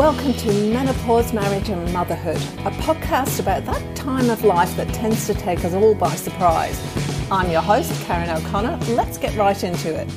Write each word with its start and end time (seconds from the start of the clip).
Welcome 0.00 0.32
to 0.32 0.52
Menopause, 0.72 1.34
Marriage 1.34 1.68
and 1.68 1.92
Motherhood, 1.92 2.38
a 2.64 2.70
podcast 2.80 3.38
about 3.38 3.66
that 3.66 3.94
time 3.94 4.30
of 4.30 4.42
life 4.44 4.74
that 4.78 4.88
tends 4.94 5.26
to 5.26 5.34
take 5.34 5.62
us 5.62 5.74
all 5.74 5.94
by 5.94 6.14
surprise. 6.14 6.80
I'm 7.30 7.50
your 7.50 7.60
host, 7.60 7.92
Karen 8.06 8.30
O'Connor. 8.30 8.78
Let's 8.94 9.18
get 9.18 9.36
right 9.36 9.62
into 9.62 9.94
it. 9.94 10.08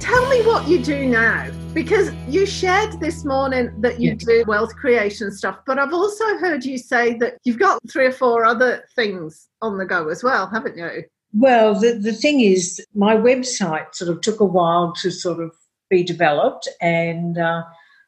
Tell 0.00 0.26
me 0.30 0.40
what 0.46 0.66
you 0.66 0.82
do 0.82 1.04
now, 1.04 1.50
because 1.74 2.14
you 2.30 2.46
shared 2.46 2.98
this 2.98 3.26
morning 3.26 3.78
that 3.82 4.00
you 4.00 4.14
do 4.14 4.42
wealth 4.46 4.74
creation 4.74 5.30
stuff, 5.32 5.58
but 5.66 5.78
I've 5.78 5.92
also 5.92 6.24
heard 6.38 6.64
you 6.64 6.78
say 6.78 7.18
that 7.18 7.34
you've 7.44 7.58
got 7.58 7.82
three 7.90 8.06
or 8.06 8.12
four 8.12 8.46
other 8.46 8.86
things 8.96 9.50
on 9.60 9.76
the 9.76 9.84
go 9.84 10.08
as 10.08 10.24
well, 10.24 10.46
haven't 10.46 10.78
you? 10.78 11.02
Well, 11.34 11.78
the, 11.78 11.92
the 11.92 12.14
thing 12.14 12.40
is, 12.40 12.82
my 12.94 13.14
website 13.16 13.94
sort 13.94 14.10
of 14.10 14.22
took 14.22 14.40
a 14.40 14.46
while 14.46 14.94
to 15.02 15.10
sort 15.10 15.40
of 15.40 15.52
be 15.90 16.02
developed, 16.02 16.70
and 16.80 17.36
uh, 17.36 17.64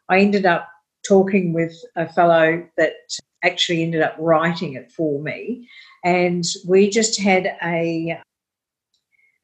I 0.08 0.20
ended 0.20 0.46
up 0.46 0.66
talking 1.06 1.52
with 1.52 1.74
a 1.96 2.08
fellow 2.08 2.66
that 2.76 2.94
actually 3.44 3.82
ended 3.82 4.02
up 4.02 4.16
writing 4.18 4.74
it 4.74 4.90
for 4.90 5.20
me. 5.22 5.68
And 6.04 6.44
we 6.66 6.90
just 6.90 7.20
had 7.20 7.56
a 7.62 8.20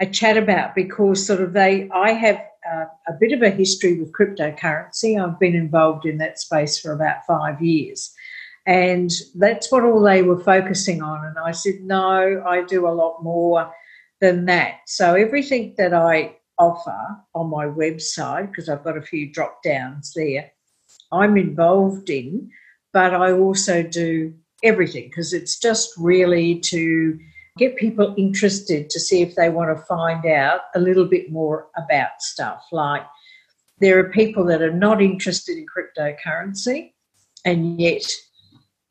a 0.01 0.07
chat 0.07 0.37
about 0.37 0.75
because 0.75 1.25
sort 1.25 1.41
of 1.41 1.53
they 1.53 1.89
I 1.91 2.13
have 2.13 2.43
uh, 2.71 2.85
a 3.09 3.13
bit 3.19 3.33
of 3.33 3.43
a 3.43 3.51
history 3.51 3.99
with 3.99 4.13
cryptocurrency. 4.13 5.21
I've 5.21 5.39
been 5.39 5.55
involved 5.55 6.07
in 6.07 6.19
that 6.19 6.39
space 6.39 6.79
for 6.79 6.93
about 6.93 7.27
five 7.27 7.61
years. 7.61 8.13
And 8.67 9.11
that's 9.35 9.73
what 9.73 9.85
all 9.85 10.01
they 10.01 10.23
were 10.23 10.39
focusing 10.39 11.03
on. 11.03 11.25
And 11.25 11.37
I 11.39 11.51
said, 11.51 11.81
no, 11.81 12.43
I 12.47 12.63
do 12.63 12.87
a 12.87 12.91
lot 12.91 13.23
more 13.23 13.73
than 14.21 14.45
that. 14.47 14.77
So 14.87 15.15
everything 15.15 15.75
that 15.79 15.93
I 15.93 16.37
offer 16.59 17.01
on 17.35 17.51
my 17.51 17.67
website, 17.67 18.51
because 18.51 18.69
I've 18.69 18.85
got 18.85 18.97
a 18.97 19.03
few 19.03 19.33
drop 19.33 19.63
downs 19.65 20.13
there, 20.15 20.53
I'm 21.13 21.37
involved 21.37 22.11
in, 22.11 22.51
but 22.93 23.15
I 23.15 23.33
also 23.33 23.83
do 23.83 24.35
everything 24.63 25.05
because 25.05 25.33
it's 25.33 25.59
just 25.59 25.91
really 25.99 26.61
to 26.61 27.19
get 27.59 27.77
people 27.77 28.15
interested 28.17 28.89
to 28.91 29.01
see 29.01 29.21
if 29.21 29.35
they 29.35 29.51
want 29.51 29.77
to 29.77 29.85
find 29.85 30.25
out 30.25 30.61
a 30.75 30.81
little 30.81 31.05
bit 31.05 31.31
more 31.31 31.69
about 31.77 32.21
stuff. 32.21 32.67
Like 32.73 33.03
there 33.81 33.99
are 33.99 34.11
people 34.11 34.45
that 34.47 34.63
are 34.63 34.73
not 34.73 35.03
interested 35.03 35.59
in 35.59 35.67
cryptocurrency, 35.67 36.93
and 37.45 37.81
yet, 37.81 38.05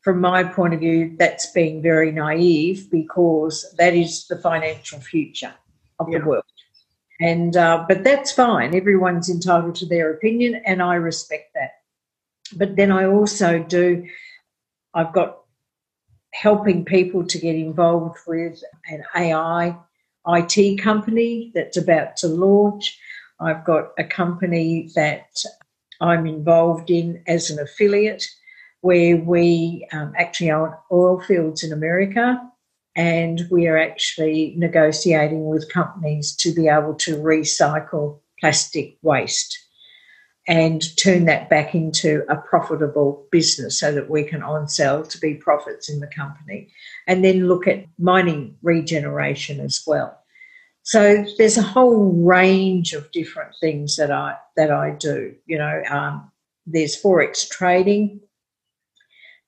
from 0.02 0.20
my 0.20 0.44
point 0.44 0.74
of 0.74 0.80
view, 0.80 1.16
that's 1.18 1.50
being 1.52 1.80
very 1.80 2.12
naive 2.12 2.90
because 2.90 3.74
that 3.78 3.94
is 3.94 4.26
the 4.26 4.36
financial 4.36 5.00
future 5.00 5.54
of 5.98 6.08
yeah. 6.10 6.18
the 6.18 6.24
world. 6.24 6.44
And 7.20 7.56
uh, 7.56 7.84
but 7.88 8.04
that's 8.04 8.32
fine. 8.32 8.74
Everyone's 8.74 9.30
entitled 9.30 9.76
to 9.76 9.86
their 9.86 10.12
opinion, 10.12 10.60
and 10.66 10.82
I 10.82 10.96
respect 10.96 11.54
that. 11.54 11.70
But 12.56 12.76
then 12.76 12.90
I 12.90 13.06
also 13.06 13.62
do, 13.62 14.06
I've 14.94 15.12
got 15.12 15.38
helping 16.34 16.84
people 16.84 17.26
to 17.26 17.38
get 17.38 17.54
involved 17.54 18.18
with 18.26 18.62
an 18.88 19.04
AI 19.14 19.76
IT 20.26 20.82
company 20.82 21.52
that's 21.54 21.76
about 21.76 22.16
to 22.18 22.28
launch. 22.28 22.98
I've 23.40 23.64
got 23.64 23.90
a 23.98 24.04
company 24.04 24.90
that 24.94 25.26
I'm 26.00 26.26
involved 26.26 26.90
in 26.90 27.22
as 27.26 27.50
an 27.50 27.58
affiliate 27.58 28.26
where 28.80 29.16
we 29.16 29.86
um, 29.92 30.12
actually 30.16 30.50
own 30.50 30.74
oil 30.90 31.20
fields 31.20 31.62
in 31.62 31.72
America 31.72 32.40
and 32.96 33.42
we 33.50 33.68
are 33.68 33.78
actually 33.78 34.54
negotiating 34.56 35.46
with 35.46 35.72
companies 35.72 36.34
to 36.36 36.52
be 36.52 36.68
able 36.68 36.94
to 36.94 37.16
recycle 37.16 38.20
plastic 38.40 38.98
waste 39.02 39.61
and 40.48 40.82
turn 40.96 41.24
that 41.26 41.48
back 41.48 41.74
into 41.74 42.24
a 42.28 42.36
profitable 42.36 43.26
business 43.30 43.78
so 43.78 43.92
that 43.92 44.10
we 44.10 44.24
can 44.24 44.42
on 44.42 44.68
sell 44.68 45.04
to 45.04 45.18
be 45.18 45.34
profits 45.34 45.88
in 45.88 46.00
the 46.00 46.08
company. 46.08 46.68
And 47.06 47.24
then 47.24 47.46
look 47.46 47.68
at 47.68 47.86
mining 47.98 48.56
regeneration 48.62 49.60
as 49.60 49.82
well. 49.86 50.18
So 50.82 51.24
there's 51.38 51.56
a 51.56 51.62
whole 51.62 52.12
range 52.24 52.92
of 52.92 53.10
different 53.12 53.54
things 53.60 53.96
that 53.96 54.10
i 54.10 54.36
that 54.56 54.70
i 54.70 54.90
do 54.90 55.34
you 55.46 55.58
know 55.58 55.82
um, 55.88 56.30
there's 56.66 57.00
forex 57.00 57.48
trading 57.48 58.20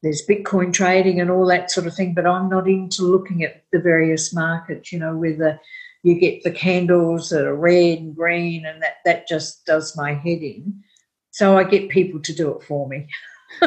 there's 0.02 0.26
bitcoin 0.26 0.72
trading 0.72 1.20
and 1.20 1.30
all 1.30 1.46
that 1.46 1.70
sort 1.70 1.86
of 1.86 1.94
thing 1.94 2.14
but 2.14 2.26
i'm 2.26 2.48
not 2.48 2.68
into 2.68 3.02
looking 3.02 3.42
at 3.42 3.64
the 3.72 3.80
various 3.80 4.32
markets 4.32 4.92
you 4.92 4.98
know 4.98 5.16
whether 5.16 5.60
you 6.04 6.14
get 6.14 6.44
the 6.44 6.52
candles 6.52 7.30
that 7.30 7.44
are 7.44 7.56
red 7.56 7.98
and 7.98 8.14
green 8.14 8.64
and 8.64 8.80
that 8.82 8.98
that 9.04 9.26
just 9.26 9.66
does 9.66 9.96
my 9.96 10.14
head 10.14 10.42
in 10.42 10.84
so 11.34 11.58
I 11.58 11.64
get 11.64 11.88
people 11.88 12.20
to 12.20 12.32
do 12.32 12.56
it 12.56 12.62
for 12.62 12.88
me. 12.88 13.08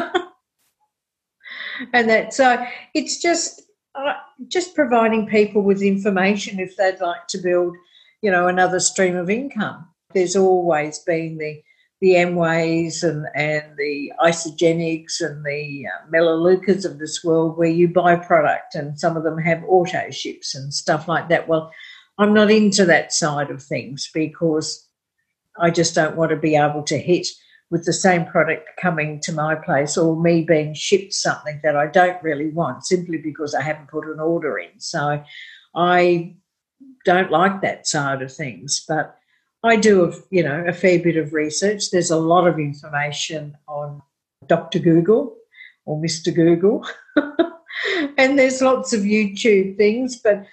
and 1.92 2.08
that 2.08 2.32
so 2.32 2.64
it's 2.94 3.20
just 3.20 3.60
uh, 3.94 4.14
just 4.46 4.74
providing 4.74 5.26
people 5.26 5.60
with 5.60 5.82
information 5.82 6.58
if 6.60 6.78
they'd 6.78 6.98
like 7.00 7.26
to 7.28 7.36
build, 7.36 7.76
you 8.22 8.30
know, 8.30 8.48
another 8.48 8.80
stream 8.80 9.16
of 9.16 9.28
income. 9.28 9.86
There's 10.14 10.34
always 10.34 11.00
been 11.00 11.36
the 11.36 11.62
the 12.00 12.14
Amways 12.14 13.02
and, 13.02 13.26
and 13.34 13.76
the 13.76 14.12
Isagenix 14.18 15.20
and 15.20 15.44
the 15.44 15.84
uh, 15.88 16.06
Melaleucas 16.10 16.86
of 16.86 16.98
this 16.98 17.22
world 17.22 17.58
where 17.58 17.68
you 17.68 17.88
buy 17.88 18.16
product 18.16 18.76
and 18.76 18.98
some 18.98 19.14
of 19.16 19.24
them 19.24 19.36
have 19.36 19.62
auto 19.68 20.10
ships 20.10 20.54
and 20.54 20.72
stuff 20.72 21.06
like 21.06 21.28
that. 21.28 21.48
Well, 21.48 21.70
I'm 22.18 22.34
not 22.34 22.50
into 22.50 22.84
that 22.86 23.12
side 23.12 23.50
of 23.50 23.62
things 23.62 24.10
because 24.12 24.88
I 25.58 25.70
just 25.70 25.94
don't 25.94 26.16
want 26.16 26.30
to 26.30 26.36
be 26.36 26.56
able 26.56 26.82
to 26.84 26.98
hit 26.98 27.26
with 27.70 27.84
the 27.84 27.92
same 27.92 28.24
product 28.24 28.68
coming 28.80 29.20
to 29.20 29.32
my 29.32 29.54
place 29.54 29.96
or 29.96 30.20
me 30.20 30.42
being 30.42 30.74
shipped 30.74 31.12
something 31.12 31.60
that 31.62 31.76
I 31.76 31.86
don't 31.86 32.22
really 32.22 32.48
want 32.48 32.86
simply 32.86 33.18
because 33.18 33.54
I 33.54 33.62
haven't 33.62 33.88
put 33.88 34.06
an 34.06 34.20
order 34.20 34.58
in. 34.58 34.70
So 34.78 35.22
I 35.74 36.36
don't 37.04 37.30
like 37.30 37.60
that 37.60 37.86
side 37.86 38.22
of 38.22 38.32
things, 38.32 38.84
but 38.88 39.16
I 39.62 39.76
do, 39.76 40.04
a, 40.04 40.14
you 40.30 40.42
know, 40.42 40.64
a 40.66 40.72
fair 40.72 40.98
bit 40.98 41.16
of 41.16 41.32
research. 41.32 41.90
There's 41.90 42.10
a 42.10 42.18
lot 42.18 42.46
of 42.46 42.58
information 42.58 43.56
on 43.66 44.02
Dr. 44.46 44.78
Google 44.78 45.36
or 45.84 46.00
Mr. 46.00 46.34
Google, 46.34 46.86
and 48.16 48.38
there's 48.38 48.62
lots 48.62 48.92
of 48.92 49.00
YouTube 49.00 49.76
things, 49.76 50.20
but 50.22 50.46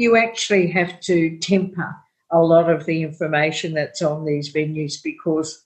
you 0.00 0.16
actually 0.16 0.66
have 0.66 0.98
to 0.98 1.36
temper 1.40 1.94
a 2.32 2.38
lot 2.38 2.70
of 2.70 2.86
the 2.86 3.02
information 3.02 3.74
that's 3.74 4.00
on 4.00 4.24
these 4.24 4.50
venues 4.50 4.94
because 5.02 5.62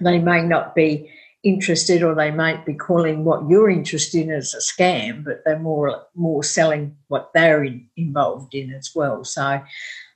they 0.00 0.18
may 0.18 0.40
not 0.40 0.74
be 0.74 1.10
interested 1.42 2.02
or 2.02 2.14
they 2.14 2.30
might 2.30 2.64
be 2.64 2.72
calling 2.72 3.24
what 3.24 3.46
you're 3.50 3.68
interested 3.68 4.22
in 4.22 4.30
as 4.30 4.54
a 4.54 4.58
scam, 4.58 5.22
but 5.22 5.42
they're 5.44 5.58
more 5.58 6.02
more 6.14 6.42
selling 6.42 6.96
what 7.08 7.30
they're 7.34 7.62
in, 7.62 7.86
involved 7.94 8.54
in 8.54 8.72
as 8.72 8.90
well. 8.94 9.22
So 9.22 9.60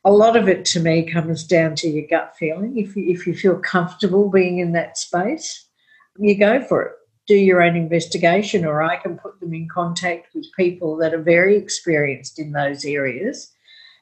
a 0.06 0.10
lot 0.10 0.38
of 0.38 0.48
it 0.48 0.64
to 0.66 0.80
me 0.80 1.03
comes 1.03 1.44
down 1.44 1.74
to 1.74 1.88
your 1.91 2.06
gut 2.08 2.34
feeling. 2.38 2.78
If 2.78 2.97
you, 2.97 3.04
if 3.06 3.26
you 3.26 3.34
feel 3.34 3.58
comfortable 3.58 4.30
being 4.30 4.60
in 4.60 4.72
that 4.72 4.97
space, 4.97 5.66
you 6.16 6.38
go 6.38 6.64
for 6.64 6.82
it. 6.84 6.92
Do 7.26 7.34
your 7.34 7.62
own 7.62 7.76
investigation, 7.76 8.64
or 8.64 8.82
I 8.82 8.97
can 8.97 9.19
put 9.19 9.41
them 9.41 9.53
in 9.53 9.69
contact 9.69 10.28
with 10.34 10.47
people 10.56 10.97
that 10.98 11.12
are 11.12 11.22
very 11.22 11.56
experienced 11.56 12.38
in 12.38 12.53
those 12.53 12.84
areas. 12.84 13.53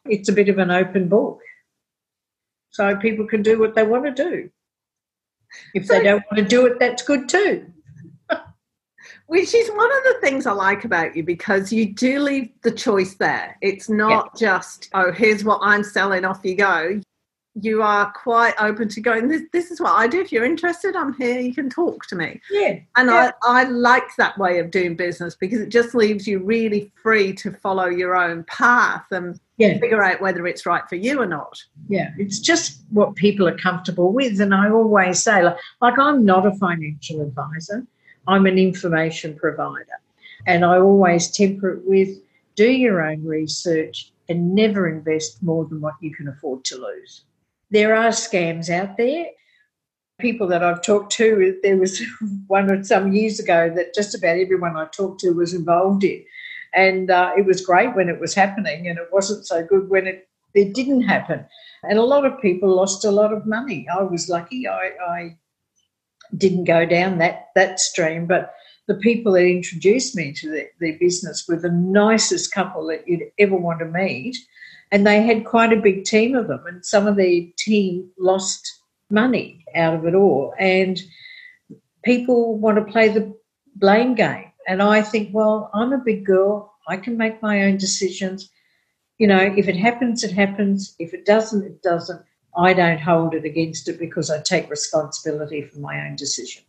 It's 0.04 0.28
a 0.28 0.32
bit 0.32 0.48
of 0.48 0.58
an 0.58 0.70
open 0.70 1.08
book. 1.08 1.40
So 2.70 2.96
people 2.96 3.26
can 3.26 3.42
do 3.42 3.58
what 3.58 3.74
they 3.74 3.84
want 3.84 4.04
to 4.04 4.10
do. 4.10 4.50
If 5.74 5.86
they 5.86 6.02
don't 6.02 6.24
want 6.30 6.38
to 6.38 6.44
do 6.44 6.66
it, 6.66 6.78
that's 6.78 7.02
good 7.02 7.28
too. 7.28 7.66
Which 9.26 9.54
is 9.54 9.68
one 9.70 9.96
of 9.96 10.02
the 10.04 10.16
things 10.20 10.46
I 10.46 10.52
like 10.52 10.84
about 10.84 11.16
you 11.16 11.22
because 11.22 11.72
you 11.72 11.94
do 11.94 12.18
leave 12.18 12.50
the 12.62 12.72
choice 12.72 13.14
there. 13.14 13.56
It's 13.62 13.88
not 13.88 14.32
yeah. 14.34 14.48
just, 14.48 14.90
oh, 14.92 15.12
here's 15.12 15.44
what 15.44 15.60
I'm 15.62 15.84
selling, 15.84 16.24
off 16.24 16.40
you 16.42 16.56
go. 16.56 17.00
You 17.60 17.82
are 17.82 18.12
quite 18.12 18.54
open 18.58 18.88
to 18.88 19.00
going, 19.00 19.28
this, 19.28 19.42
this 19.52 19.70
is 19.70 19.80
what 19.80 19.92
I 19.92 20.08
do. 20.08 20.20
If 20.20 20.32
you're 20.32 20.44
interested, 20.44 20.96
I'm 20.96 21.14
here. 21.14 21.38
You 21.38 21.54
can 21.54 21.70
talk 21.70 22.06
to 22.06 22.16
me. 22.16 22.40
Yeah. 22.50 22.78
And 22.96 23.08
yeah. 23.08 23.30
I, 23.42 23.60
I 23.60 23.64
like 23.64 24.16
that 24.18 24.36
way 24.38 24.58
of 24.58 24.70
doing 24.70 24.96
business 24.96 25.36
because 25.36 25.60
it 25.60 25.68
just 25.68 25.94
leaves 25.94 26.26
you 26.26 26.40
really 26.40 26.90
free 27.00 27.32
to 27.34 27.52
follow 27.52 27.86
your 27.86 28.16
own 28.16 28.44
path 28.44 29.06
and 29.12 29.38
yeah. 29.56 29.78
figure 29.78 30.02
out 30.02 30.20
whether 30.20 30.46
it's 30.46 30.66
right 30.66 30.82
for 30.88 30.96
you 30.96 31.20
or 31.20 31.26
not. 31.26 31.62
Yeah, 31.88 32.10
it's 32.18 32.40
just 32.40 32.82
what 32.90 33.14
people 33.14 33.46
are 33.46 33.56
comfortable 33.56 34.12
with. 34.12 34.40
And 34.40 34.54
I 34.54 34.70
always 34.70 35.22
say, 35.22 35.42
like, 35.42 35.56
like 35.80 35.98
I'm 35.98 36.24
not 36.24 36.46
a 36.46 36.52
financial 36.52 37.20
advisor, 37.20 37.86
I'm 38.26 38.46
an 38.46 38.58
information 38.58 39.36
provider. 39.36 40.00
And 40.46 40.64
I 40.64 40.78
always 40.78 41.30
temper 41.30 41.70
it 41.70 41.82
with 41.86 42.18
do 42.56 42.70
your 42.70 43.02
own 43.02 43.24
research 43.24 44.12
and 44.28 44.54
never 44.54 44.88
invest 44.88 45.42
more 45.42 45.64
than 45.64 45.80
what 45.80 45.94
you 46.00 46.14
can 46.14 46.28
afford 46.28 46.64
to 46.64 46.76
lose. 46.76 47.24
There 47.74 47.94
are 47.94 48.08
scams 48.08 48.70
out 48.70 48.96
there. 48.96 49.26
People 50.20 50.46
that 50.48 50.62
I've 50.62 50.80
talked 50.80 51.12
to, 51.12 51.58
there 51.62 51.76
was 51.76 52.00
one 52.46 52.70
or 52.70 52.82
some 52.84 53.12
years 53.12 53.38
ago 53.40 53.70
that 53.74 53.94
just 53.94 54.14
about 54.14 54.38
everyone 54.38 54.76
I 54.76 54.86
talked 54.86 55.20
to 55.20 55.32
was 55.32 55.52
involved 55.52 56.04
in 56.04 56.24
and 56.74 57.10
uh, 57.10 57.32
it 57.36 57.46
was 57.46 57.64
great 57.64 57.94
when 57.94 58.08
it 58.08 58.20
was 58.20 58.34
happening, 58.34 58.88
and 58.88 58.98
it 58.98 59.08
wasn't 59.12 59.46
so 59.46 59.64
good 59.64 59.88
when 59.88 60.06
it, 60.06 60.28
it 60.54 60.74
didn't 60.74 61.02
happen. 61.02 61.46
And 61.84 61.98
a 61.98 62.04
lot 62.04 62.26
of 62.26 62.40
people 62.40 62.74
lost 62.74 63.04
a 63.04 63.10
lot 63.10 63.32
of 63.32 63.46
money. 63.46 63.86
I 63.88 64.02
was 64.02 64.28
lucky. 64.28 64.66
I, 64.66 64.90
I 65.08 65.36
didn't 66.36 66.64
go 66.64 66.84
down 66.84 67.18
that 67.18 67.48
that 67.54 67.78
stream, 67.78 68.26
but 68.26 68.52
the 68.86 68.96
people 68.96 69.32
that 69.32 69.46
introduced 69.46 70.16
me 70.16 70.32
to 70.32 70.50
the, 70.50 70.66
the 70.80 70.92
business 70.98 71.46
were 71.48 71.56
the 71.56 71.70
nicest 71.70 72.52
couple 72.52 72.86
that 72.88 73.06
you'd 73.06 73.22
ever 73.38 73.56
want 73.56 73.78
to 73.78 73.86
meet. 73.86 74.36
And 74.94 75.04
they 75.04 75.22
had 75.22 75.44
quite 75.44 75.72
a 75.72 75.80
big 75.80 76.04
team 76.04 76.36
of 76.36 76.46
them, 76.46 76.64
and 76.68 76.86
some 76.86 77.08
of 77.08 77.16
the 77.16 77.52
team 77.58 78.08
lost 78.16 78.80
money 79.10 79.64
out 79.74 79.94
of 79.94 80.06
it 80.06 80.14
all. 80.14 80.54
And 80.56 81.00
people 82.04 82.56
want 82.56 82.78
to 82.78 82.92
play 82.92 83.08
the 83.08 83.36
blame 83.74 84.14
game. 84.14 84.52
And 84.68 84.80
I 84.80 85.02
think, 85.02 85.34
well, 85.34 85.68
I'm 85.74 85.92
a 85.92 85.98
big 85.98 86.24
girl. 86.24 86.72
I 86.86 86.96
can 86.96 87.16
make 87.16 87.42
my 87.42 87.64
own 87.64 87.76
decisions. 87.76 88.48
You 89.18 89.26
know, 89.26 89.40
if 89.40 89.66
it 89.66 89.76
happens, 89.76 90.22
it 90.22 90.30
happens. 90.30 90.94
If 91.00 91.12
it 91.12 91.26
doesn't, 91.26 91.64
it 91.64 91.82
doesn't. 91.82 92.22
I 92.56 92.72
don't 92.72 93.00
hold 93.00 93.34
it 93.34 93.44
against 93.44 93.88
it 93.88 93.98
because 93.98 94.30
I 94.30 94.42
take 94.42 94.70
responsibility 94.70 95.62
for 95.62 95.80
my 95.80 96.06
own 96.06 96.14
decisions. 96.14 96.66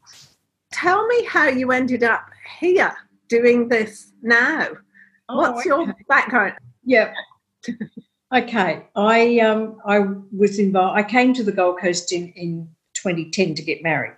Tell 0.72 1.06
me 1.06 1.26
how 1.26 1.48
you 1.48 1.72
ended 1.72 2.02
up 2.02 2.26
here 2.60 2.96
doing 3.28 3.70
this 3.70 4.14
now. 4.24 4.70
Oh, 5.30 5.38
What's 5.38 5.60
okay. 5.60 5.70
your 5.70 5.96
background? 6.10 6.56
Yeah. 6.84 7.14
okay. 8.34 8.86
I 8.96 9.40
um 9.40 9.78
I 9.86 10.00
was 10.36 10.60
involved 10.60 10.98
I 10.98 11.04
came 11.04 11.34
to 11.34 11.44
the 11.44 11.52
Gold 11.52 11.80
Coast 11.80 12.12
in, 12.12 12.30
in 12.34 12.70
2010 12.96 13.56
to 13.56 13.62
get 13.62 13.84
married. 13.84 14.16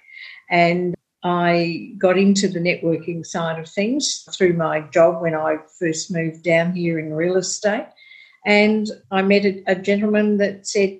And 0.49 0.95
I 1.23 1.93
got 1.97 2.17
into 2.17 2.47
the 2.47 2.59
networking 2.59 3.25
side 3.25 3.59
of 3.59 3.67
things 3.67 4.23
through 4.33 4.53
my 4.53 4.81
job 4.81 5.21
when 5.21 5.35
I 5.35 5.57
first 5.79 6.11
moved 6.11 6.43
down 6.43 6.73
here 6.73 6.99
in 6.99 7.13
real 7.13 7.35
estate. 7.35 7.87
And 8.45 8.87
I 9.11 9.23
met 9.23 9.45
a, 9.45 9.63
a 9.67 9.75
gentleman 9.75 10.37
that 10.37 10.67
said, 10.67 10.99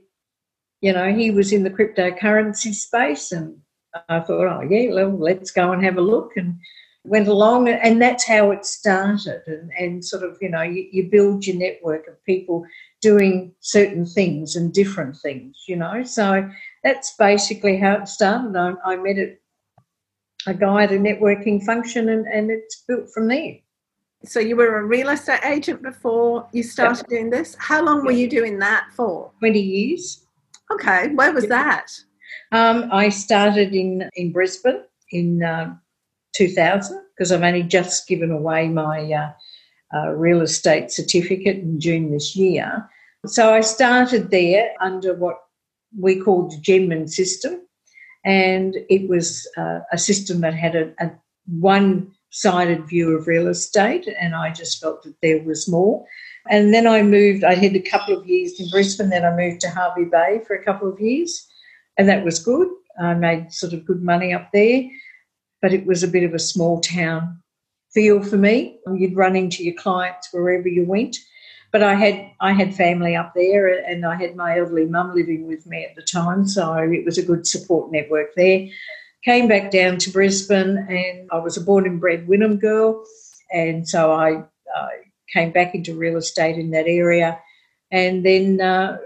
you 0.81 0.91
know, 0.91 1.13
he 1.13 1.31
was 1.31 1.53
in 1.53 1.63
the 1.63 1.69
cryptocurrency 1.69 2.73
space. 2.73 3.31
And 3.31 3.57
I 4.09 4.19
thought, 4.19 4.47
oh, 4.47 4.67
yeah, 4.69 4.93
well, 4.93 5.17
let's 5.17 5.51
go 5.51 5.71
and 5.71 5.83
have 5.83 5.97
a 5.97 6.01
look. 6.01 6.31
And 6.35 6.57
went 7.05 7.27
along. 7.27 7.69
And 7.69 8.01
that's 8.01 8.27
how 8.27 8.51
it 8.51 8.65
started. 8.65 9.43
And, 9.47 9.71
and 9.79 10.05
sort 10.05 10.23
of, 10.23 10.37
you 10.41 10.49
know, 10.49 10.61
you, 10.61 10.87
you 10.91 11.09
build 11.09 11.47
your 11.47 11.55
network 11.55 12.07
of 12.07 12.21
people 12.25 12.65
doing 13.07 13.53
certain 13.61 14.05
things 14.05 14.57
and 14.57 14.73
different 14.73 15.15
things, 15.15 15.63
you 15.65 15.77
know. 15.77 16.03
So 16.03 16.49
that's 16.83 17.15
basically 17.17 17.77
how 17.77 17.93
it 18.01 18.07
started. 18.09 18.57
I, 18.57 18.73
I 18.83 18.95
met 18.97 19.17
a, 19.17 19.37
a 20.45 20.53
guy 20.53 20.83
at 20.83 20.91
a 20.91 20.99
networking 21.09 21.63
function 21.63 22.09
and, 22.09 22.25
and 22.27 22.51
it's 22.51 22.83
built 22.85 23.07
from 23.13 23.29
there. 23.29 23.55
So 24.25 24.41
you 24.41 24.57
were 24.57 24.79
a 24.79 24.83
real 24.83 25.09
estate 25.09 25.45
agent 25.45 25.81
before 25.81 26.49
you 26.51 26.63
started 26.63 26.97
yep. 26.97 27.09
doing 27.09 27.29
this. 27.29 27.55
How 27.59 27.81
long 27.81 28.03
were 28.03 28.11
you 28.11 28.29
doing 28.29 28.59
that 28.59 28.87
for? 28.93 29.31
20 29.39 29.57
years. 29.57 30.25
Okay, 30.73 31.07
where 31.13 31.31
was 31.31 31.47
that? 31.47 31.87
Um, 32.51 32.89
I 32.91 33.07
started 33.07 33.73
in, 33.73 34.09
in 34.15 34.33
Brisbane 34.33 34.83
in 35.11 35.43
uh, 35.43 35.75
2000 36.35 37.01
because 37.15 37.31
I've 37.31 37.41
only 37.41 37.63
just 37.63 38.05
given 38.05 38.31
away 38.31 38.67
my 38.67 38.99
uh, 39.13 39.31
uh, 39.97 40.09
real 40.09 40.41
estate 40.41 40.91
certificate 40.91 41.57
in 41.57 41.79
June 41.79 42.11
this 42.11 42.35
year. 42.35 42.89
So 43.27 43.53
I 43.53 43.61
started 43.61 44.31
there 44.31 44.73
under 44.81 45.13
what 45.13 45.37
we 45.97 46.19
called 46.19 46.51
the 46.51 46.57
Genman 46.57 47.09
system, 47.09 47.61
and 48.25 48.75
it 48.89 49.09
was 49.09 49.47
uh, 49.57 49.79
a 49.91 49.97
system 49.97 50.41
that 50.41 50.53
had 50.53 50.75
a, 50.75 50.93
a 50.99 51.11
one 51.45 52.11
sided 52.29 52.87
view 52.87 53.17
of 53.17 53.27
real 53.27 53.47
estate, 53.47 54.07
and 54.19 54.35
I 54.35 54.51
just 54.51 54.81
felt 54.81 55.03
that 55.03 55.15
there 55.21 55.41
was 55.43 55.67
more. 55.67 56.05
And 56.49 56.73
then 56.73 56.87
I 56.87 57.01
moved, 57.01 57.43
I 57.43 57.55
had 57.55 57.75
a 57.75 57.81
couple 57.81 58.17
of 58.17 58.27
years 58.27 58.59
in 58.59 58.69
Brisbane, 58.69 59.09
then 59.09 59.25
I 59.25 59.35
moved 59.35 59.61
to 59.61 59.69
Hervey 59.69 60.05
Bay 60.05 60.41
for 60.45 60.55
a 60.55 60.63
couple 60.63 60.91
of 60.91 60.99
years, 60.99 61.45
and 61.97 62.07
that 62.09 62.23
was 62.23 62.39
good. 62.39 62.67
I 62.99 63.13
made 63.13 63.51
sort 63.51 63.73
of 63.73 63.85
good 63.85 64.01
money 64.01 64.33
up 64.33 64.49
there, 64.53 64.83
but 65.61 65.73
it 65.73 65.85
was 65.85 66.03
a 66.03 66.07
bit 66.07 66.23
of 66.23 66.33
a 66.33 66.39
small 66.39 66.81
town 66.81 67.41
feel 67.93 68.21
for 68.23 68.37
me. 68.37 68.79
You'd 68.93 69.15
run 69.15 69.35
into 69.35 69.63
your 69.63 69.75
clients 69.75 70.29
wherever 70.31 70.67
you 70.67 70.85
went. 70.85 71.17
But 71.71 71.83
I 71.83 71.95
had 71.95 72.31
I 72.39 72.53
had 72.53 72.75
family 72.75 73.15
up 73.15 73.33
there, 73.35 73.67
and 73.67 74.05
I 74.05 74.15
had 74.15 74.35
my 74.35 74.57
elderly 74.57 74.85
mum 74.85 75.13
living 75.13 75.47
with 75.47 75.65
me 75.65 75.85
at 75.85 75.95
the 75.95 76.01
time, 76.01 76.47
so 76.47 76.73
it 76.75 77.05
was 77.05 77.17
a 77.17 77.25
good 77.25 77.45
support 77.45 77.91
network 77.91 78.33
there. 78.35 78.67
Came 79.25 79.47
back 79.47 79.71
down 79.71 79.97
to 79.97 80.11
Brisbane, 80.11 80.77
and 80.89 81.29
I 81.31 81.37
was 81.39 81.57
a 81.57 81.61
born 81.61 81.85
and 81.85 81.99
bred 81.99 82.27
Wynnum 82.27 82.59
girl, 82.59 83.03
and 83.51 83.87
so 83.87 84.11
I, 84.13 84.43
I 84.75 84.89
came 85.33 85.51
back 85.51 85.75
into 85.75 85.93
real 85.93 86.17
estate 86.17 86.57
in 86.57 86.71
that 86.71 86.87
area, 86.87 87.39
and 87.91 88.25
then 88.25 88.61
uh, 88.61 88.97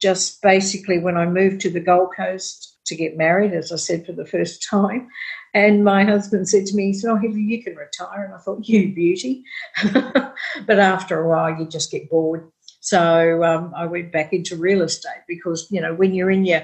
just 0.00 0.42
basically 0.42 0.98
when 0.98 1.16
I 1.16 1.26
moved 1.26 1.60
to 1.62 1.70
the 1.70 1.80
Gold 1.80 2.10
Coast 2.16 2.77
to 2.88 2.96
get 2.96 3.16
married, 3.16 3.52
as 3.52 3.72
I 3.72 3.76
said 3.76 4.04
for 4.04 4.12
the 4.12 4.26
first 4.26 4.66
time, 4.68 5.08
and 5.54 5.84
my 5.84 6.04
husband 6.04 6.48
said 6.48 6.66
to 6.66 6.74
me, 6.74 6.86
he 6.86 6.94
said, 6.94 7.10
Oh, 7.10 7.20
you 7.20 7.62
can 7.62 7.74
retire. 7.74 8.24
And 8.24 8.34
I 8.34 8.38
thought, 8.38 8.68
You 8.68 8.94
beauty. 8.94 9.44
but 9.92 10.78
after 10.78 11.20
a 11.20 11.28
while, 11.28 11.58
you 11.58 11.66
just 11.66 11.90
get 11.90 12.10
bored. 12.10 12.50
So 12.80 13.42
um, 13.42 13.72
I 13.76 13.86
went 13.86 14.12
back 14.12 14.32
into 14.32 14.56
real 14.56 14.82
estate 14.82 15.22
because, 15.26 15.66
you 15.70 15.80
know, 15.80 15.94
when 15.94 16.14
you're 16.14 16.30
in 16.30 16.44
your 16.44 16.62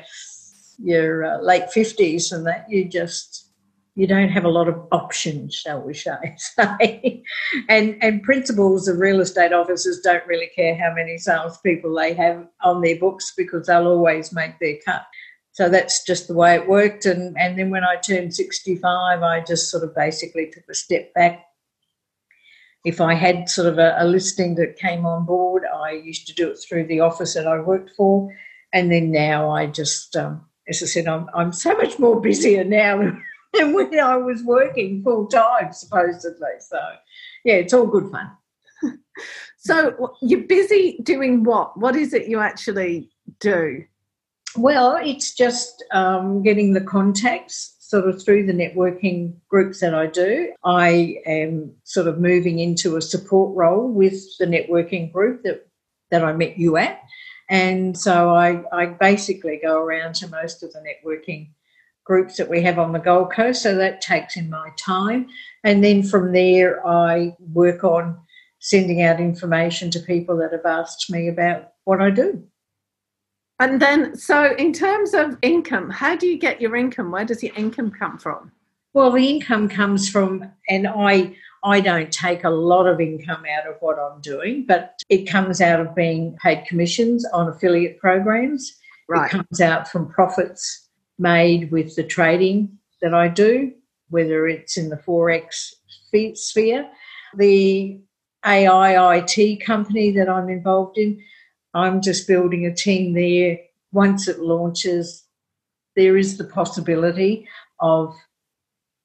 your 0.78 1.24
uh, 1.24 1.38
late 1.40 1.66
50s 1.74 2.32
and 2.32 2.46
that, 2.46 2.66
you 2.68 2.84
just, 2.84 3.50
you 3.94 4.06
don't 4.06 4.28
have 4.28 4.44
a 4.44 4.48
lot 4.50 4.68
of 4.68 4.76
options, 4.90 5.54
shall 5.54 5.80
we 5.80 5.94
say. 5.94 6.36
and, 7.68 7.96
and 8.02 8.22
principals 8.22 8.88
of 8.88 8.98
real 8.98 9.20
estate 9.20 9.52
officers 9.52 10.00
don't 10.00 10.26
really 10.26 10.50
care 10.54 10.74
how 10.74 10.92
many 10.94 11.16
salespeople 11.16 11.94
they 11.94 12.12
have 12.14 12.46
on 12.62 12.80
their 12.80 12.98
books 12.98 13.32
because 13.36 13.66
they'll 13.66 13.86
always 13.86 14.32
make 14.32 14.58
their 14.58 14.76
cut. 14.84 15.06
So 15.54 15.68
that's 15.68 16.02
just 16.02 16.26
the 16.26 16.34
way 16.34 16.56
it 16.56 16.68
worked. 16.68 17.06
And, 17.06 17.38
and 17.38 17.56
then 17.56 17.70
when 17.70 17.84
I 17.84 17.94
turned 17.94 18.34
65, 18.34 19.22
I 19.22 19.40
just 19.40 19.70
sort 19.70 19.84
of 19.84 19.94
basically 19.94 20.50
took 20.50 20.64
a 20.68 20.74
step 20.74 21.14
back. 21.14 21.46
If 22.84 23.00
I 23.00 23.14
had 23.14 23.48
sort 23.48 23.68
of 23.68 23.78
a, 23.78 23.94
a 23.96 24.04
listing 24.04 24.56
that 24.56 24.76
came 24.76 25.06
on 25.06 25.24
board, 25.24 25.62
I 25.64 25.92
used 25.92 26.26
to 26.26 26.34
do 26.34 26.50
it 26.50 26.56
through 26.56 26.88
the 26.88 27.00
office 27.00 27.34
that 27.34 27.46
I 27.46 27.60
worked 27.60 27.92
for. 27.96 28.34
And 28.72 28.90
then 28.90 29.12
now 29.12 29.48
I 29.48 29.66
just, 29.66 30.16
um, 30.16 30.44
as 30.68 30.82
I 30.82 30.86
said, 30.86 31.06
I'm, 31.06 31.28
I'm 31.32 31.52
so 31.52 31.72
much 31.76 32.00
more 32.00 32.20
busier 32.20 32.64
now 32.64 32.98
than 33.52 33.74
when 33.74 33.96
I 34.00 34.16
was 34.16 34.42
working 34.42 35.04
full 35.04 35.28
time, 35.28 35.72
supposedly. 35.72 36.48
So, 36.58 36.80
yeah, 37.44 37.54
it's 37.54 37.72
all 37.72 37.86
good 37.86 38.10
fun. 38.10 38.32
so, 39.58 40.16
you're 40.20 40.48
busy 40.48 40.98
doing 41.04 41.44
what? 41.44 41.78
What 41.78 41.94
is 41.94 42.12
it 42.12 42.26
you 42.26 42.40
actually 42.40 43.08
do? 43.38 43.84
Well, 44.56 44.96
it's 45.02 45.34
just 45.34 45.84
um, 45.92 46.42
getting 46.42 46.72
the 46.72 46.80
contacts 46.80 47.74
sort 47.80 48.08
of 48.08 48.22
through 48.22 48.46
the 48.46 48.52
networking 48.52 49.34
groups 49.48 49.80
that 49.80 49.94
I 49.94 50.06
do. 50.06 50.52
I 50.64 51.16
am 51.26 51.72
sort 51.84 52.06
of 52.06 52.18
moving 52.18 52.58
into 52.58 52.96
a 52.96 53.02
support 53.02 53.56
role 53.56 53.88
with 53.88 54.22
the 54.38 54.46
networking 54.46 55.12
group 55.12 55.42
that, 55.42 55.66
that 56.10 56.24
I 56.24 56.32
met 56.32 56.56
you 56.56 56.76
at. 56.76 57.00
And 57.50 57.98
so 57.98 58.34
I, 58.34 58.62
I 58.72 58.86
basically 58.86 59.60
go 59.62 59.78
around 59.78 60.14
to 60.16 60.28
most 60.28 60.62
of 60.62 60.72
the 60.72 60.80
networking 60.80 61.50
groups 62.04 62.36
that 62.36 62.48
we 62.48 62.62
have 62.62 62.78
on 62.78 62.92
the 62.92 62.98
Gold 62.98 63.32
Coast. 63.32 63.62
So 63.62 63.74
that 63.76 64.00
takes 64.00 64.36
in 64.36 64.50
my 64.50 64.70
time. 64.78 65.28
And 65.62 65.82
then 65.82 66.02
from 66.02 66.32
there, 66.32 66.86
I 66.86 67.36
work 67.40 67.84
on 67.84 68.18
sending 68.60 69.02
out 69.02 69.20
information 69.20 69.90
to 69.90 70.00
people 70.00 70.36
that 70.38 70.52
have 70.52 70.64
asked 70.64 71.10
me 71.10 71.28
about 71.28 71.72
what 71.84 72.00
I 72.00 72.10
do. 72.10 72.42
And 73.60 73.80
then, 73.80 74.16
so 74.16 74.54
in 74.56 74.72
terms 74.72 75.14
of 75.14 75.38
income, 75.42 75.90
how 75.90 76.16
do 76.16 76.26
you 76.26 76.38
get 76.38 76.60
your 76.60 76.74
income? 76.74 77.10
Where 77.10 77.24
does 77.24 77.42
your 77.42 77.54
income 77.54 77.90
come 77.90 78.18
from? 78.18 78.50
Well, 78.94 79.10
the 79.10 79.28
income 79.28 79.68
comes 79.68 80.08
from, 80.08 80.50
and 80.68 80.86
I 80.86 81.36
I 81.64 81.80
don't 81.80 82.12
take 82.12 82.44
a 82.44 82.50
lot 82.50 82.86
of 82.86 83.00
income 83.00 83.44
out 83.56 83.66
of 83.66 83.76
what 83.80 83.98
I'm 83.98 84.20
doing, 84.20 84.66
but 84.66 85.00
it 85.08 85.24
comes 85.24 85.62
out 85.62 85.80
of 85.80 85.94
being 85.94 86.36
paid 86.42 86.66
commissions 86.66 87.24
on 87.32 87.48
affiliate 87.48 87.98
programs. 87.98 88.76
Right. 89.08 89.26
It 89.26 89.30
comes 89.30 89.60
out 89.62 89.88
from 89.88 90.10
profits 90.10 90.88
made 91.18 91.70
with 91.70 91.96
the 91.96 92.04
trading 92.04 92.78
that 93.00 93.14
I 93.14 93.28
do, 93.28 93.72
whether 94.10 94.46
it's 94.46 94.76
in 94.76 94.90
the 94.90 94.96
forex 94.96 95.72
sphere, 96.34 96.88
the 97.36 97.98
AI 98.44 99.16
IT 99.16 99.64
company 99.64 100.10
that 100.12 100.28
I'm 100.28 100.50
involved 100.50 100.98
in 100.98 101.18
I'm 101.74 102.00
just 102.00 102.28
building 102.28 102.66
a 102.66 102.74
team 102.74 103.12
there. 103.14 103.58
Once 103.92 104.28
it 104.28 104.40
launches, 104.40 105.24
there 105.96 106.16
is 106.16 106.38
the 106.38 106.44
possibility 106.44 107.48
of 107.80 108.14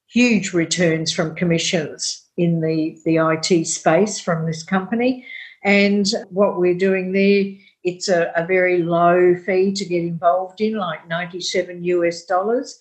huge 0.07 0.53
returns 0.53 1.11
from 1.11 1.35
commissions 1.35 2.25
in 2.37 2.61
the, 2.61 2.97
the 3.05 3.17
IT 3.17 3.65
space 3.65 4.19
from 4.19 4.45
this 4.45 4.63
company. 4.63 5.25
And 5.63 6.07
what 6.29 6.57
we're 6.59 6.77
doing 6.77 7.11
there, 7.11 7.53
it's 7.83 8.07
a, 8.07 8.31
a 8.35 8.45
very 8.45 8.81
low 8.81 9.35
fee 9.35 9.73
to 9.73 9.85
get 9.85 10.01
involved 10.01 10.61
in, 10.61 10.75
like 10.75 11.07
97 11.07 11.83
US 11.83 12.25
dollars. 12.25 12.79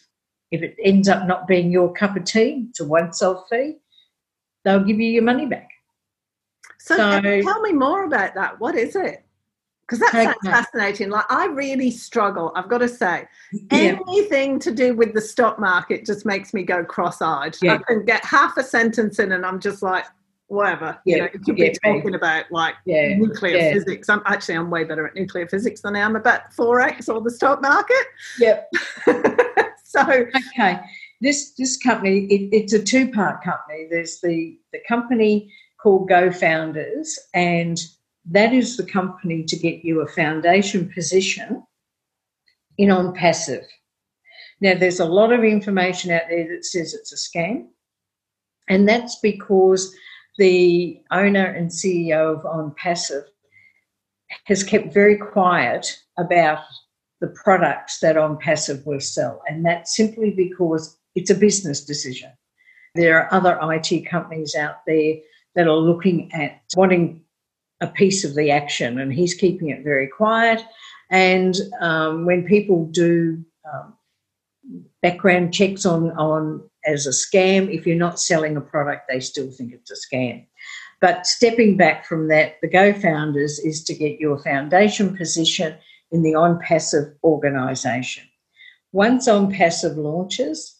If 0.50 0.62
it 0.62 0.76
ends 0.83 1.09
up 1.09 1.26
not 1.26 1.47
being 1.47 1.71
your 1.71 1.92
cup 1.92 2.16
of 2.16 2.25
tea, 2.25 2.66
it's 2.71 2.80
a 2.80 2.87
once 2.87 3.23
off 3.23 3.47
fee, 3.50 3.76
they'll 4.64 4.85
give 4.85 4.99
you 4.99 5.11
your 5.11 5.23
money 5.23 5.47
back. 5.47 5.68
So, 6.78 6.97
so 6.97 7.21
tell 7.21 7.61
me 7.61 7.73
more 7.73 8.04
about 8.04 8.35
that. 8.35 8.59
What 8.61 8.75
is 8.75 8.97
it? 8.97 9.25
Because 9.88 10.00
that 10.00 10.12
sounds 10.12 10.37
okay. 10.45 10.50
fascinating. 10.50 11.09
Like 11.09 11.25
I 11.30 11.47
really 11.47 11.90
struggle. 11.90 12.52
I've 12.54 12.68
got 12.68 12.78
to 12.78 12.88
say, 12.88 13.26
yeah. 13.52 13.99
anything 14.07 14.59
to 14.61 14.71
do 14.71 14.95
with 14.95 15.14
the 15.14 15.21
stock 15.21 15.59
market 15.59 16.04
just 16.04 16.26
makes 16.26 16.52
me 16.52 16.62
go 16.62 16.85
cross-eyed. 16.85 17.57
Yeah. 17.62 17.75
I 17.75 17.78
can 17.78 18.04
get 18.04 18.23
half 18.25 18.59
a 18.59 18.62
sentence 18.62 19.18
in, 19.18 19.33
and 19.33 19.47
I'm 19.47 19.61
just 19.61 19.83
like, 19.83 20.04
whatever. 20.49 20.99
Yeah. 21.07 21.16
You 21.16 21.23
know, 21.23 21.28
you 21.33 21.40
could 21.40 21.57
be 21.57 21.76
talking 21.83 22.14
about 22.14 22.45
like 22.50 22.75
nuclear 22.87 23.73
physics. 23.73 24.11
I'm 24.11 24.23
actually 24.26 24.57
I'm 24.57 24.68
way 24.68 24.85
better 24.85 25.07
at 25.07 25.14
nuclear 25.14 25.49
physics 25.49 25.80
than 25.80 25.97
I 25.97 26.00
am 26.00 26.16
about 26.16 26.52
forex 26.52 27.12
or 27.12 27.23
the 27.23 27.30
stock 27.30 27.62
market. 27.62 28.07
Yep. 28.38 28.71
so 29.85 30.02
okay, 30.02 30.80
this 31.23 31.52
this 31.52 31.78
company 31.78 32.26
it, 32.26 32.49
it's 32.52 32.73
a 32.75 32.83
two 32.83 33.11
part 33.11 33.42
company. 33.42 33.87
There's 33.90 34.21
the 34.21 34.59
the 34.73 34.80
company 34.87 35.50
called 35.80 36.09
Go 36.09 36.30
Founders 36.30 37.18
and 37.33 37.78
that 38.30 38.52
is 38.52 38.76
the 38.76 38.85
company 38.85 39.44
to 39.44 39.56
get 39.56 39.85
you 39.85 40.00
a 40.00 40.08
foundation 40.08 40.92
position 40.92 41.62
in 42.76 42.90
on 42.90 43.14
passive. 43.14 43.66
Now, 44.61 44.75
there's 44.75 45.00
a 45.00 45.04
lot 45.04 45.32
of 45.32 45.44
information 45.44 46.11
out 46.11 46.23
there 46.28 46.49
that 46.49 46.64
says 46.64 46.94
it's 46.94 47.12
a 47.12 47.16
scam, 47.16 47.66
and 48.68 48.88
that's 48.88 49.16
because 49.20 49.94
the 50.37 51.00
owner 51.11 51.47
and 51.47 51.70
CEO 51.70 52.38
of 52.38 52.47
On 52.47 52.75
Passive 52.76 53.25
has 54.44 54.62
kept 54.62 54.92
very 54.92 55.16
quiet 55.16 55.87
about 56.18 56.61
the 57.20 57.35
products 57.42 58.00
that 58.00 58.16
On 58.16 58.37
Passive 58.38 58.85
will 58.85 59.00
sell, 59.00 59.42
and 59.49 59.64
that's 59.64 59.97
simply 59.97 60.30
because 60.30 60.99
it's 61.14 61.30
a 61.30 61.35
business 61.35 61.85
decision. 61.85 62.30
There 62.94 63.20
are 63.20 63.32
other 63.32 63.58
IT 63.73 64.08
companies 64.08 64.54
out 64.54 64.85
there 64.87 65.14
that 65.54 65.66
are 65.66 65.76
looking 65.76 66.32
at 66.32 66.61
wanting 66.76 67.23
a 67.80 67.87
piece 67.87 68.25
of 68.25 68.35
the 68.35 68.50
action, 68.50 68.99
and 68.99 69.12
he's 69.12 69.35
keeping 69.35 69.70
it 69.70 69.85
very 69.85 70.08
quiet. 70.08 70.62
And 71.11 71.56
um, 71.80 72.26
when 72.26 72.44
people 72.44 72.87
do 72.87 73.44
um, 73.73 73.94
background 75.02 75.54
checks 75.54 75.87
on 75.87 76.11
on 76.12 76.68
as 76.85 77.06
a 77.06 77.11
scam, 77.11 77.73
if 77.73 77.87
you're 77.87 77.97
not 77.97 78.20
selling 78.20 78.56
a 78.56 78.61
product, 78.61 79.08
they 79.08 79.20
still 79.20 79.50
think 79.50 79.73
it's 79.73 79.90
a 79.90 80.14
scam. 80.14 80.47
But 81.00 81.26
stepping 81.26 81.76
back 81.76 82.04
from 82.06 82.28
that, 82.28 82.56
the 82.61 82.68
Go 82.68 82.92
Founders 82.92 83.58
is 83.58 83.85
to 83.85 83.94
get 83.94 84.18
your 84.18 84.38
foundation 84.38 85.16
position 85.16 85.76
in 86.11 86.23
the 86.23 86.35
on 86.35 86.58
passive 86.58 87.14
organisation. 87.23 88.25
Once 88.92 89.28
on 89.28 89.52
passive 89.52 89.97
launches, 89.97 90.77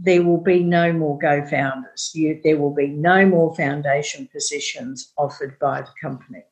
there 0.00 0.22
will 0.22 0.40
be 0.40 0.62
no 0.62 0.92
more 0.92 1.18
Go 1.18 1.44
founders. 1.46 2.12
You, 2.14 2.40
there 2.44 2.56
will 2.56 2.74
be 2.74 2.86
no 2.86 3.26
more 3.26 3.54
foundation 3.56 4.28
positions 4.32 5.12
offered 5.18 5.58
by 5.58 5.80
the 5.82 5.92
company. 6.00 6.44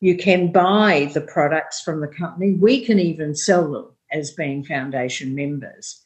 You 0.00 0.16
can 0.16 0.52
buy 0.52 1.10
the 1.14 1.20
products 1.20 1.80
from 1.80 2.00
the 2.00 2.08
company. 2.08 2.54
We 2.54 2.84
can 2.84 2.98
even 2.98 3.34
sell 3.34 3.70
them 3.70 3.86
as 4.10 4.32
being 4.32 4.64
foundation 4.64 5.34
members, 5.34 6.04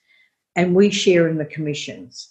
and 0.54 0.74
we 0.74 0.90
share 0.90 1.28
in 1.28 1.38
the 1.38 1.46
commissions. 1.46 2.28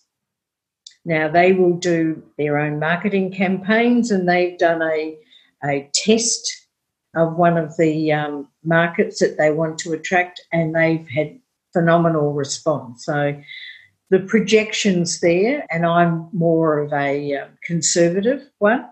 Now, 1.03 1.27
they 1.27 1.53
will 1.53 1.77
do 1.77 2.23
their 2.37 2.59
own 2.59 2.79
marketing 2.79 3.31
campaigns, 3.33 4.11
and 4.11 4.29
they've 4.29 4.57
done 4.57 4.83
a, 4.83 5.17
a 5.63 5.89
test 5.93 6.67
of 7.15 7.35
one 7.35 7.57
of 7.57 7.75
the 7.77 8.11
um, 8.13 8.47
markets 8.63 9.19
that 9.19 9.37
they 9.37 9.51
want 9.51 9.79
to 9.79 9.93
attract, 9.93 10.41
and 10.51 10.75
they've 10.75 11.07
had 11.07 11.39
phenomenal 11.73 12.33
response. 12.33 13.05
So, 13.05 13.41
the 14.11 14.19
projections 14.19 15.21
there, 15.21 15.65
and 15.71 15.85
I'm 15.85 16.27
more 16.33 16.79
of 16.79 16.91
a 16.91 17.33
uh, 17.33 17.47
conservative 17.63 18.43
one, 18.59 18.85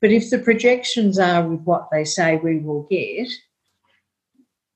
but 0.00 0.10
if 0.10 0.30
the 0.30 0.38
projections 0.38 1.16
are 1.18 1.48
with 1.48 1.60
what 1.60 1.88
they 1.92 2.04
say 2.04 2.36
we 2.36 2.58
will 2.58 2.82
get, 2.90 3.28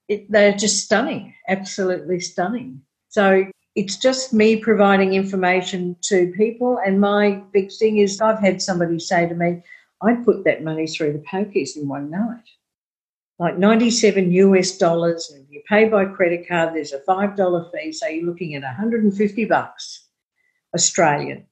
it, 0.06 0.30
they're 0.30 0.56
just 0.56 0.84
stunning, 0.84 1.34
absolutely 1.48 2.20
stunning. 2.20 2.80
So 3.08 3.44
it's 3.74 3.96
just 3.96 4.32
me 4.32 4.56
providing 4.56 5.14
information 5.14 5.96
to 6.02 6.32
people. 6.36 6.78
And 6.86 7.00
my 7.00 7.42
big 7.52 7.72
thing 7.72 7.98
is 7.98 8.20
I've 8.20 8.38
had 8.38 8.62
somebody 8.62 9.00
say 9.00 9.28
to 9.28 9.34
me, 9.34 9.62
I'd 10.00 10.24
put 10.24 10.44
that 10.44 10.62
money 10.62 10.86
through 10.86 11.12
the 11.12 11.18
pokies 11.18 11.76
in 11.76 11.88
one 11.88 12.08
night. 12.08 12.44
Like 13.38 13.56
97 13.56 14.32
US 14.32 14.76
dollars, 14.78 15.30
and 15.30 15.44
if 15.44 15.50
you 15.50 15.62
pay 15.68 15.88
by 15.88 16.06
credit 16.06 16.48
card, 16.48 16.74
there's 16.74 16.92
a 16.92 17.00
$5 17.00 17.72
fee, 17.72 17.92
so 17.92 18.06
you're 18.08 18.26
looking 18.26 18.54
at 18.54 18.62
150 18.62 19.44
bucks 19.44 20.06
Australian. 20.74 21.46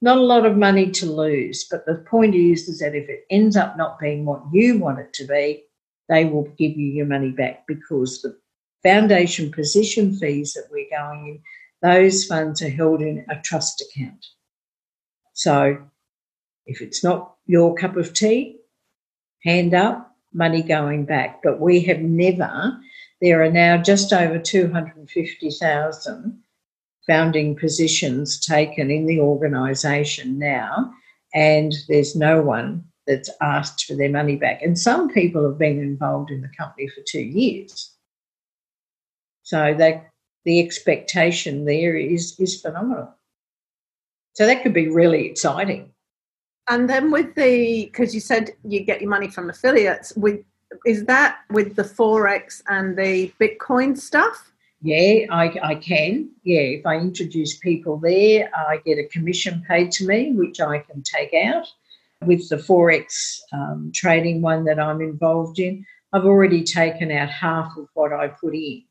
Not 0.00 0.16
a 0.16 0.22
lot 0.22 0.46
of 0.46 0.56
money 0.56 0.90
to 0.92 1.06
lose, 1.06 1.66
but 1.70 1.84
the 1.84 1.96
point 2.08 2.34
is, 2.34 2.68
is 2.68 2.78
that 2.78 2.94
if 2.94 3.08
it 3.10 3.26
ends 3.28 3.54
up 3.54 3.76
not 3.76 3.98
being 3.98 4.24
what 4.24 4.42
you 4.50 4.78
want 4.78 4.98
it 4.98 5.12
to 5.14 5.26
be, 5.26 5.64
they 6.08 6.24
will 6.24 6.44
give 6.58 6.72
you 6.72 6.86
your 6.86 7.06
money 7.06 7.30
back 7.30 7.66
because 7.66 8.22
the 8.22 8.36
foundation 8.82 9.52
position 9.52 10.16
fees 10.16 10.54
that 10.54 10.68
we're 10.70 10.88
going 10.90 11.28
in, 11.28 11.42
those 11.82 12.24
funds 12.24 12.62
are 12.62 12.70
held 12.70 13.02
in 13.02 13.26
a 13.28 13.40
trust 13.42 13.82
account. 13.82 14.24
So 15.34 15.78
if 16.66 16.80
it's 16.80 17.04
not 17.04 17.36
your 17.46 17.74
cup 17.74 17.96
of 17.96 18.14
tea, 18.14 18.58
hand 19.44 19.74
up, 19.74 20.09
money 20.32 20.62
going 20.62 21.04
back. 21.04 21.40
But 21.42 21.60
we 21.60 21.80
have 21.82 22.00
never, 22.00 22.78
there 23.20 23.42
are 23.42 23.50
now 23.50 23.76
just 23.76 24.12
over 24.12 24.38
250,000 24.38 26.42
founding 27.06 27.56
positions 27.56 28.38
taken 28.38 28.90
in 28.90 29.06
the 29.06 29.20
organisation 29.20 30.38
now, 30.38 30.92
and 31.34 31.72
there's 31.88 32.14
no 32.14 32.42
one 32.42 32.84
that's 33.06 33.30
asked 33.40 33.86
for 33.86 33.94
their 33.94 34.10
money 34.10 34.36
back. 34.36 34.62
And 34.62 34.78
some 34.78 35.08
people 35.08 35.44
have 35.44 35.58
been 35.58 35.80
involved 35.80 36.30
in 36.30 36.42
the 36.42 36.50
company 36.56 36.88
for 36.88 37.02
two 37.06 37.22
years. 37.22 37.92
So 39.42 39.74
they, 39.74 40.02
the 40.44 40.60
expectation 40.60 41.64
there 41.64 41.96
is, 41.96 42.38
is 42.38 42.60
phenomenal. 42.60 43.12
So 44.34 44.46
that 44.46 44.62
could 44.62 44.74
be 44.74 44.88
really 44.88 45.26
exciting. 45.26 45.92
And 46.68 46.88
then 46.88 47.10
with 47.10 47.34
the, 47.34 47.86
because 47.86 48.14
you 48.14 48.20
said 48.20 48.50
you 48.64 48.84
get 48.84 49.00
your 49.00 49.10
money 49.10 49.28
from 49.28 49.50
affiliates, 49.50 50.14
with 50.16 50.40
is 50.86 51.04
that 51.06 51.38
with 51.50 51.74
the 51.74 51.82
forex 51.82 52.62
and 52.68 52.96
the 52.96 53.32
Bitcoin 53.40 53.98
stuff? 53.98 54.52
Yeah, 54.82 55.26
I, 55.30 55.52
I 55.62 55.74
can. 55.74 56.30
Yeah, 56.42 56.60
if 56.60 56.86
I 56.86 56.96
introduce 56.96 57.58
people 57.58 57.98
there, 57.98 58.50
I 58.54 58.78
get 58.84 58.98
a 58.98 59.08
commission 59.08 59.62
paid 59.68 59.90
to 59.92 60.06
me, 60.06 60.32
which 60.32 60.60
I 60.60 60.78
can 60.78 61.02
take 61.02 61.34
out. 61.34 61.66
With 62.24 62.48
the 62.48 62.56
Forex 62.56 63.38
um, 63.52 63.90
trading 63.94 64.42
one 64.42 64.64
that 64.64 64.78
I'm 64.78 65.00
involved 65.00 65.58
in, 65.58 65.84
I've 66.12 66.24
already 66.24 66.64
taken 66.64 67.10
out 67.10 67.30
half 67.30 67.76
of 67.76 67.88
what 67.94 68.12
I 68.12 68.28
put 68.28 68.54
in. 68.54 68.82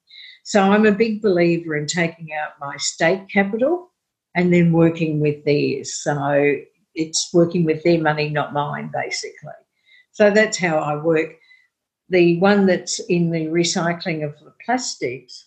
So 0.44 0.62
I'm 0.62 0.86
a 0.86 0.92
big 0.92 1.22
believer 1.22 1.76
in 1.76 1.86
taking 1.86 2.30
out 2.34 2.54
my 2.60 2.76
state 2.78 3.28
capital 3.32 3.92
and 4.36 4.54
then 4.54 4.74
working 4.74 5.20
with 5.20 5.44
theirs. 5.46 5.94
So 5.94 6.56
it's 7.00 7.30
working 7.34 7.64
with 7.64 7.82
their 7.84 8.02
money, 8.02 8.30
not 8.30 8.54
mine, 8.54 8.92
basically. 8.94 9.60
So 10.12 10.30
that's 10.30 10.58
how 10.58 10.78
I 10.78 10.96
work. 10.96 11.32
The 12.10 12.38
one 12.40 12.66
that's 12.66 13.00
in 13.00 13.32
the 13.32 13.48
recycling 13.48 14.26
of 14.26 14.38
the 14.40 14.54
plastics, 14.66 15.46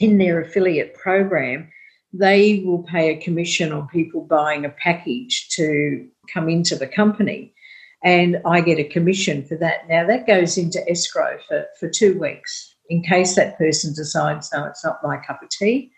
in 0.00 0.18
their 0.18 0.40
affiliate 0.40 0.94
program, 0.94 1.70
they 2.12 2.62
will 2.64 2.84
pay 2.84 3.10
a 3.10 3.20
commission 3.20 3.72
on 3.72 3.88
people 3.88 4.22
buying 4.22 4.64
a 4.64 4.70
package 4.70 5.48
to 5.50 6.08
come 6.32 6.48
into 6.48 6.76
the 6.76 6.86
company. 6.86 7.52
And 8.04 8.40
I 8.44 8.60
get 8.60 8.78
a 8.78 8.84
commission 8.84 9.44
for 9.44 9.56
that. 9.56 9.88
Now, 9.88 10.06
that 10.06 10.26
goes 10.26 10.56
into 10.56 10.88
escrow 10.88 11.38
for, 11.48 11.64
for 11.80 11.88
two 11.88 12.18
weeks. 12.18 12.74
In 12.88 13.02
case 13.02 13.34
that 13.34 13.58
person 13.58 13.94
decides, 13.94 14.50
no, 14.52 14.64
it's 14.64 14.84
not 14.84 15.02
my 15.02 15.16
cup 15.16 15.42
of 15.42 15.48
tea, 15.48 15.90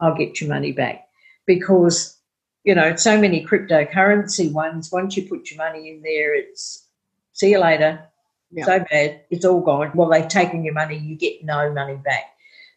I'll 0.00 0.16
get 0.16 0.40
your 0.40 0.48
money 0.48 0.72
back. 0.72 1.06
Because, 1.46 2.19
you 2.64 2.74
know, 2.74 2.94
so 2.96 3.18
many 3.20 3.44
cryptocurrency 3.44 4.52
ones, 4.52 4.92
once 4.92 5.16
you 5.16 5.28
put 5.28 5.50
your 5.50 5.58
money 5.58 5.90
in 5.90 6.02
there, 6.02 6.34
it's 6.34 6.86
see 7.32 7.50
you 7.50 7.58
later. 7.58 8.06
Yeah. 8.50 8.64
So 8.64 8.84
bad, 8.90 9.20
it's 9.30 9.44
all 9.44 9.60
gone. 9.60 9.92
Well, 9.94 10.10
they've 10.10 10.26
taken 10.26 10.64
your 10.64 10.74
money, 10.74 10.98
you 10.98 11.16
get 11.16 11.44
no 11.44 11.72
money 11.72 11.96
back. 11.96 12.24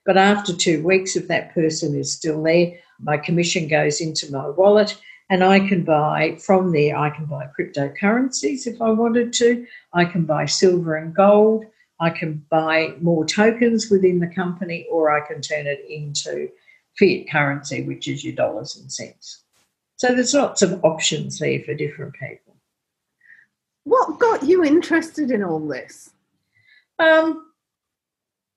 But 0.05 0.17
after 0.17 0.53
two 0.53 0.83
weeks, 0.83 1.15
if 1.15 1.27
that 1.29 1.53
person 1.53 1.95
is 1.95 2.13
still 2.13 2.43
there, 2.43 2.73
my 2.99 3.17
commission 3.17 3.67
goes 3.67 3.99
into 4.01 4.31
my 4.31 4.49
wallet 4.49 4.97
and 5.29 5.43
I 5.43 5.67
can 5.67 5.83
buy 5.83 6.35
from 6.35 6.71
there, 6.71 6.97
I 6.97 7.09
can 7.09 7.25
buy 7.25 7.49
cryptocurrencies 7.57 8.67
if 8.67 8.81
I 8.81 8.89
wanted 8.89 9.33
to, 9.33 9.65
I 9.93 10.05
can 10.05 10.25
buy 10.25 10.45
silver 10.45 10.95
and 10.95 11.15
gold, 11.15 11.65
I 11.99 12.09
can 12.09 12.45
buy 12.49 12.95
more 13.01 13.25
tokens 13.25 13.89
within 13.89 14.19
the 14.19 14.27
company, 14.27 14.85
or 14.91 15.09
I 15.09 15.25
can 15.25 15.41
turn 15.41 15.67
it 15.67 15.85
into 15.89 16.49
fiat 16.99 17.29
currency, 17.31 17.83
which 17.83 18.07
is 18.07 18.23
your 18.23 18.35
dollars 18.35 18.75
and 18.75 18.91
cents. 18.91 19.42
So 20.03 20.13
there's 20.13 20.33
lots 20.33 20.61
of 20.61 20.83
options 20.83 21.39
there 21.39 21.61
for 21.61 21.73
different 21.73 22.13
people. 22.15 22.57
What 23.85 24.19
got 24.19 24.43
you 24.43 24.61
interested 24.61 25.31
in 25.31 25.41
all 25.45 25.65
this? 25.65 26.09
Um, 26.99 27.53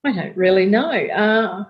I 0.03 0.11
don't 0.11 0.37
really 0.37 0.67
know. 0.67 0.91
Uh, 0.91 1.63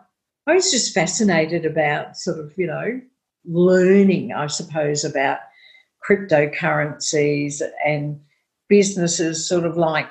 I 0.47 0.55
was 0.55 0.71
just 0.71 0.95
fascinated 0.95 1.67
about 1.67 2.17
sort 2.17 2.39
of, 2.39 2.55
you 2.57 2.67
know, 2.67 3.03
learning, 3.45 4.33
I 4.33 4.47
suppose, 4.47 5.05
about 5.05 5.41
cryptocurrencies 6.09 7.61
and 7.85 8.19
businesses 8.71 9.47
sort 9.47 9.67
of 9.67 9.77
like 9.77 10.09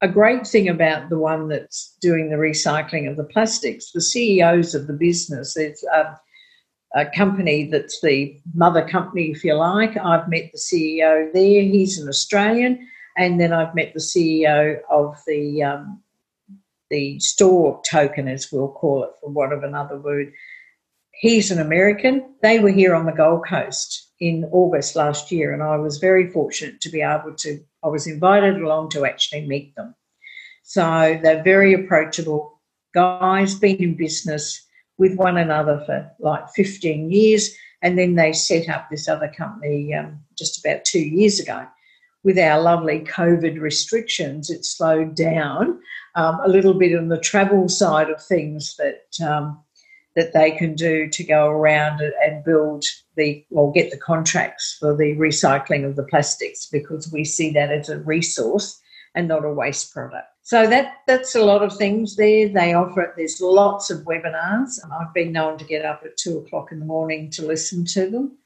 a 0.00 0.08
great 0.08 0.44
thing 0.44 0.68
about 0.68 1.08
the 1.08 1.18
one 1.18 1.46
that's 1.46 1.96
doing 2.00 2.30
the 2.30 2.36
recycling 2.36 3.08
of 3.08 3.16
the 3.16 3.22
plastics, 3.32 3.92
the 3.92 4.00
CEOs 4.00 4.74
of 4.74 4.88
the 4.88 4.92
business, 4.92 5.54
there's 5.54 5.84
a, 5.94 6.18
a 6.94 7.06
company 7.06 7.68
that's 7.70 8.00
the 8.00 8.38
mother 8.54 8.86
company, 8.86 9.30
if 9.30 9.44
you 9.44 9.54
like. 9.54 9.96
I've 9.96 10.28
met 10.28 10.50
the 10.52 10.58
CEO 10.58 11.32
there. 11.32 11.62
He's 11.62 11.98
an 11.98 12.08
Australian. 12.08 12.88
And 13.16 13.40
then 13.40 13.52
I've 13.52 13.74
met 13.74 13.92
the 13.92 14.00
CEO 14.00 14.78
of 14.90 15.18
the 15.26 15.62
um, 15.62 16.02
the 16.90 17.18
store 17.20 17.80
token, 17.88 18.28
as 18.28 18.52
we'll 18.52 18.68
call 18.68 19.04
it, 19.04 19.10
for 19.20 19.30
want 19.30 19.52
of 19.52 19.62
another 19.62 19.98
word. 19.98 20.32
He's 21.12 21.50
an 21.50 21.58
American. 21.58 22.34
They 22.42 22.58
were 22.58 22.70
here 22.70 22.94
on 22.94 23.06
the 23.06 23.12
Gold 23.12 23.46
Coast 23.46 24.10
in 24.20 24.44
August 24.52 24.96
last 24.96 25.32
year, 25.32 25.52
and 25.52 25.62
I 25.62 25.76
was 25.76 25.98
very 25.98 26.30
fortunate 26.30 26.80
to 26.82 26.90
be 26.90 27.00
able 27.00 27.34
to 27.38 27.60
I 27.82 27.88
was 27.88 28.06
invited 28.06 28.60
along 28.62 28.90
to 28.90 29.04
actually 29.04 29.46
meet 29.46 29.74
them. 29.74 29.94
So 30.62 31.18
they're 31.22 31.42
very 31.42 31.74
approachable 31.74 32.60
guys, 32.94 33.54
been 33.54 33.76
in 33.76 33.96
business 33.96 34.66
with 34.98 35.16
one 35.16 35.36
another 35.36 35.82
for 35.86 36.10
like 36.20 36.48
15 36.54 37.10
years. 37.10 37.50
And 37.82 37.98
then 37.98 38.14
they 38.14 38.32
set 38.32 38.68
up 38.68 38.88
this 38.90 39.08
other 39.08 39.28
company 39.28 39.92
um, 39.94 40.20
just 40.38 40.64
about 40.64 40.84
two 40.84 41.00
years 41.00 41.40
ago. 41.40 41.66
With 42.24 42.38
our 42.38 42.60
lovely 42.60 43.00
COVID 43.00 43.60
restrictions, 43.60 44.48
it 44.48 44.64
slowed 44.64 45.16
down 45.16 45.80
um, 46.14 46.38
a 46.44 46.48
little 46.48 46.74
bit 46.74 46.96
on 46.96 47.08
the 47.08 47.18
travel 47.18 47.68
side 47.68 48.10
of 48.10 48.22
things 48.22 48.76
that 48.76 49.26
um, 49.26 49.60
that 50.14 50.34
they 50.34 50.50
can 50.50 50.74
do 50.74 51.08
to 51.08 51.24
go 51.24 51.48
around 51.48 52.00
and 52.00 52.44
build 52.44 52.84
the 53.16 53.44
or 53.50 53.72
get 53.72 53.90
the 53.90 53.96
contracts 53.96 54.76
for 54.78 54.94
the 54.96 55.16
recycling 55.16 55.84
of 55.84 55.96
the 55.96 56.04
plastics 56.04 56.66
because 56.70 57.10
we 57.12 57.24
see 57.24 57.50
that 57.52 57.72
as 57.72 57.88
a 57.88 57.98
resource 58.00 58.80
and 59.14 59.28
not 59.28 59.44
a 59.44 59.52
waste 59.52 59.92
product. 59.92 60.28
So 60.42 60.66
that 60.66 60.94
that's 61.06 61.34
a 61.34 61.44
lot 61.44 61.62
of 61.62 61.76
things 61.76 62.16
there. 62.16 62.48
They 62.48 62.74
offer 62.74 63.02
it. 63.02 63.12
There's 63.16 63.40
lots 63.40 63.90
of 63.90 64.00
webinars. 64.00 64.78
I've 64.90 65.14
been 65.14 65.32
known 65.32 65.58
to 65.58 65.64
get 65.64 65.84
up 65.84 66.02
at 66.04 66.16
two 66.16 66.38
o'clock 66.38 66.72
in 66.72 66.80
the 66.80 66.86
morning 66.86 67.30
to 67.30 67.46
listen 67.46 67.84
to 67.86 68.10
them. 68.10 68.36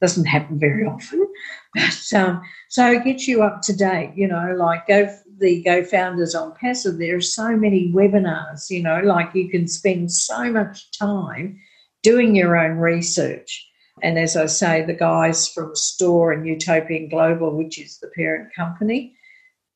Doesn't 0.00 0.24
happen 0.24 0.58
very 0.58 0.86
often, 0.86 1.26
but 1.74 2.12
um, 2.14 2.42
so 2.68 2.90
it 2.92 3.04
gets 3.04 3.28
you 3.28 3.42
up 3.42 3.62
to 3.62 3.76
date. 3.76 4.12
You 4.14 4.28
know, 4.28 4.54
like 4.56 4.86
go 4.86 5.14
the 5.38 5.62
Go 5.62 5.84
Founders 5.84 6.34
on 6.34 6.54
Passive. 6.54 6.98
There 6.98 7.16
are 7.16 7.20
so 7.20 7.56
many 7.56 7.92
webinars. 7.92 8.70
You 8.70 8.82
know, 8.82 9.00
like 9.00 9.34
you 9.34 9.48
can 9.48 9.66
spend 9.66 10.12
so 10.12 10.52
much 10.52 10.90
time 10.96 11.60
doing 12.02 12.36
your 12.36 12.56
own 12.56 12.78
research 12.78 13.66
and 14.02 14.18
as 14.18 14.36
I 14.36 14.46
say, 14.46 14.82
the 14.82 14.94
guys 14.94 15.48
from 15.48 15.74
Store 15.74 16.32
and 16.32 16.46
Utopian 16.46 17.08
Global, 17.08 17.56
which 17.56 17.78
is 17.78 17.98
the 17.98 18.08
parent 18.08 18.54
company, 18.54 19.14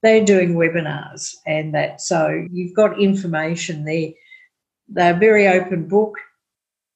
they're 0.04 0.25
doing 0.25 0.54
webinars 0.54 1.34
and 1.46 1.75
that. 1.75 2.00
So 2.00 2.46
you've 2.50 2.75
got 2.75 3.00
information 3.00 3.84
there. 3.84 4.11
They're 4.88 5.16
a 5.16 5.18
very 5.18 5.49
open 5.49 5.88
book. 5.88 6.14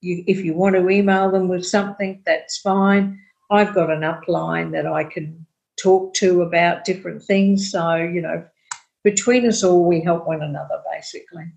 You, 0.01 0.23
if 0.27 0.45
you 0.45 0.55
want 0.55 0.77
to 0.77 0.89
email 0.89 1.31
them 1.31 1.49
with 1.49 1.67
something, 1.67 2.23
that's 2.25 2.59
fine. 2.59 3.21
I've 3.51 3.75
got 3.75 3.91
an 3.91 4.03
upline 4.03 4.71
that 4.73 4.87
I 4.87 5.05
can 5.05 5.47
talk 5.83 6.15
to 6.15 6.43
about 6.43 6.85
different 6.85 7.23
things. 7.23 7.73
So, 7.73 7.97
you 7.97 8.21
know, 8.21 8.45
between 9.03 9.47
us 9.47 9.65
all, 9.65 9.85
we 9.85 10.01
help 10.01 10.27
one 10.27 10.43
another 10.43 10.83
basically. 10.93 11.51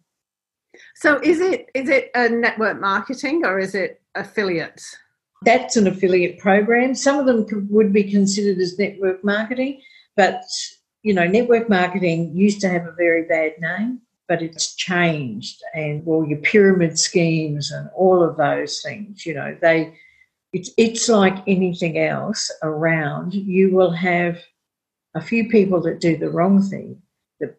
So, 0.95 1.19
is 1.21 1.41
it 1.41 1.69
is 1.75 1.89
it 1.89 2.11
a 2.15 2.29
network 2.29 2.79
marketing 2.79 3.43
or 3.45 3.59
is 3.59 3.75
it 3.75 4.01
affiliates? 4.15 4.95
that's 5.41 5.75
an 5.75 5.87
affiliate 5.87 6.37
program. 6.39 6.93
Some 6.95 7.19
of 7.19 7.25
them 7.25 7.47
could, 7.47 7.69
would 7.69 7.91
be 7.91 8.03
considered 8.03 8.59
as 8.59 8.77
network 8.77 9.23
marketing, 9.23 9.81
but 10.15 10.43
you 11.03 11.13
know, 11.13 11.25
network 11.25 11.69
marketing 11.69 12.35
used 12.35 12.61
to 12.61 12.69
have 12.69 12.85
a 12.85 12.91
very 12.91 13.23
bad 13.23 13.53
name, 13.59 14.01
but 14.27 14.41
it's 14.41 14.75
changed. 14.75 15.61
And 15.73 16.07
all 16.07 16.25
your 16.25 16.39
pyramid 16.39 16.99
schemes 16.99 17.71
and 17.71 17.89
all 17.95 18.23
of 18.23 18.37
those 18.37 18.81
things, 18.81 19.25
you 19.25 19.33
know, 19.33 19.57
they 19.61 19.93
it's 20.53 20.69
it's 20.77 21.07
like 21.07 21.37
anything 21.47 21.97
else 21.97 22.51
around. 22.61 23.33
You 23.33 23.73
will 23.73 23.91
have 23.91 24.39
a 25.15 25.21
few 25.21 25.49
people 25.49 25.81
that 25.81 25.99
do 25.99 26.17
the 26.17 26.29
wrong 26.29 26.61
thing 26.61 27.01
that 27.39 27.57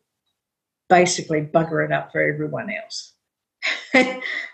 basically 0.89 1.43
bugger 1.43 1.85
it 1.85 1.93
up 1.93 2.13
for 2.13 2.23
everyone 2.23 2.71
else. 2.71 3.15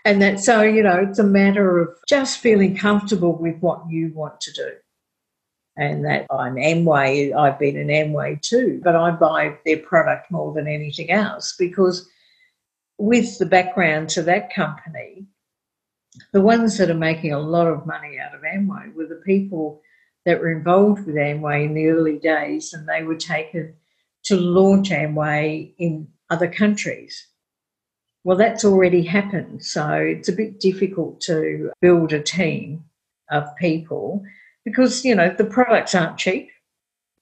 and 0.04 0.20
that 0.20 0.38
so 0.40 0.62
you 0.62 0.82
know 0.82 0.96
it's 0.96 1.18
a 1.18 1.24
matter 1.24 1.78
of 1.78 1.88
just 2.08 2.40
feeling 2.40 2.76
comfortable 2.76 3.36
with 3.36 3.56
what 3.60 3.82
you 3.88 4.12
want 4.14 4.38
to 4.40 4.52
do 4.52 4.70
and 5.78 6.04
that 6.04 6.26
i'm 6.30 6.56
amway 6.56 7.34
i've 7.34 7.58
been 7.58 7.76
an 7.76 7.88
amway 7.88 8.40
too 8.40 8.80
but 8.84 8.94
i 8.94 9.10
buy 9.10 9.56
their 9.64 9.78
product 9.78 10.30
more 10.30 10.52
than 10.52 10.66
anything 10.66 11.10
else 11.10 11.54
because 11.58 12.08
with 12.98 13.38
the 13.38 13.46
background 13.46 14.08
to 14.08 14.22
that 14.22 14.52
company 14.52 15.26
the 16.32 16.40
ones 16.40 16.78
that 16.78 16.90
are 16.90 16.94
making 16.94 17.32
a 17.32 17.38
lot 17.38 17.66
of 17.66 17.86
money 17.86 18.18
out 18.18 18.34
of 18.34 18.42
amway 18.42 18.92
were 18.94 19.06
the 19.06 19.22
people 19.24 19.80
that 20.24 20.40
were 20.40 20.52
involved 20.52 21.06
with 21.06 21.14
amway 21.14 21.64
in 21.64 21.74
the 21.74 21.86
early 21.86 22.18
days 22.18 22.72
and 22.72 22.88
they 22.88 23.02
were 23.02 23.16
taken 23.16 23.74
to 24.24 24.36
launch 24.36 24.90
amway 24.90 25.72
in 25.78 26.08
other 26.30 26.48
countries 26.48 27.28
well, 28.24 28.36
that's 28.36 28.62
already 28.62 29.02
happened. 29.02 29.64
So 29.64 29.92
it's 29.92 30.28
a 30.28 30.34
bit 30.34 30.60
difficult 30.60 31.20
to 31.22 31.70
build 31.80 32.12
a 32.12 32.22
team 32.22 32.84
of 33.30 33.44
people 33.56 34.22
because, 34.68 35.04
you 35.04 35.14
know, 35.14 35.35
the 35.37 35.44
products 35.44 35.94
aren't 35.94 36.18
cheap. 36.18 36.50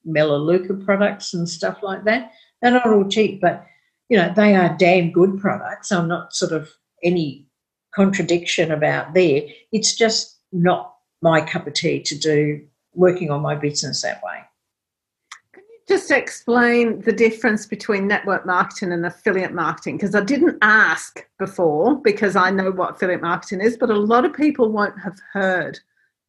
Melaleuca 0.05 0.75
products 0.75 1.35
and 1.35 1.49
stuff 1.49 1.79
like 1.83 2.05
that. 2.05 2.33
They're 2.61 2.71
not 2.71 2.87
all 2.87 3.09
cheap, 3.09 3.41
but, 3.41 3.67
you 4.09 4.17
know, 4.17 4.33
they 4.35 4.55
are 4.55 4.77
damn 4.79 5.11
good 5.11 5.39
products. 5.39 5.91
I'm 5.91 6.09
not 6.09 6.35
sort 6.35 6.53
of 6.53 6.71
any 7.03 7.47
contradiction 7.95 8.71
about 8.71 9.15
there. 9.15 9.43
It's 9.73 9.97
just 9.97 10.39
not 10.53 10.95
my 11.23 11.41
cup 11.41 11.67
of 11.67 11.75
tea 11.75 12.01
to 12.03 12.19
do 12.19 12.65
working 12.95 13.31
on 13.31 13.43
my 13.43 13.55
business 13.55 14.03
that 14.03 14.23
way 14.23 14.39
Can 15.53 15.63
you 15.69 15.79
just 15.89 16.11
explain 16.11 17.01
the 17.03 17.13
difference 17.13 17.67
between 17.67 18.07
network 18.07 18.47
marketing 18.47 18.93
and 18.93 19.05
affiliate 19.05 19.53
marketing? 19.53 19.97
Because 19.97 20.15
I 20.15 20.23
didn't 20.23 20.59
ask 20.63 21.27
before 21.39 21.97
because 21.97 22.37
I 22.37 22.51
know 22.51 22.71
what 22.71 22.97
affiliate 22.97 23.23
marketing 23.23 23.61
is, 23.61 23.77
but 23.77 23.91
a 23.91 23.97
lot 23.97 24.25
of 24.25 24.33
people 24.33 24.71
won't 24.71 24.99
have 25.01 25.19
heard. 25.33 25.79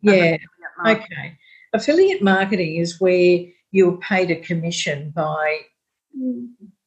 Yeah. 0.02 0.38
Okay. 0.86 1.38
Affiliate 1.74 2.22
marketing 2.22 2.76
is 2.76 3.00
where 3.00 3.40
you're 3.72 3.98
paid 3.98 4.32
a 4.32 4.36
commission 4.36 5.12
by 5.16 5.60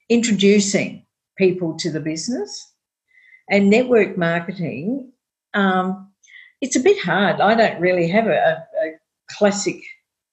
introducing 0.08 1.06
people 1.36 1.76
to 1.78 1.90
the 1.90 2.00
business. 2.00 2.72
And 3.50 3.70
network 3.70 4.16
marketing, 4.16 5.12
um, 5.54 6.10
it's 6.60 6.76
a 6.76 6.80
bit 6.80 7.02
hard. 7.02 7.40
I 7.40 7.54
don't 7.54 7.80
really 7.80 8.08
have 8.08 8.26
a, 8.26 8.66
a 8.84 8.92
classic 9.30 9.82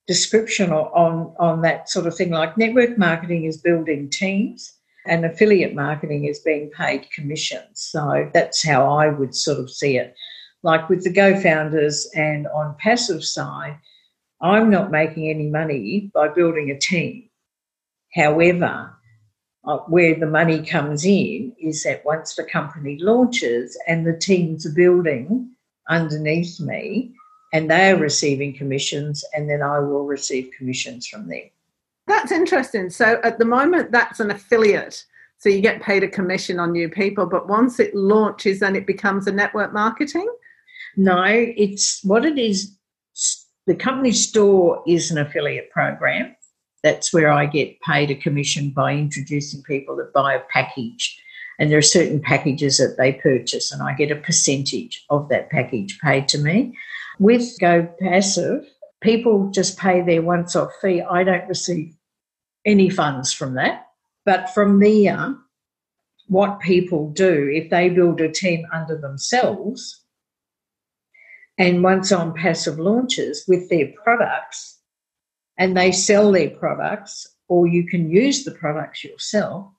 description 0.07 0.71
on, 0.71 1.33
on 1.39 1.61
that 1.61 1.89
sort 1.89 2.07
of 2.07 2.15
thing. 2.15 2.31
Like 2.31 2.57
network 2.57 2.97
marketing 2.97 3.45
is 3.45 3.57
building 3.57 4.09
teams 4.09 4.73
and 5.05 5.25
affiliate 5.25 5.73
marketing 5.73 6.25
is 6.25 6.39
being 6.39 6.69
paid 6.71 7.09
commissions. 7.11 7.69
So 7.73 8.29
that's 8.33 8.65
how 8.65 8.87
I 8.97 9.07
would 9.07 9.35
sort 9.35 9.59
of 9.59 9.69
see 9.69 9.97
it. 9.97 10.15
Like 10.67 10.89
with 10.89 11.05
the 11.05 11.09
Go 11.09 11.39
Founders 11.39 12.09
and 12.13 12.45
on 12.47 12.75
passive 12.77 13.23
side, 13.23 13.77
I'm 14.41 14.69
not 14.69 14.91
making 14.91 15.29
any 15.29 15.47
money 15.47 16.11
by 16.13 16.27
building 16.27 16.69
a 16.71 16.77
team. 16.77 17.29
However, 18.13 18.93
uh, 19.65 19.77
where 19.87 20.15
the 20.19 20.25
money 20.25 20.61
comes 20.61 21.05
in 21.05 21.55
is 21.57 21.83
that 21.83 22.03
once 22.03 22.35
the 22.35 22.43
company 22.43 22.97
launches 22.99 23.79
and 23.87 24.05
the 24.05 24.17
teams 24.17 24.65
are 24.65 24.73
building 24.73 25.49
underneath 25.87 26.59
me, 26.59 27.13
and 27.53 27.71
they 27.71 27.91
are 27.91 27.95
receiving 27.95 28.53
commissions, 28.53 29.23
and 29.33 29.49
then 29.49 29.61
I 29.61 29.79
will 29.79 30.05
receive 30.05 30.51
commissions 30.57 31.07
from 31.07 31.29
them. 31.29 31.49
That's 32.07 32.33
interesting. 32.33 32.89
So 32.89 33.21
at 33.23 33.39
the 33.39 33.45
moment, 33.45 33.93
that's 33.93 34.19
an 34.19 34.31
affiliate. 34.31 35.05
So 35.37 35.47
you 35.47 35.61
get 35.61 35.81
paid 35.81 36.03
a 36.03 36.09
commission 36.09 36.59
on 36.59 36.73
new 36.73 36.89
people, 36.89 37.25
but 37.25 37.47
once 37.47 37.79
it 37.79 37.95
launches, 37.95 38.59
then 38.59 38.75
it 38.75 38.85
becomes 38.85 39.27
a 39.27 39.31
network 39.31 39.71
marketing? 39.71 40.29
No, 40.97 41.23
it's 41.27 42.03
what 42.03 42.25
it 42.25 42.39
is. 42.39 42.75
The 43.67 43.75
company 43.75 44.11
store 44.11 44.81
is 44.87 45.11
an 45.11 45.19
affiliate 45.19 45.69
program. 45.69 46.35
That's 46.83 47.13
where 47.13 47.31
I 47.31 47.45
get 47.45 47.79
paid 47.81 48.09
a 48.11 48.15
commission 48.15 48.71
by 48.71 48.93
introducing 48.93 49.61
people 49.63 49.95
that 49.97 50.13
buy 50.13 50.33
a 50.33 50.41
package. 50.51 51.21
And 51.59 51.71
there 51.71 51.77
are 51.77 51.83
certain 51.83 52.19
packages 52.19 52.77
that 52.77 52.97
they 52.97 53.13
purchase, 53.13 53.71
and 53.71 53.81
I 53.81 53.93
get 53.93 54.11
a 54.11 54.15
percentage 54.15 55.03
of 55.09 55.29
that 55.29 55.49
package 55.49 55.99
paid 55.99 56.27
to 56.29 56.37
me. 56.37 56.77
With 57.19 57.59
Go 57.59 57.87
Passive, 57.99 58.65
people 59.01 59.49
just 59.49 59.77
pay 59.77 60.01
their 60.01 60.21
once 60.21 60.55
off 60.55 60.71
fee. 60.81 61.01
I 61.01 61.23
don't 61.23 61.47
receive 61.47 61.95
any 62.65 62.89
funds 62.89 63.33
from 63.33 63.55
that. 63.55 63.87
But 64.23 64.49
from 64.51 64.79
there, 64.79 65.35
what 66.27 66.59
people 66.59 67.09
do, 67.11 67.49
if 67.51 67.69
they 67.69 67.89
build 67.89 68.21
a 68.21 68.31
team 68.31 68.65
under 68.71 68.97
themselves, 68.97 70.03
and 71.57 71.83
once 71.83 72.11
on 72.11 72.33
passive 72.33 72.79
launches 72.79 73.43
with 73.47 73.69
their 73.69 73.91
products, 74.03 74.77
and 75.57 75.75
they 75.75 75.91
sell 75.91 76.31
their 76.31 76.51
products, 76.51 77.27
or 77.47 77.67
you 77.67 77.87
can 77.87 78.09
use 78.09 78.43
the 78.43 78.51
products 78.51 79.03
yourself, 79.03 79.71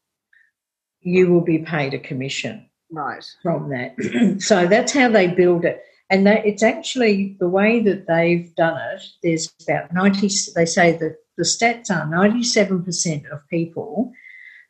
you 1.00 1.30
will 1.32 1.40
be 1.40 1.58
paid 1.58 1.94
a 1.94 1.98
commission 1.98 2.68
right 2.90 3.24
from 3.42 3.68
that. 3.70 4.40
so 4.40 4.66
that's 4.66 4.92
how 4.92 5.08
they 5.08 5.28
build 5.28 5.64
it. 5.64 5.82
And 6.10 6.26
that 6.26 6.46
it's 6.46 6.62
actually 6.62 7.36
the 7.38 7.48
way 7.48 7.80
that 7.80 8.06
they've 8.06 8.54
done 8.56 8.80
it. 8.92 9.02
There's 9.22 9.52
about 9.68 9.92
90, 9.92 10.28
they 10.54 10.64
say 10.64 10.92
that 10.92 11.16
the 11.36 11.44
stats 11.44 11.90
are 11.90 12.06
97% 12.06 13.30
of 13.30 13.46
people 13.48 14.10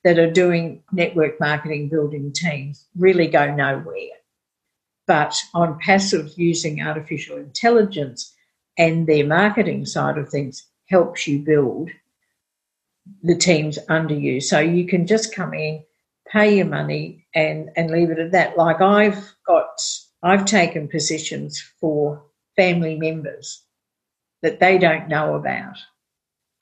that 0.05 0.19
are 0.19 0.31
doing 0.31 0.83
network 0.93 1.41
marketing 1.41 1.89
building 1.89 2.33
teams 2.33 2.87
really 2.97 3.29
go 3.29 3.55
nowhere. 3.55 4.18
But 5.09 5.35
on 5.55 5.79
passive 5.81 6.33
using 6.37 6.83
artificial 6.83 7.39
intelligence 7.39 8.33
and 8.77 9.07
their 9.07 9.27
marketing 9.27 9.87
side 9.87 10.19
of 10.19 10.29
things 10.29 10.65
helps 10.91 11.27
you 11.27 11.41
build 11.41 11.91
the 13.23 13.35
teams 13.35 13.79
under 13.89 14.15
you. 14.15 14.41
So 14.41 14.61
you 14.61 14.87
can 14.87 15.07
just 15.07 15.35
come 15.35 15.55
in, 15.55 15.83
pay 16.31 16.59
your 16.59 16.67
money 16.67 17.27
and, 17.35 17.71
and 17.75 17.91
leave 17.91 18.11
it 18.11 18.19
at 18.19 18.33
that. 18.33 18.59
Like 18.59 18.83
I've 18.83 19.35
got, 19.47 19.81
I've 20.23 20.45
taken 20.45 20.89
positions 20.89 21.59
for 21.81 22.23
family 22.55 22.99
members 22.99 23.63
that 24.43 24.61
they 24.61 24.77
don't 24.77 25.09
know 25.09 25.37
about. 25.37 25.79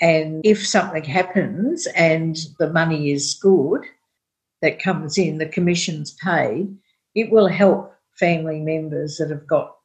And 0.00 0.40
if 0.44 0.64
something 0.64 1.02
happens 1.02 1.88
and 1.96 2.38
the 2.60 2.70
money 2.70 3.10
is 3.10 3.34
good 3.34 3.82
that 4.62 4.80
comes 4.82 5.18
in, 5.18 5.38
the 5.38 5.46
commission's 5.46 6.12
paid, 6.12 6.76
it 7.16 7.32
will 7.32 7.48
help 7.48 7.95
family 8.18 8.60
members 8.60 9.16
that 9.18 9.30
have 9.30 9.46
got 9.46 9.76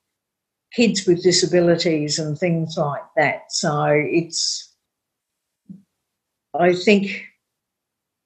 kids 0.74 1.06
with 1.06 1.24
disabilities 1.24 2.17
and 2.17 2.38
things 2.38 2.76
like 2.78 3.04
that. 3.17 3.52
So 3.52 3.88
it's, 3.89 4.74
I 6.58 6.74
think 6.74 7.26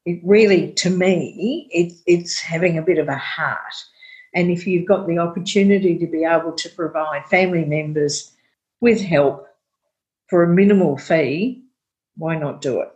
it 0.06 0.22
really, 0.24 0.72
to 0.74 0.90
me, 0.90 1.68
it, 1.72 1.94
it's 2.06 2.40
having 2.40 2.78
a 2.78 2.84
bit 2.84 3.00
of 3.00 3.08
a 3.08 3.18
heart. 3.18 3.74
And 4.34 4.52
if 4.52 4.68
you've 4.68 4.88
got 4.88 5.08
the 5.08 5.18
opportunity 5.18 5.98
to 5.98 6.08
be 6.08 6.24
able 6.24 6.52
to 6.54 6.70
provide 6.70 7.26
family 7.28 7.66
members 7.66 8.32
with 8.82 9.02
help 9.02 9.48
for 10.28 10.44
a 10.44 10.48
minimal 10.48 10.98
fee, 10.98 11.64
why 12.18 12.38
not 12.38 12.62
do 12.62 12.82
it? 12.82 12.90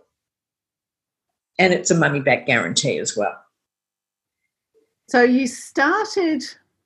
And 1.58 1.74
it's 1.74 1.92
a 1.92 1.96
money 1.96 2.20
back 2.20 2.46
guarantee 2.46 3.00
as 3.00 3.18
well. 3.18 3.38
So 5.10 5.24
you 5.24 5.48
started 5.48 6.44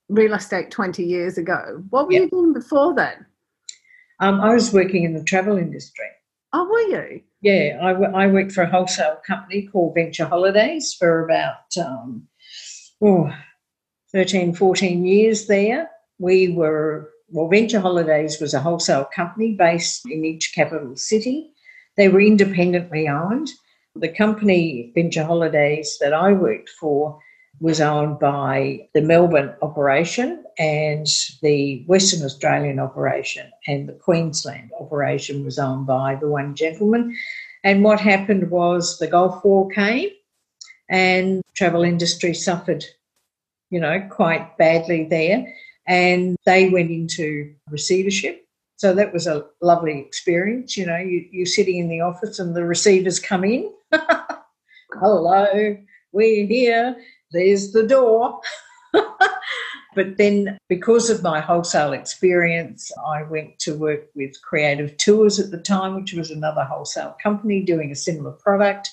real 0.08 0.34
estate 0.34 0.70
20 0.70 1.02
years 1.02 1.38
ago. 1.38 1.82
What 1.90 2.06
were 2.06 2.12
you 2.12 2.30
doing 2.30 2.52
before 2.52 2.94
then? 2.94 3.26
Um, 4.20 4.40
I 4.40 4.54
was 4.54 4.72
working 4.72 5.04
in 5.04 5.14
the 5.14 5.24
travel 5.24 5.56
industry. 5.56 6.06
Oh, 6.52 6.64
were 6.64 6.80
you? 6.80 7.22
Yeah, 7.40 7.78
I, 7.82 8.24
I 8.24 8.26
worked 8.28 8.52
for 8.52 8.62
a 8.62 8.70
wholesale 8.70 9.20
company 9.26 9.66
called 9.66 9.94
Venture 9.94 10.26
Holidays 10.26 10.94
for 10.94 11.24
about 11.24 11.76
um, 11.84 12.28
oh, 13.02 13.34
13, 14.12 14.54
14 14.54 15.04
years 15.04 15.46
there. 15.46 15.90
We 16.18 16.52
were, 16.52 17.10
well, 17.28 17.48
Venture 17.48 17.80
Holidays 17.80 18.40
was 18.40 18.54
a 18.54 18.60
wholesale 18.60 19.08
company 19.14 19.56
based 19.58 20.06
in 20.08 20.24
each 20.24 20.54
capital 20.54 20.96
city. 20.96 21.50
They 21.96 22.08
were 22.08 22.20
independently 22.20 23.08
owned. 23.08 23.50
The 23.96 24.08
company, 24.08 24.92
Venture 24.94 25.24
Holidays, 25.24 25.98
that 26.00 26.12
I 26.12 26.32
worked 26.32 26.70
for 26.70 27.18
was 27.64 27.80
owned 27.80 28.18
by 28.18 28.86
the 28.92 29.00
Melbourne 29.00 29.54
operation 29.62 30.44
and 30.58 31.06
the 31.40 31.82
Western 31.86 32.22
Australian 32.22 32.78
operation, 32.78 33.50
and 33.66 33.88
the 33.88 33.94
Queensland 33.94 34.70
operation 34.78 35.46
was 35.46 35.58
owned 35.58 35.86
by 35.86 36.14
the 36.14 36.28
one 36.28 36.54
gentleman. 36.54 37.16
And 37.64 37.82
what 37.82 38.00
happened 38.00 38.50
was 38.50 38.98
the 38.98 39.06
Gulf 39.06 39.42
War 39.42 39.70
came, 39.70 40.10
and 40.90 41.40
travel 41.56 41.84
industry 41.84 42.34
suffered, 42.34 42.84
you 43.70 43.80
know, 43.80 44.06
quite 44.10 44.58
badly 44.58 45.04
there, 45.04 45.46
and 45.88 46.36
they 46.44 46.68
went 46.68 46.90
into 46.90 47.50
receivership. 47.70 48.46
So 48.76 48.92
that 48.92 49.14
was 49.14 49.26
a 49.26 49.46
lovely 49.62 50.00
experience. 50.00 50.76
You 50.76 50.84
know, 50.84 50.98
you, 50.98 51.26
you're 51.32 51.46
sitting 51.46 51.78
in 51.78 51.88
the 51.88 52.02
office 52.02 52.38
and 52.38 52.54
the 52.54 52.66
receivers 52.66 53.18
come 53.18 53.42
in. 53.42 53.72
Hello, 54.92 55.78
we're 56.12 56.46
here 56.46 56.94
there's 57.34 57.72
the 57.72 57.86
door. 57.86 58.40
but 58.92 60.16
then, 60.16 60.56
because 60.68 61.10
of 61.10 61.22
my 61.22 61.40
wholesale 61.40 61.92
experience, 61.92 62.90
I 63.06 63.24
went 63.24 63.58
to 63.60 63.76
work 63.76 64.06
with 64.14 64.40
Creative 64.42 64.96
Tours 64.96 65.38
at 65.38 65.50
the 65.50 65.58
time, 65.58 65.96
which 65.96 66.14
was 66.14 66.30
another 66.30 66.64
wholesale 66.64 67.16
company 67.22 67.62
doing 67.62 67.90
a 67.90 67.96
similar 67.96 68.32
product. 68.32 68.88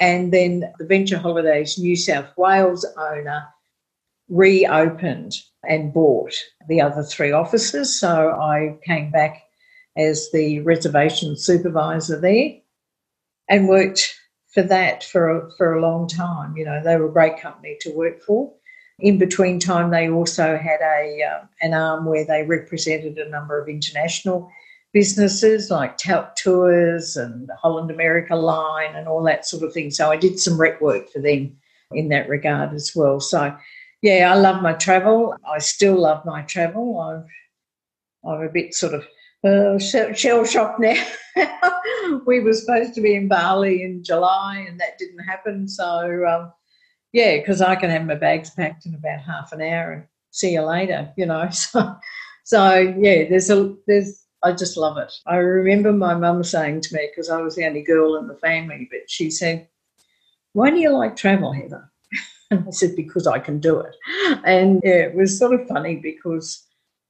And 0.00 0.32
then 0.32 0.72
the 0.78 0.86
Venture 0.86 1.18
Holidays 1.18 1.78
New 1.78 1.94
South 1.94 2.26
Wales 2.36 2.84
owner 2.98 3.46
reopened 4.28 5.34
and 5.68 5.92
bought 5.92 6.34
the 6.68 6.80
other 6.80 7.02
three 7.02 7.32
offices. 7.32 7.98
So 7.98 8.30
I 8.30 8.78
came 8.84 9.10
back 9.10 9.42
as 9.96 10.30
the 10.32 10.60
reservation 10.60 11.36
supervisor 11.36 12.20
there 12.20 12.50
and 13.48 13.68
worked 13.68 14.14
for 14.54 14.62
that 14.62 15.02
for 15.04 15.28
a, 15.28 15.50
for 15.56 15.74
a 15.74 15.80
long 15.80 16.08
time. 16.08 16.56
You 16.56 16.64
know, 16.64 16.80
they 16.82 16.96
were 16.96 17.08
a 17.08 17.12
great 17.12 17.38
company 17.40 17.76
to 17.80 17.90
work 17.90 18.22
for. 18.22 18.52
In 19.00 19.18
between 19.18 19.58
time, 19.58 19.90
they 19.90 20.08
also 20.08 20.56
had 20.56 20.80
a 20.80 21.22
uh, 21.22 21.44
an 21.60 21.74
arm 21.74 22.04
where 22.04 22.24
they 22.24 22.44
represented 22.44 23.18
a 23.18 23.28
number 23.28 23.60
of 23.60 23.68
international 23.68 24.50
businesses 24.92 25.70
like 25.70 25.98
Tauck 25.98 26.36
Tours 26.36 27.16
and 27.16 27.50
Holland 27.60 27.90
America 27.90 28.36
Line 28.36 28.94
and 28.94 29.08
all 29.08 29.24
that 29.24 29.44
sort 29.44 29.64
of 29.64 29.72
thing. 29.72 29.90
So 29.90 30.12
I 30.12 30.16
did 30.16 30.38
some 30.38 30.60
rep 30.60 30.80
work 30.80 31.10
for 31.10 31.18
them 31.18 31.56
in 31.90 32.08
that 32.10 32.28
regard 32.28 32.72
as 32.72 32.92
well. 32.94 33.18
So 33.18 33.56
yeah, 34.02 34.32
I 34.32 34.36
love 34.36 34.62
my 34.62 34.74
travel. 34.74 35.34
I 35.44 35.58
still 35.58 36.00
love 36.00 36.24
my 36.24 36.42
travel. 36.42 37.00
I've 37.00 37.28
I'm 38.30 38.42
a 38.42 38.48
bit 38.48 38.74
sort 38.74 38.94
of 38.94 39.06
uh, 39.44 39.78
shell 39.78 40.44
shocked 40.44 40.80
now. 40.80 41.02
we 42.26 42.40
were 42.40 42.52
supposed 42.52 42.94
to 42.94 43.00
be 43.00 43.14
in 43.14 43.28
Bali 43.28 43.82
in 43.82 44.02
July, 44.02 44.64
and 44.68 44.80
that 44.80 44.98
didn't 44.98 45.24
happen. 45.24 45.68
So, 45.68 46.24
um, 46.26 46.52
yeah, 47.12 47.36
because 47.36 47.60
I 47.60 47.76
can 47.76 47.90
have 47.90 48.06
my 48.06 48.14
bags 48.14 48.50
packed 48.50 48.86
in 48.86 48.94
about 48.94 49.20
half 49.20 49.52
an 49.52 49.60
hour 49.60 49.92
and 49.92 50.04
see 50.30 50.52
you 50.52 50.62
later. 50.62 51.12
You 51.16 51.26
know, 51.26 51.48
so 51.50 51.96
so 52.44 52.74
yeah, 52.98 53.28
there's 53.28 53.50
a 53.50 53.74
there's. 53.86 54.20
I 54.42 54.52
just 54.52 54.76
love 54.76 54.98
it. 54.98 55.10
I 55.26 55.36
remember 55.36 55.90
my 55.90 56.12
mum 56.14 56.44
saying 56.44 56.82
to 56.82 56.94
me 56.94 57.08
because 57.10 57.30
I 57.30 57.40
was 57.40 57.56
the 57.56 57.64
only 57.64 57.80
girl 57.82 58.16
in 58.16 58.26
the 58.26 58.36
family, 58.36 58.88
but 58.90 59.08
she 59.08 59.30
said, 59.30 59.68
"Why 60.52 60.70
do 60.70 60.76
you 60.76 60.90
like 60.90 61.16
travel, 61.16 61.52
Heather?" 61.52 61.90
And 62.50 62.66
I 62.68 62.70
said, 62.70 62.94
"Because 62.94 63.26
I 63.26 63.38
can 63.38 63.58
do 63.58 63.80
it." 63.80 63.96
And 64.44 64.82
yeah, 64.84 65.06
it 65.06 65.14
was 65.14 65.38
sort 65.38 65.58
of 65.58 65.66
funny 65.66 65.96
because 65.96 66.62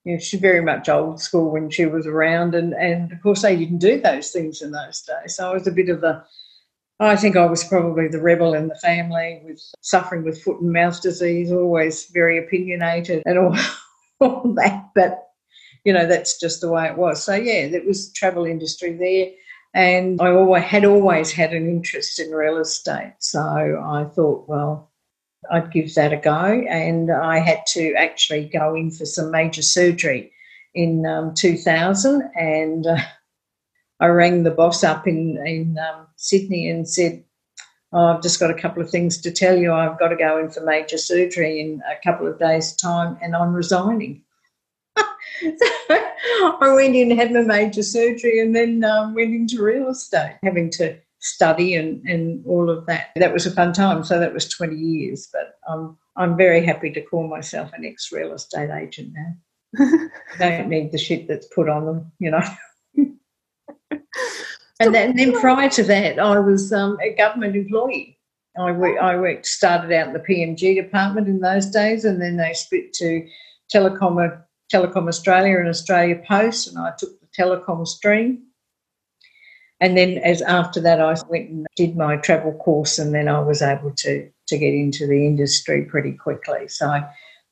you 0.04 0.12
know, 0.12 0.18
she's 0.18 0.40
very 0.40 0.60
much 0.60 0.88
old 0.88 1.20
school 1.20 1.50
when 1.50 1.70
she 1.70 1.86
was 1.86 2.06
around, 2.06 2.54
and 2.54 2.74
and 2.74 3.10
of 3.12 3.22
course 3.22 3.42
they 3.42 3.56
didn't 3.56 3.78
do 3.78 4.00
those 4.00 4.30
things 4.30 4.60
in 4.60 4.70
those 4.70 5.00
days. 5.02 5.36
So 5.36 5.50
I 5.50 5.54
was 5.54 5.66
a 5.66 5.72
bit 5.72 5.88
of 5.88 6.02
the, 6.02 6.22
I 7.00 7.16
think 7.16 7.36
I 7.36 7.46
was 7.46 7.64
probably 7.64 8.08
the 8.08 8.20
rebel 8.20 8.54
in 8.54 8.68
the 8.68 8.76
family 8.76 9.40
with 9.44 9.60
suffering 9.80 10.24
with 10.24 10.42
foot 10.42 10.60
and 10.60 10.72
mouth 10.72 11.00
disease, 11.00 11.50
always 11.50 12.06
very 12.12 12.38
opinionated 12.38 13.22
and 13.24 13.38
all, 13.38 13.56
all 14.20 14.54
that. 14.54 14.90
But 14.94 15.26
you 15.84 15.92
know 15.92 16.06
that's 16.06 16.38
just 16.38 16.60
the 16.60 16.70
way 16.70 16.86
it 16.86 16.98
was. 16.98 17.22
So 17.22 17.34
yeah, 17.34 17.68
there 17.68 17.84
was 17.84 18.12
travel 18.12 18.44
industry 18.44 18.92
there, 18.92 19.30
and 19.74 20.20
I 20.20 20.32
always 20.32 20.64
had 20.64 20.84
always 20.84 21.32
had 21.32 21.54
an 21.54 21.66
interest 21.66 22.20
in 22.20 22.30
real 22.30 22.58
estate. 22.58 23.14
So 23.20 23.40
I 23.40 24.04
thought, 24.04 24.48
well, 24.48 24.90
I'd 25.50 25.72
give 25.72 25.94
that 25.94 26.12
a 26.12 26.16
go. 26.16 26.64
And 26.68 27.10
I 27.10 27.38
had 27.38 27.66
to 27.68 27.94
actually 27.94 28.46
go 28.46 28.74
in 28.74 28.90
for 28.90 29.04
some 29.04 29.30
major 29.30 29.62
surgery 29.62 30.32
in 30.74 31.06
um, 31.06 31.34
2000. 31.34 32.22
And 32.34 32.86
uh, 32.86 32.98
I 34.00 34.06
rang 34.06 34.42
the 34.42 34.50
boss 34.50 34.84
up 34.84 35.06
in, 35.06 35.42
in 35.46 35.78
um, 35.78 36.06
Sydney 36.16 36.68
and 36.68 36.88
said, 36.88 37.24
oh, 37.92 38.06
I've 38.06 38.22
just 38.22 38.40
got 38.40 38.50
a 38.50 38.60
couple 38.60 38.82
of 38.82 38.90
things 38.90 39.20
to 39.22 39.30
tell 39.30 39.56
you. 39.56 39.72
I've 39.72 39.98
got 39.98 40.08
to 40.08 40.16
go 40.16 40.38
in 40.38 40.50
for 40.50 40.64
major 40.64 40.98
surgery 40.98 41.60
in 41.60 41.82
a 41.90 42.02
couple 42.02 42.26
of 42.26 42.38
days' 42.38 42.74
time 42.76 43.16
and 43.22 43.36
I'm 43.36 43.54
resigning. 43.54 44.22
so 44.96 45.66
I 46.60 46.72
went 46.74 46.94
in, 46.94 47.16
had 47.16 47.32
my 47.32 47.40
major 47.40 47.82
surgery, 47.82 48.40
and 48.40 48.54
then 48.54 48.84
um, 48.84 49.14
went 49.14 49.34
into 49.34 49.62
real 49.62 49.88
estate, 49.88 50.36
having 50.42 50.70
to 50.72 50.96
study 51.24 51.74
and, 51.74 52.06
and 52.06 52.44
all 52.46 52.68
of 52.70 52.84
that. 52.86 53.08
That 53.16 53.32
was 53.32 53.46
a 53.46 53.50
fun 53.50 53.72
time. 53.72 54.04
So 54.04 54.20
that 54.20 54.34
was 54.34 54.48
20 54.48 54.76
years. 54.76 55.28
But 55.32 55.58
I'm, 55.66 55.96
I'm 56.16 56.36
very 56.36 56.64
happy 56.64 56.90
to 56.90 57.00
call 57.00 57.26
myself 57.26 57.70
an 57.72 57.84
ex 57.84 58.12
real 58.12 58.32
estate 58.34 58.70
agent 58.70 59.14
now. 59.14 60.08
Don't 60.38 60.68
need 60.68 60.92
the 60.92 60.98
shit 60.98 61.26
that's 61.26 61.48
put 61.48 61.68
on 61.68 61.86
them, 61.86 62.12
you 62.18 62.30
know. 62.30 62.42
and, 64.78 64.94
then, 64.94 65.10
and 65.10 65.18
then 65.18 65.40
prior 65.40 65.70
to 65.70 65.82
that, 65.84 66.18
I 66.18 66.38
was 66.38 66.72
um, 66.72 66.98
a 67.02 67.14
government 67.14 67.56
employee. 67.56 68.18
I, 68.56 68.70
worked, 68.70 69.00
I 69.00 69.16
worked, 69.16 69.46
started 69.46 69.92
out 69.92 70.08
in 70.08 70.12
the 70.12 70.20
PMG 70.20 70.76
department 70.76 71.26
in 71.26 71.40
those 71.40 71.66
days, 71.66 72.04
and 72.04 72.20
then 72.20 72.36
they 72.36 72.52
split 72.52 72.92
to 72.94 73.26
Telecom, 73.74 74.42
Telecom 74.72 75.08
Australia 75.08 75.58
and 75.58 75.68
Australia 75.68 76.22
Post, 76.28 76.68
and 76.68 76.78
I 76.78 76.92
took 76.96 77.18
the 77.18 77.26
telecom 77.36 77.84
stream 77.84 78.44
And 79.84 79.98
then 79.98 80.16
as 80.16 80.40
after 80.40 80.80
that, 80.80 80.98
I 80.98 81.14
went 81.28 81.50
and 81.50 81.66
did 81.76 81.94
my 81.94 82.16
travel 82.16 82.54
course, 82.54 82.98
and 82.98 83.14
then 83.14 83.28
I 83.28 83.40
was 83.40 83.60
able 83.60 83.90
to 83.90 84.30
to 84.46 84.58
get 84.58 84.72
into 84.72 85.06
the 85.06 85.26
industry 85.26 85.84
pretty 85.84 86.12
quickly. 86.12 86.68
So 86.68 86.90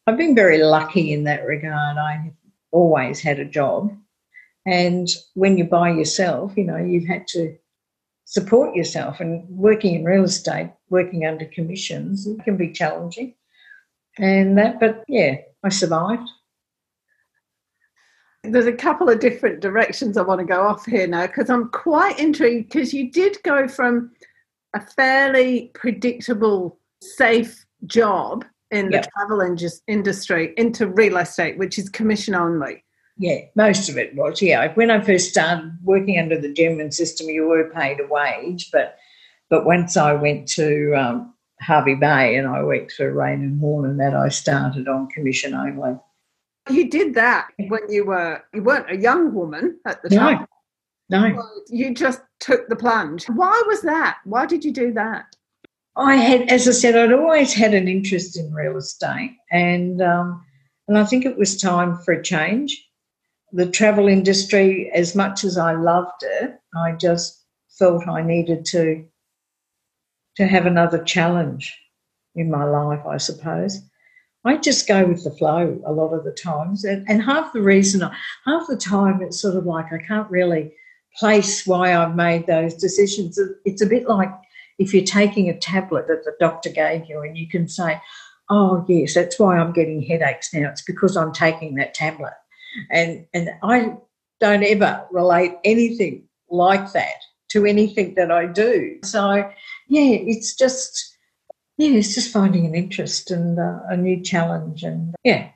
I've 0.07 0.17
been 0.17 0.35
very 0.35 0.63
lucky 0.63 1.13
in 1.13 1.25
that 1.25 1.45
regard. 1.45 1.99
I 1.99 2.33
always 2.71 3.21
had 3.21 3.39
a 3.39 3.45
job, 3.45 3.95
and 4.65 5.09
when 5.35 5.59
you're 5.59 5.67
by 5.67 5.91
yourself, 5.91 6.55
you 6.57 6.65
know, 6.65 6.79
you've 6.79 7.07
had 7.07 7.27
to 7.35 7.55
support 8.25 8.75
yourself. 8.75 9.21
And 9.21 9.47
working 9.51 9.95
in 9.95 10.05
real 10.05 10.25
estate, 10.25 10.71
working 10.89 11.27
under 11.27 11.45
commissions, 11.45 12.27
it 12.27 12.43
can 12.45 12.57
be 12.57 12.73
challenging. 12.73 13.35
And 14.17 14.57
that, 14.57 14.81
but 14.81 15.05
yeah, 15.07 15.37
I 15.63 15.69
survived. 15.69 16.31
There's 18.45 18.67
a 18.67 18.73
couple 18.73 19.09
of 19.09 19.21
different 19.21 19.61
directions 19.61 20.17
I 20.17 20.23
want 20.23 20.41
to 20.41 20.45
go 20.45 20.67
off 20.67 20.85
here 20.85 21.07
now 21.07 21.27
because 21.27 21.49
I'm 21.49 21.69
quite 21.69 22.19
intrigued 22.19 22.73
because 22.73 22.93
you 22.93 23.11
did 23.11 23.39
go 23.45 23.69
from 23.69 24.11
a 24.75 24.81
fairly 24.81 25.71
predictable, 25.75 26.79
safe 27.01 27.65
job 27.87 28.45
in 28.71 28.91
yep. 28.91 29.05
the 29.05 29.11
travel 29.11 29.77
industry 29.87 30.55
into 30.57 30.89
real 30.89 31.19
estate, 31.19 31.59
which 31.59 31.79
is 31.79 31.89
commission 31.89 32.35
only. 32.35 32.83
Yeah, 33.19 33.41
most 33.55 33.89
of 33.89 33.99
it 33.99 34.15
was. 34.17 34.41
Yeah, 34.41 34.73
when 34.75 34.91
I 34.91 35.01
first 35.01 35.31
started 35.31 35.79
working 35.85 36.19
under 36.19 36.41
the 36.41 36.53
German 36.53 36.91
system, 36.91 37.29
you 37.29 37.47
were 37.47 37.71
paid 37.71 38.01
a 38.01 38.07
wage, 38.07 38.71
but 38.73 38.97
but 39.51 39.67
once 39.67 39.99
I 39.99 40.15
went 40.15 40.49
to 40.53 40.95
um, 40.95 41.35
Hervey 41.61 41.95
Bay 41.95 42.37
and 42.37 42.49
I 42.49 42.63
worked 42.63 42.93
for 42.93 43.13
Raine 43.13 43.43
and 43.43 43.61
Horne 43.61 43.85
and 43.85 44.01
that 44.01 44.15
I 44.15 44.31
started 44.31 44.89
on 44.89 45.11
commission 45.11 45.55
only. 45.55 45.99
You 46.71 46.89
did 46.89 47.15
that 47.15 47.49
when 47.69 47.91
you 47.91 48.05
were 48.07 48.43
you 48.55 48.63
weren't 48.63 48.91
a 48.91 48.97
young 48.97 49.35
woman 49.35 49.81
at 49.87 50.03
the 50.03 50.11
time. 50.11 50.47
No, 51.11 51.29
no. 51.29 51.43
You 51.69 51.95
just 51.95 52.21
took 52.41 52.69
the 52.69 52.77
plunge. 52.77 53.27
Why 53.27 53.63
was 53.67 53.83
that? 53.83 54.19
Why 54.25 54.47
did 54.47 54.65
you 54.65 54.73
do 54.73 54.93
that? 54.93 55.27
I 55.97 56.17
had, 56.17 56.49
as 56.49 56.67
I 56.67 56.71
said, 56.73 56.97
I'd 56.97 57.13
always 57.13 57.53
had 57.53 57.75
an 57.75 57.87
interest 57.87 58.39
in 58.39 58.55
real 58.55 58.77
estate, 58.77 59.37
and 59.51 60.01
um, 60.01 60.45
and 60.89 60.97
I 60.97 61.05
think 61.05 61.27
it 61.27 61.37
was 61.37 61.61
time 61.61 61.99
for 61.99 62.13
a 62.13 62.23
change. 62.23 62.89
The 63.53 63.71
travel 63.71 64.09
industry, 64.09 64.91
as 64.95 65.15
much 65.15 65.45
as 65.45 65.59
I 65.59 65.73
loved 65.73 66.23
it, 66.23 66.59
I 66.75 66.93
just 66.93 67.45
felt 67.79 68.09
I 68.09 68.23
needed 68.23 68.65
to 68.67 69.05
to 70.37 70.47
have 70.47 70.65
another 70.65 71.03
challenge 71.03 71.79
in 72.35 72.51
my 72.51 72.65
life, 72.65 73.05
I 73.07 73.19
suppose. 73.19 73.81
I 74.45 74.57
just 74.57 74.89
go 74.89 75.05
with 75.07 75.25
the 75.25 75.31
flow 75.31 75.81
a 75.87 75.93
lot 75.93 76.13
of 76.13 76.25
the 76.25 76.33
times. 76.33 76.85
And, 76.85 77.09
and 77.09 77.23
half 77.23 77.53
the 77.53 77.63
reason, 77.63 78.01
half 78.45 78.67
the 78.69 78.77
time, 78.77 79.23
it's 79.23 79.41
sort 79.41 79.57
of 79.57 79.67
like 79.67 79.93
I 79.93 79.99
can't 79.99 80.31
really 80.31 80.75
place 81.19 81.67
why 81.67 81.95
I've 81.95 82.17
made 82.17 82.47
those 82.47 82.75
decisions. 82.75 83.39
It's 83.65 83.83
a 83.83 83.87
bit 83.87 84.09
like 84.09 84.31
if 84.79 84.93
you're 84.93 85.05
taking 85.05 85.49
a 85.49 85.59
tablet 85.59 86.09
that 86.09 86.25
the 86.25 86.35
doctor 86.41 86.71
gave 86.71 87.09
you 87.09 87.21
and 87.21 87.37
you 87.37 87.49
can 87.49 87.69
say, 87.69 88.01
oh, 88.51 88.85
yes, 88.89 89.15
that's 89.15 89.39
why 89.39 89.57
I'm 89.57 89.73
getting 89.73 90.03
headaches 90.03 90.53
now. 90.53 90.69
It's 90.71 90.83
because 90.83 91.17
I'm 91.17 91.33
taking 91.33 91.77
that 91.77 91.95
tablet. 91.95 92.35
And, 92.91 93.27
and 93.33 93.51
I 93.63 93.97
don't 94.41 94.65
ever 94.65 95.07
relate 95.11 95.55
anything 95.65 96.25
like 96.51 96.93
that 96.93 97.15
to 97.51 97.65
anything 97.67 98.15
that 98.17 98.33
I 98.33 98.47
do. 98.47 98.99
So, 99.05 99.49
yeah, 99.89 100.17
it's 100.17 100.57
just, 100.57 101.12
yeah, 101.83 101.99
it's 101.99 102.15
just 102.15 102.33
finding 102.33 102.65
an 102.65 102.75
interest 102.77 103.31
and 103.33 103.59
uh, 103.59 103.81
a 103.89 103.97
new 103.97 104.21
challenge. 104.23 104.85
And 104.85 105.15
yeah. 105.25 105.49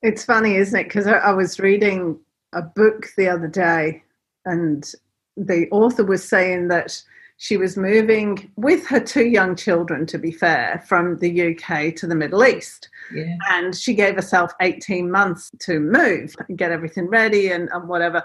It's 0.00 0.24
funny, 0.24 0.54
isn't 0.54 0.78
it? 0.78 0.84
Because 0.84 1.08
I, 1.08 1.14
I 1.14 1.32
was 1.32 1.58
reading 1.58 2.20
a 2.52 2.62
book 2.62 3.08
the 3.16 3.28
other 3.28 3.48
day 3.48 4.04
and 4.44 4.90
the 5.36 5.68
author 5.70 6.04
was 6.04 6.22
saying 6.22 6.68
that 6.68 7.02
she 7.36 7.56
was 7.56 7.76
moving 7.76 8.50
with 8.56 8.86
her 8.86 9.00
two 9.00 9.26
young 9.26 9.56
children, 9.56 10.06
to 10.06 10.18
be 10.18 10.30
fair, 10.30 10.84
from 10.86 11.18
the 11.18 11.52
UK 11.52 11.94
to 11.96 12.06
the 12.06 12.14
Middle 12.14 12.44
East. 12.44 12.88
Yeah. 13.12 13.36
And 13.50 13.74
she 13.74 13.94
gave 13.94 14.14
herself 14.14 14.52
18 14.60 15.10
months 15.10 15.50
to 15.60 15.80
move 15.80 16.34
and 16.48 16.56
get 16.56 16.70
everything 16.70 17.06
ready 17.06 17.50
and, 17.50 17.68
and 17.72 17.88
whatever. 17.88 18.24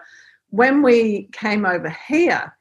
When 0.49 0.83
we 0.83 1.29
came 1.31 1.65
over 1.65 1.89
here, 1.89 2.53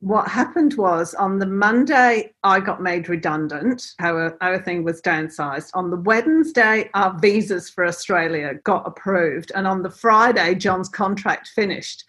what 0.00 0.28
happened 0.28 0.74
was 0.74 1.14
on 1.14 1.38
the 1.38 1.46
Monday, 1.46 2.32
I 2.42 2.60
got 2.60 2.80
made 2.80 3.10
redundant. 3.10 3.92
Our, 4.00 4.36
our 4.40 4.58
thing 4.58 4.82
was 4.82 5.02
downsized. 5.02 5.70
On 5.74 5.90
the 5.90 5.96
Wednesday, 5.96 6.88
our 6.94 7.18
visas 7.18 7.68
for 7.68 7.84
Australia 7.84 8.54
got 8.64 8.86
approved. 8.86 9.52
And 9.54 9.66
on 9.66 9.82
the 9.82 9.90
Friday, 9.90 10.54
John's 10.54 10.88
contract 10.88 11.48
finished. 11.48 12.04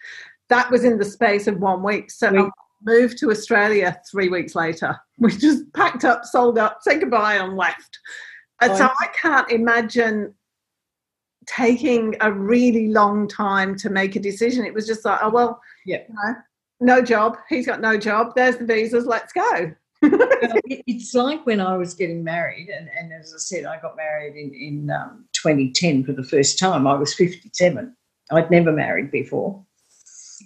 That 0.48 0.70
was 0.70 0.84
in 0.84 0.98
the 0.98 1.04
space 1.04 1.46
of 1.46 1.58
one 1.58 1.82
week. 1.82 2.10
So 2.10 2.32
we 2.32 2.50
moved 2.82 3.18
to 3.18 3.30
Australia 3.30 4.00
three 4.10 4.30
weeks 4.30 4.54
later. 4.54 4.98
We 5.18 5.36
just 5.36 5.70
packed 5.74 6.04
up, 6.04 6.24
sold 6.24 6.58
up, 6.58 6.78
said 6.80 7.00
goodbye, 7.00 7.34
and 7.34 7.56
left. 7.56 7.98
And 8.62 8.72
oh, 8.72 8.76
so 8.76 8.84
I 8.86 9.06
can't 9.08 9.50
imagine 9.50 10.34
taking 11.46 12.16
a 12.20 12.32
really 12.32 12.88
long 12.88 13.28
time 13.28 13.76
to 13.76 13.90
make 13.90 14.16
a 14.16 14.20
decision. 14.20 14.64
It 14.64 14.72
was 14.72 14.86
just 14.86 15.04
like, 15.04 15.18
oh 15.22 15.30
well, 15.30 15.60
yeah, 15.84 16.02
you 16.08 16.14
know, 16.14 16.34
no 16.82 17.02
job. 17.02 17.36
He's 17.48 17.66
got 17.66 17.80
no 17.80 17.96
job. 17.96 18.34
There's 18.34 18.56
the 18.56 18.64
visas. 18.64 19.06
Let's 19.06 19.32
go. 19.32 19.72
it's 20.02 21.14
like 21.14 21.46
when 21.46 21.60
I 21.60 21.76
was 21.76 21.94
getting 21.94 22.24
married, 22.24 22.68
and, 22.68 22.88
and 22.98 23.12
as 23.12 23.32
I 23.32 23.38
said, 23.38 23.64
I 23.64 23.80
got 23.80 23.96
married 23.96 24.34
in, 24.34 24.52
in 24.52 24.90
um, 24.90 25.26
2010 25.32 26.04
for 26.04 26.12
the 26.12 26.24
first 26.24 26.58
time. 26.58 26.86
I 26.86 26.94
was 26.94 27.14
57. 27.14 27.96
I'd 28.32 28.50
never 28.50 28.72
married 28.72 29.10
before. 29.12 29.64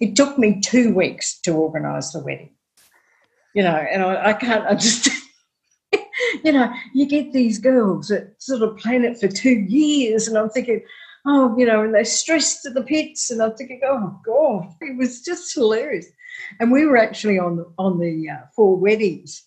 It 0.01 0.15
took 0.15 0.39
me 0.39 0.61
two 0.61 0.95
weeks 0.95 1.41
to 1.41 1.53
organise 1.53 2.13
the 2.13 2.21
wedding. 2.21 2.51
You 3.55 3.63
know, 3.63 3.77
and 3.77 4.03
I, 4.03 4.31
I 4.31 4.33
can't 4.35 4.67
understand. 4.67 5.23
you 6.45 6.53
know, 6.53 6.71
you 6.93 7.07
get 7.07 7.33
these 7.33 7.59
girls 7.59 8.09
that 8.09 8.35
sort 8.39 8.61
of 8.63 8.77
plan 8.77 9.05
it 9.05 9.19
for 9.19 9.29
two 9.29 9.55
years, 9.69 10.29
and 10.29 10.37
I'm 10.37 10.51
thinking, 10.51 10.83
oh, 11.27 11.57
you 11.59 11.67
know, 11.67 11.83
and 11.83 11.95
they're 11.95 12.05
stressed 12.05 12.63
to 12.63 12.71
the 12.71 12.83
pits, 12.83 13.31
and 13.31 13.43
I'm 13.43 13.55
thinking, 13.55 13.81
oh 13.85 14.19
God, 14.25 14.75
it 14.81 14.97
was 14.97 15.23
just 15.23 15.53
hilarious. 15.55 16.07
And 16.61 16.71
we 16.71 16.87
were 16.87 16.97
actually 16.97 17.39
on 17.39 17.65
on 17.79 17.99
the 17.99 18.29
uh, 18.31 18.47
Four 18.55 18.77
Weddings 18.77 19.45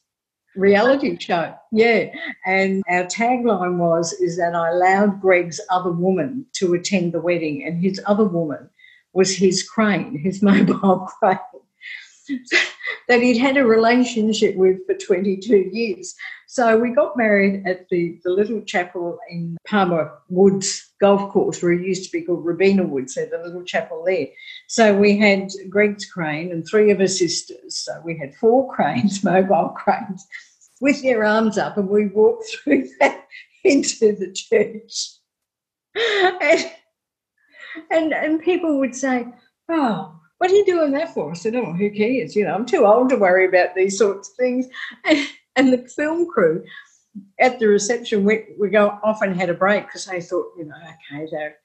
reality 0.56 1.18
show, 1.20 1.56
yeah. 1.72 2.08
And 2.46 2.84
our 2.90 3.06
tagline 3.06 3.78
was 3.78 4.14
is 4.14 4.38
that 4.38 4.56
I 4.56 4.70
allowed 4.70 5.22
Greg's 5.22 5.62
other 5.70 5.92
woman 5.92 6.46
to 6.54 6.74
attend 6.74 7.14
the 7.14 7.22
wedding, 7.22 7.64
and 7.66 7.82
his 7.82 8.02
other 8.06 8.26
woman 8.26 8.70
was 9.14 9.36
his 9.36 9.64
crane, 9.64 10.18
his 10.18 10.42
mobile 10.44 11.08
crane, 11.20 11.40
that 13.08 13.22
he'd 13.22 13.38
had 13.38 13.58
a 13.58 13.66
relationship 13.66 14.56
with 14.56 14.86
for 14.86 14.96
22 14.96 15.70
years. 15.72 16.16
So 16.48 16.78
we 16.78 16.92
got 16.92 17.16
married 17.16 17.64
at 17.68 17.88
the, 17.90 18.20
the 18.24 18.32
little 18.32 18.62
chapel 18.62 19.20
in 19.30 19.58
Palmer 19.68 20.12
Woods 20.30 20.90
golf 21.00 21.32
course 21.32 21.62
where 21.62 21.74
it 21.74 21.86
used 21.86 22.06
to 22.06 22.12
be 22.12 22.24
called 22.24 22.46
Robina 22.46 22.84
Woods, 22.84 23.14
so 23.14 23.26
the 23.26 23.38
little 23.38 23.64
chapel 23.64 24.04
there. 24.06 24.28
So 24.68 24.98
we 24.98 25.18
had 25.18 25.50
Greg's 25.70 26.06
crane 26.06 26.52
and 26.52 26.68
three 26.68 26.92
of 26.92 27.00
her 27.00 27.08
sisters. 27.08 27.78
So 27.78 28.02
we 28.04 28.18
had 28.18 28.36
four 28.36 28.74
cranes, 28.74 29.24
mobile 29.24 29.70
cranes, 29.78 30.26
with 30.82 31.02
their 31.02 31.24
arms 31.24 31.58
up, 31.58 31.78
and 31.78 31.90
we 31.90 32.08
walked 32.08 32.46
through 32.64 32.88
that 33.00 33.26
into 33.64 34.16
the 34.16 34.32
church. 34.32 35.12
And 36.42 36.72
and 37.92 38.14
and 38.14 38.42
people 38.42 38.80
would 38.80 38.96
say, 38.96 39.28
"Oh, 39.70 40.19
what 40.40 40.52
are 40.52 40.56
you 40.56 40.66
doing 40.66 40.92
that 40.94 41.14
for?" 41.14 41.32
I 41.32 41.36
said, 41.36 41.56
"Oh, 41.56 41.74
who 41.74 41.90
cares? 41.92 42.36
You 42.36 42.46
know, 42.46 42.56
I'm 42.56 42.66
too 42.66 42.86
old 42.86 43.10
to 43.10 43.18
worry 43.18 43.46
about 43.46 43.76
these 43.76 43.98
sorts 43.98 44.30
of 44.30 44.36
things." 44.36 44.68
And, 45.06 45.28
and 45.56 45.74
the 45.74 45.90
film 45.90 46.28
crew 46.28 46.64
at 47.40 47.60
the 47.60 47.68
reception, 47.68 48.24
we 48.24 48.46
we 48.58 48.70
go 48.70 48.98
off 49.04 49.22
and 49.22 49.36
had 49.36 49.50
a 49.50 49.54
break 49.54 49.88
because 49.88 50.06
they 50.06 50.22
thought, 50.22 50.48
you 50.58 50.66
know, 50.66 50.76
okay, 50.76 51.28
they're 51.32 51.56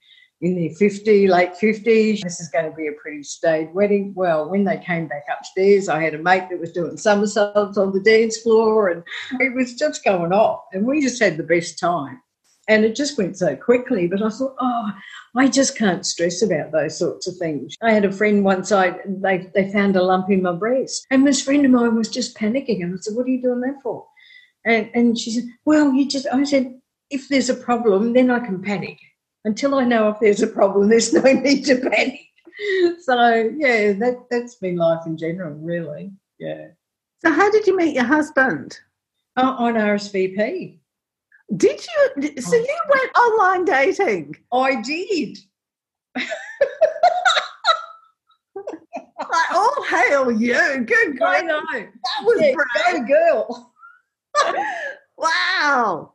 in 0.41 0.57
their 0.57 0.75
50, 0.75 1.29
late 1.29 1.53
50s. 1.55 2.21
This 2.23 2.41
is 2.41 2.49
going 2.49 2.71
to 2.71 2.77
be 2.77 2.89
a 2.89 2.93
pretty 2.93 3.23
staid 3.23 3.73
wedding. 3.73 4.13
Well, 4.15 4.51
when 4.51 4.65
they 4.65 4.77
came 4.79 5.07
back 5.07 5.25
upstairs, 5.33 5.89
I 5.89 6.03
had 6.03 6.15
a 6.15 6.19
mate 6.19 6.49
that 6.51 6.61
was 6.61 6.73
doing 6.73 6.97
somersaults 6.97 7.79
on 7.79 7.93
the 7.93 8.01
dance 8.01 8.39
floor 8.39 8.91
and 8.91 9.03
it 9.41 9.55
was 9.55 9.75
just 9.75 10.05
going 10.05 10.33
off. 10.33 10.65
And 10.73 10.87
we 10.87 11.01
just 11.01 11.23
had 11.23 11.37
the 11.37 11.45
best 11.45 11.79
time. 11.79 12.21
And 12.69 12.85
it 12.85 12.97
just 12.97 13.19
went 13.19 13.37
so 13.37 13.55
quickly. 13.57 14.07
But 14.07 14.23
I 14.23 14.31
thought, 14.31 14.57
oh, 14.59 14.91
I 15.37 15.49
just 15.49 15.77
can't 15.77 16.07
stress 16.07 16.43
about 16.43 16.73
those 16.73 16.99
sorts 16.99 17.27
of 17.27 17.37
things. 17.37 17.77
I 17.83 17.93
had 17.93 18.05
a 18.05 18.13
friend 18.13 18.45
once, 18.45 18.73
I 18.73 18.99
they, 19.07 19.51
they 19.55 19.71
found 19.73 19.97
a 19.97 20.03
lump 20.03 20.31
in 20.31 20.43
my 20.43 20.53
breast. 20.53 21.07
And 21.11 21.27
this 21.27 21.43
friend 21.43 21.65
of 21.65 21.71
mine 21.71 21.95
was 21.95 22.09
just 22.09 22.37
panicking. 22.37 22.83
And 22.83 22.95
I 22.95 22.97
said, 23.01 23.15
What 23.17 23.27
are 23.27 23.31
you 23.31 23.43
doing 23.43 23.61
that 23.61 23.83
for? 23.83 24.07
And, 24.65 24.91
and 24.95 25.19
she 25.19 25.31
said, 25.31 25.45
Well, 25.65 25.93
you 25.93 26.09
just, 26.09 26.27
I 26.33 26.45
said, 26.45 26.81
if 27.11 27.29
there's 27.29 27.51
a 27.51 27.55
problem, 27.55 28.13
then 28.13 28.31
I 28.31 28.41
can 28.41 28.63
panic. 28.63 28.99
Until 29.45 29.75
I 29.75 29.85
know 29.85 30.09
if 30.09 30.19
there's 30.21 30.43
a 30.43 30.47
problem, 30.47 30.89
there's 30.89 31.13
no 31.13 31.21
need 31.33 31.65
to 31.67 31.77
panic. 31.77 32.21
So, 33.01 33.51
yeah, 33.57 33.93
that, 33.93 34.27
that's 34.31 34.55
been 34.57 34.77
life 34.77 35.07
in 35.07 35.17
general, 35.17 35.55
really. 35.55 36.13
Yeah. 36.39 36.69
So, 37.25 37.33
how 37.33 37.51
did 37.51 37.67
you 37.67 37.77
meet 37.77 37.95
your 37.95 38.05
husband? 38.05 38.79
Oh, 39.37 39.55
on 39.59 39.75
RSVP. 39.75 40.79
Did 41.57 41.81
you? 42.17 42.41
So 42.41 42.57
you 42.57 42.79
went 42.89 43.17
online 43.17 43.65
dating? 43.65 44.37
I 44.53 44.81
did. 44.81 45.39
like, 46.17 46.29
oh, 49.53 49.87
hail 49.89 50.31
you. 50.31 50.55
Good 50.85 51.23
I 51.23 51.43
know. 51.43 51.61
That 51.71 52.23
was 52.23 52.41
Yeah, 52.41 52.55
brave. 52.93 53.09
girl. 53.09 53.73
Wow. 55.17 56.13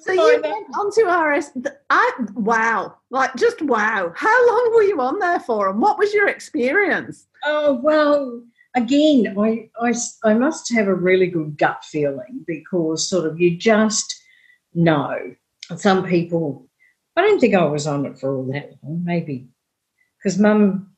So 0.00 0.12
I 0.12 0.14
you 0.14 0.40
know. 0.40 0.50
went 0.50 0.66
onto 0.76 1.06
RS. 1.06 1.50
I 1.90 2.12
wow, 2.34 2.94
like 3.10 3.34
just 3.36 3.60
wow. 3.62 4.12
How 4.14 4.46
long 4.48 4.72
were 4.74 4.82
you 4.82 5.00
on 5.00 5.18
there 5.18 5.40
for, 5.40 5.68
and 5.70 5.80
what 5.80 5.98
was 5.98 6.12
your 6.12 6.28
experience? 6.28 7.26
Oh 7.44 7.74
well, 7.82 8.42
again, 8.74 9.34
I, 9.38 9.68
I, 9.80 9.94
I 10.24 10.34
must 10.34 10.72
have 10.74 10.88
a 10.88 10.94
really 10.94 11.26
good 11.26 11.56
gut 11.58 11.84
feeling 11.84 12.44
because 12.46 13.08
sort 13.08 13.26
of 13.26 13.40
you 13.40 13.56
just 13.56 14.22
know. 14.74 15.34
Some 15.76 16.04
people, 16.06 16.68
I 17.16 17.22
don't 17.22 17.40
think 17.40 17.54
I 17.54 17.64
was 17.64 17.86
on 17.86 18.06
it 18.06 18.18
for 18.18 18.36
all 18.36 18.44
that 18.52 18.72
long, 18.82 19.02
maybe 19.04 19.48
because 20.18 20.38
mum. 20.38 20.90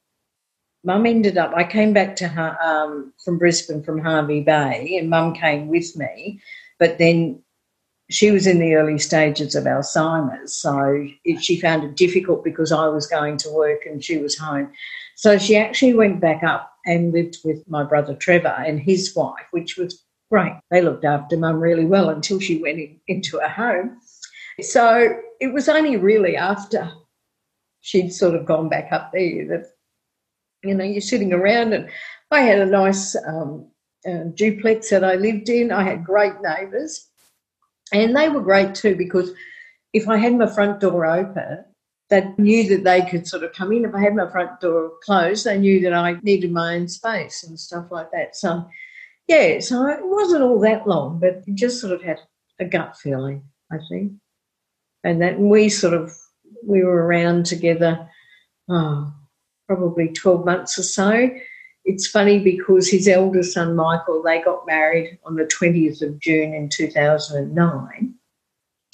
Mum 0.84 1.04
ended 1.04 1.36
up. 1.36 1.52
I 1.56 1.64
came 1.64 1.92
back 1.92 2.14
to 2.16 2.28
her 2.28 2.56
um, 2.62 3.12
from 3.24 3.38
Brisbane 3.38 3.82
from 3.82 3.98
Hervey 3.98 4.42
Bay, 4.42 4.96
and 4.96 5.10
Mum 5.10 5.34
came 5.34 5.66
with 5.66 5.96
me. 5.96 6.40
But 6.78 6.98
then 6.98 7.42
she 8.08 8.30
was 8.30 8.46
in 8.46 8.60
the 8.60 8.74
early 8.74 8.98
stages 8.98 9.56
of 9.56 9.64
Alzheimer's, 9.64 10.54
so 10.54 11.08
it, 11.24 11.42
she 11.42 11.60
found 11.60 11.82
it 11.82 11.96
difficult 11.96 12.44
because 12.44 12.70
I 12.70 12.86
was 12.86 13.06
going 13.06 13.36
to 13.38 13.50
work 13.50 13.84
and 13.84 14.04
she 14.04 14.18
was 14.18 14.38
home. 14.38 14.70
So 15.16 15.38
she 15.38 15.56
actually 15.56 15.94
went 15.94 16.20
back 16.20 16.44
up 16.44 16.72
and 16.84 17.12
lived 17.12 17.38
with 17.44 17.68
my 17.68 17.82
brother 17.82 18.14
Trevor 18.14 18.54
and 18.64 18.78
his 18.78 19.14
wife, 19.16 19.46
which 19.50 19.76
was 19.76 20.04
great. 20.30 20.52
They 20.70 20.82
looked 20.82 21.04
after 21.04 21.36
mum 21.36 21.60
really 21.60 21.84
well 21.84 22.10
until 22.10 22.40
she 22.40 22.60
went 22.60 22.78
in, 22.78 23.00
into 23.08 23.38
a 23.38 23.48
home. 23.48 23.98
So 24.60 25.16
it 25.40 25.52
was 25.52 25.68
only 25.68 25.96
really 25.96 26.36
after 26.36 26.90
she'd 27.80 28.12
sort 28.12 28.34
of 28.34 28.46
gone 28.46 28.68
back 28.68 28.88
up 28.92 29.12
there 29.12 29.46
that, 29.48 29.66
you 30.64 30.74
know, 30.74 30.84
you're 30.84 31.00
sitting 31.00 31.32
around 31.32 31.72
and 31.72 31.88
I 32.30 32.40
had 32.40 32.60
a 32.60 32.66
nice 32.66 33.14
um, 33.26 33.68
uh, 34.08 34.24
duplex 34.34 34.90
that 34.90 35.04
I 35.04 35.14
lived 35.14 35.48
in. 35.48 35.70
I 35.70 35.82
had 35.82 36.04
great 36.04 36.40
neighbours 36.42 37.08
and 37.92 38.16
they 38.16 38.28
were 38.28 38.40
great 38.40 38.74
too 38.74 38.96
because 38.96 39.30
if 39.92 40.08
I 40.08 40.16
had 40.16 40.34
my 40.34 40.46
front 40.46 40.80
door 40.80 41.06
open, 41.06 41.64
they 42.08 42.28
knew 42.38 42.68
that 42.68 42.84
they 42.84 43.02
could 43.02 43.26
sort 43.26 43.42
of 43.42 43.52
come 43.52 43.72
in. 43.72 43.84
If 43.84 43.94
I 43.94 44.00
had 44.00 44.14
my 44.14 44.30
front 44.30 44.60
door 44.60 44.92
closed, 45.02 45.44
they 45.44 45.58
knew 45.58 45.80
that 45.80 45.92
I 45.92 46.18
needed 46.22 46.52
my 46.52 46.76
own 46.76 46.88
space 46.88 47.42
and 47.44 47.58
stuff 47.58 47.86
like 47.90 48.10
that. 48.12 48.36
So, 48.36 48.64
yeah, 49.28 49.60
so 49.60 49.86
it 49.86 50.00
wasn't 50.02 50.42
all 50.42 50.60
that 50.60 50.86
long, 50.86 51.18
but 51.18 51.42
just 51.54 51.80
sort 51.80 51.92
of 51.92 52.02
had 52.02 52.20
a 52.60 52.64
gut 52.64 52.96
feeling, 52.96 53.42
I 53.72 53.76
think. 53.88 54.12
And 55.04 55.20
that 55.22 55.38
we 55.38 55.68
sort 55.68 55.94
of, 55.94 56.12
we 56.64 56.84
were 56.84 57.06
around 57.06 57.46
together, 57.46 58.08
oh, 58.68 59.12
probably 59.66 60.08
12 60.08 60.44
months 60.44 60.78
or 60.78 60.82
so. 60.82 61.30
It's 61.84 62.08
funny 62.08 62.38
because 62.40 62.88
his 62.88 63.06
elder 63.06 63.42
son, 63.42 63.76
Michael, 63.76 64.22
they 64.22 64.42
got 64.42 64.66
married 64.66 65.18
on 65.24 65.36
the 65.36 65.44
20th 65.44 66.02
of 66.02 66.18
June 66.18 66.52
in 66.54 66.68
2009. 66.68 68.14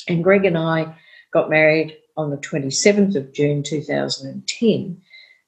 And 0.08 0.24
Greg 0.24 0.44
and 0.44 0.58
I 0.58 0.94
got 1.32 1.48
married 1.48 1.96
on 2.16 2.30
the 2.30 2.36
27th 2.36 3.16
of 3.16 3.32
June 3.32 3.62
2010. 3.62 5.00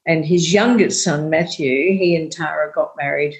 And 0.06 0.24
his 0.24 0.52
youngest 0.52 1.02
son, 1.02 1.30
Matthew, 1.30 1.96
he 1.96 2.16
and 2.16 2.30
Tara 2.30 2.72
got 2.72 2.94
married 2.96 3.34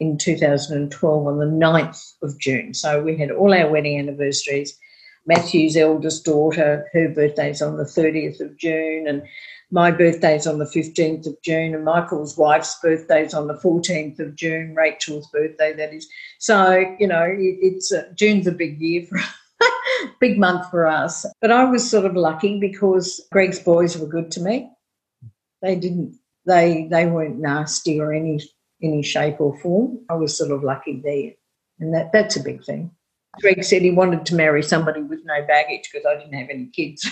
in 0.00 0.18
2012 0.18 1.26
on 1.26 1.38
the 1.38 1.44
9th 1.44 2.12
of 2.22 2.38
June. 2.38 2.74
So 2.74 3.02
we 3.02 3.16
had 3.16 3.30
all 3.30 3.52
our 3.52 3.68
wedding 3.68 3.98
anniversaries. 3.98 4.78
Matthew's 5.26 5.76
eldest 5.76 6.24
daughter, 6.24 6.88
her 6.92 7.08
birthday's 7.10 7.60
on 7.60 7.76
the 7.76 7.84
30th 7.84 8.40
of 8.40 8.56
June, 8.56 9.06
and 9.06 9.22
my 9.70 9.90
birthday's 9.90 10.46
on 10.46 10.58
the 10.58 10.64
15th 10.64 11.26
of 11.26 11.36
June, 11.42 11.74
and 11.74 11.84
Michael's 11.84 12.38
wife's 12.38 12.78
birthday's 12.80 13.34
on 13.34 13.46
the 13.46 13.54
14th 13.54 14.18
of 14.20 14.34
June, 14.34 14.74
Rachel's 14.74 15.28
birthday, 15.28 15.74
that 15.74 15.92
is. 15.92 16.08
So, 16.38 16.96
you 16.98 17.06
know, 17.06 17.24
it, 17.24 17.58
it's 17.60 17.92
uh, 17.92 18.04
June's 18.14 18.46
a 18.46 18.52
big 18.52 18.80
year 18.80 19.04
for 19.06 19.18
us, 19.18 19.34
big 20.20 20.38
month 20.38 20.70
for 20.70 20.86
us. 20.86 21.26
But 21.42 21.50
I 21.50 21.64
was 21.64 21.88
sort 21.88 22.06
of 22.06 22.16
lucky 22.16 22.58
because 22.58 23.20
Greg's 23.30 23.58
boys 23.58 23.98
were 23.98 24.06
good 24.08 24.30
to 24.30 24.40
me. 24.40 24.70
They 25.60 25.76
didn't 25.76 26.18
they 26.46 26.88
they 26.90 27.06
weren't 27.06 27.38
nasty 27.38 28.00
or 28.00 28.12
any 28.12 28.40
any 28.82 29.02
shape 29.02 29.40
or 29.40 29.58
form. 29.58 30.00
I 30.08 30.14
was 30.14 30.36
sort 30.36 30.50
of 30.50 30.62
lucky 30.62 31.00
there. 31.02 31.32
And 31.80 31.94
that 31.94 32.12
that's 32.12 32.36
a 32.36 32.42
big 32.42 32.64
thing. 32.64 32.90
Greg 33.40 33.62
said 33.62 33.82
he 33.82 33.90
wanted 33.90 34.26
to 34.26 34.34
marry 34.34 34.62
somebody 34.62 35.02
with 35.02 35.20
no 35.24 35.46
baggage 35.46 35.88
because 35.92 36.06
I 36.06 36.16
didn't 36.18 36.34
have 36.34 36.50
any 36.50 36.66
kids. 36.66 37.08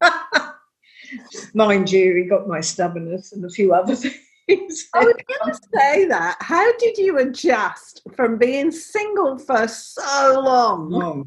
Mind 1.54 1.90
you, 1.90 2.14
he 2.14 2.24
got 2.24 2.46
my 2.46 2.60
stubbornness 2.60 3.32
and 3.32 3.44
a 3.44 3.50
few 3.50 3.72
other 3.74 3.96
things. 4.48 4.88
I 4.94 5.04
was 5.04 5.14
going 5.26 5.52
to 5.52 5.60
say 5.74 6.04
that. 6.06 6.36
How 6.40 6.70
did 6.76 6.98
you 6.98 7.18
adjust 7.18 8.02
from 8.14 8.38
being 8.38 8.70
single 8.70 9.38
for 9.38 9.66
so 9.66 10.40
long 10.44 10.94
Oh, 10.94 11.26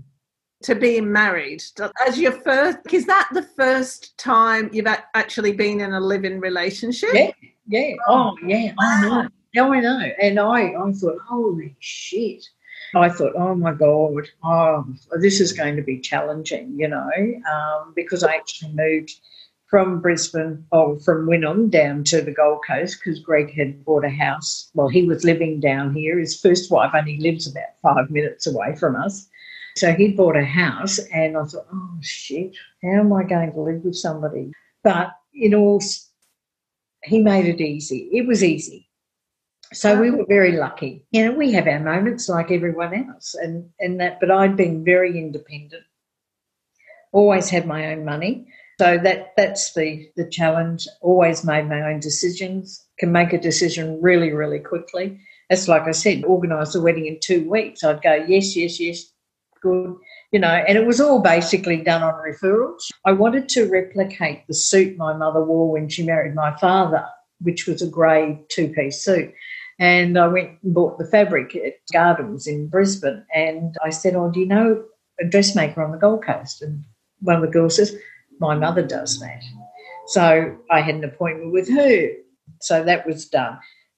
to 0.63 0.75
being 0.75 1.11
married? 1.11 1.63
As 2.05 2.19
your 2.19 2.31
first, 2.31 2.79
is 2.91 3.05
that 3.05 3.29
the 3.33 3.43
first 3.43 4.17
time 4.17 4.69
you've 4.73 4.87
actually 4.87 5.53
been 5.53 5.81
in 5.81 5.93
a 5.93 5.99
living 5.99 6.39
relationship? 6.39 7.09
Yeah. 7.13 7.31
Yeah. 7.67 7.93
Oh, 8.07 8.35
yeah. 8.45 8.73
I 8.79 9.01
know. 9.01 9.27
No, 9.53 9.73
I 9.73 9.79
know. 9.79 9.99
And 10.21 10.39
I, 10.39 10.73
I 10.73 10.91
thought, 10.93 11.19
holy 11.27 11.75
shit. 11.79 12.45
I 12.95 13.09
thought, 13.09 13.33
oh 13.35 13.55
my 13.55 13.73
God, 13.73 14.27
oh, 14.43 14.85
this 15.19 15.39
is 15.39 15.53
going 15.53 15.77
to 15.77 15.81
be 15.81 15.99
challenging, 15.99 16.73
you 16.77 16.87
know, 16.87 17.09
um, 17.49 17.93
because 17.95 18.23
I 18.23 18.33
actually 18.33 18.73
moved 18.73 19.13
from 19.71 20.01
Brisbane, 20.01 20.65
or 20.73 20.99
from 20.99 21.25
Wynnum 21.25 21.69
down 21.69 22.03
to 22.03 22.21
the 22.21 22.33
Gold 22.33 22.59
Coast 22.67 22.99
because 22.99 23.21
Greg 23.21 23.53
had 23.53 23.85
bought 23.85 24.03
a 24.03 24.09
house. 24.09 24.69
Well, 24.73 24.89
he 24.89 25.05
was 25.05 25.23
living 25.23 25.61
down 25.61 25.95
here. 25.95 26.19
His 26.19 26.37
first 26.37 26.69
wife 26.69 26.91
only 26.93 27.17
lives 27.17 27.47
about 27.47 27.69
five 27.81 28.11
minutes 28.11 28.45
away 28.45 28.75
from 28.75 28.97
us. 28.97 29.29
So 29.75 29.93
he 29.93 30.09
bought 30.09 30.35
a 30.35 30.45
house, 30.45 30.99
and 31.13 31.37
I 31.37 31.43
thought, 31.43 31.67
oh 31.71 31.97
shit, 32.01 32.55
how 32.83 32.99
am 32.99 33.13
I 33.13 33.23
going 33.23 33.53
to 33.53 33.61
live 33.61 33.83
with 33.83 33.95
somebody? 33.95 34.51
But 34.83 35.11
in 35.33 35.53
all 35.53 35.81
he 37.03 37.21
made 37.21 37.45
it 37.45 37.61
easy. 37.61 38.09
It 38.11 38.27
was 38.27 38.43
easy. 38.43 38.87
So 39.73 39.99
we 39.99 40.11
were 40.11 40.25
very 40.27 40.51
lucky. 40.53 41.05
You 41.11 41.25
know, 41.25 41.31
we 41.31 41.51
have 41.53 41.67
our 41.67 41.79
moments 41.79 42.27
like 42.27 42.51
everyone 42.51 42.93
else 42.93 43.35
and, 43.35 43.69
and 43.79 43.99
that 44.01 44.19
but 44.19 44.29
I'd 44.29 44.57
been 44.57 44.83
very 44.83 45.17
independent. 45.17 45.83
Always 47.13 47.49
had 47.49 47.65
my 47.65 47.91
own 47.91 48.05
money. 48.05 48.47
So 48.79 48.97
that 48.97 49.33
that's 49.37 49.73
the 49.73 50.09
the 50.15 50.27
challenge. 50.27 50.87
Always 51.01 51.43
made 51.45 51.69
my 51.69 51.81
own 51.83 51.99
decisions, 51.99 52.85
can 52.99 53.11
make 53.11 53.31
a 53.31 53.37
decision 53.39 54.01
really, 54.01 54.33
really 54.33 54.59
quickly. 54.59 55.19
That's 55.49 55.67
like 55.67 55.83
I 55.83 55.91
said, 55.91 56.25
organise 56.25 56.73
the 56.73 56.81
wedding 56.81 57.05
in 57.05 57.19
two 57.19 57.49
weeks. 57.49 57.83
I'd 57.83 58.01
go, 58.01 58.13
yes, 58.27 58.55
yes, 58.55 58.79
yes, 58.79 59.10
good. 59.61 59.95
You 60.31 60.39
know, 60.39 60.49
and 60.49 60.77
it 60.77 60.85
was 60.85 60.99
all 60.99 61.19
basically 61.19 61.77
done 61.77 62.03
on 62.03 62.13
referrals. 62.13 62.91
I 63.05 63.11
wanted 63.11 63.49
to 63.49 63.69
replicate 63.69 64.45
the 64.47 64.53
suit 64.53 64.97
my 64.97 65.13
mother 65.13 65.43
wore 65.43 65.71
when 65.71 65.89
she 65.89 66.05
married 66.05 66.35
my 66.35 66.55
father, 66.57 67.05
which 67.39 67.67
was 67.67 67.81
a 67.81 67.87
grey 67.87 68.39
two 68.49 68.69
piece 68.69 69.03
suit. 69.03 69.33
And 69.79 70.17
I 70.17 70.27
went 70.27 70.59
and 70.61 70.73
bought 70.73 70.99
the 70.99 71.07
fabric 71.07 71.55
at 71.55 71.73
Gardens 71.91 72.45
in 72.47 72.67
Brisbane. 72.67 73.25
And 73.33 73.75
I 73.83 73.89
said, 73.89 74.15
Oh, 74.15 74.29
do 74.29 74.39
you 74.39 74.45
know 74.45 74.83
a 75.19 75.25
dressmaker 75.25 75.83
on 75.83 75.91
the 75.91 75.97
Gold 75.97 76.23
Coast? 76.23 76.61
And 76.61 76.83
one 77.19 77.37
of 77.37 77.41
the 77.41 77.47
girls 77.47 77.77
says, 77.77 77.95
My 78.39 78.55
mother 78.55 78.85
does 78.85 79.19
that. 79.19 79.43
So 80.07 80.57
I 80.69 80.81
had 80.81 80.95
an 80.95 81.03
appointment 81.03 81.53
with 81.53 81.69
her. 81.69 82.09
So 82.59 82.83
that 82.83 83.07
was 83.07 83.27
done. 83.27 83.57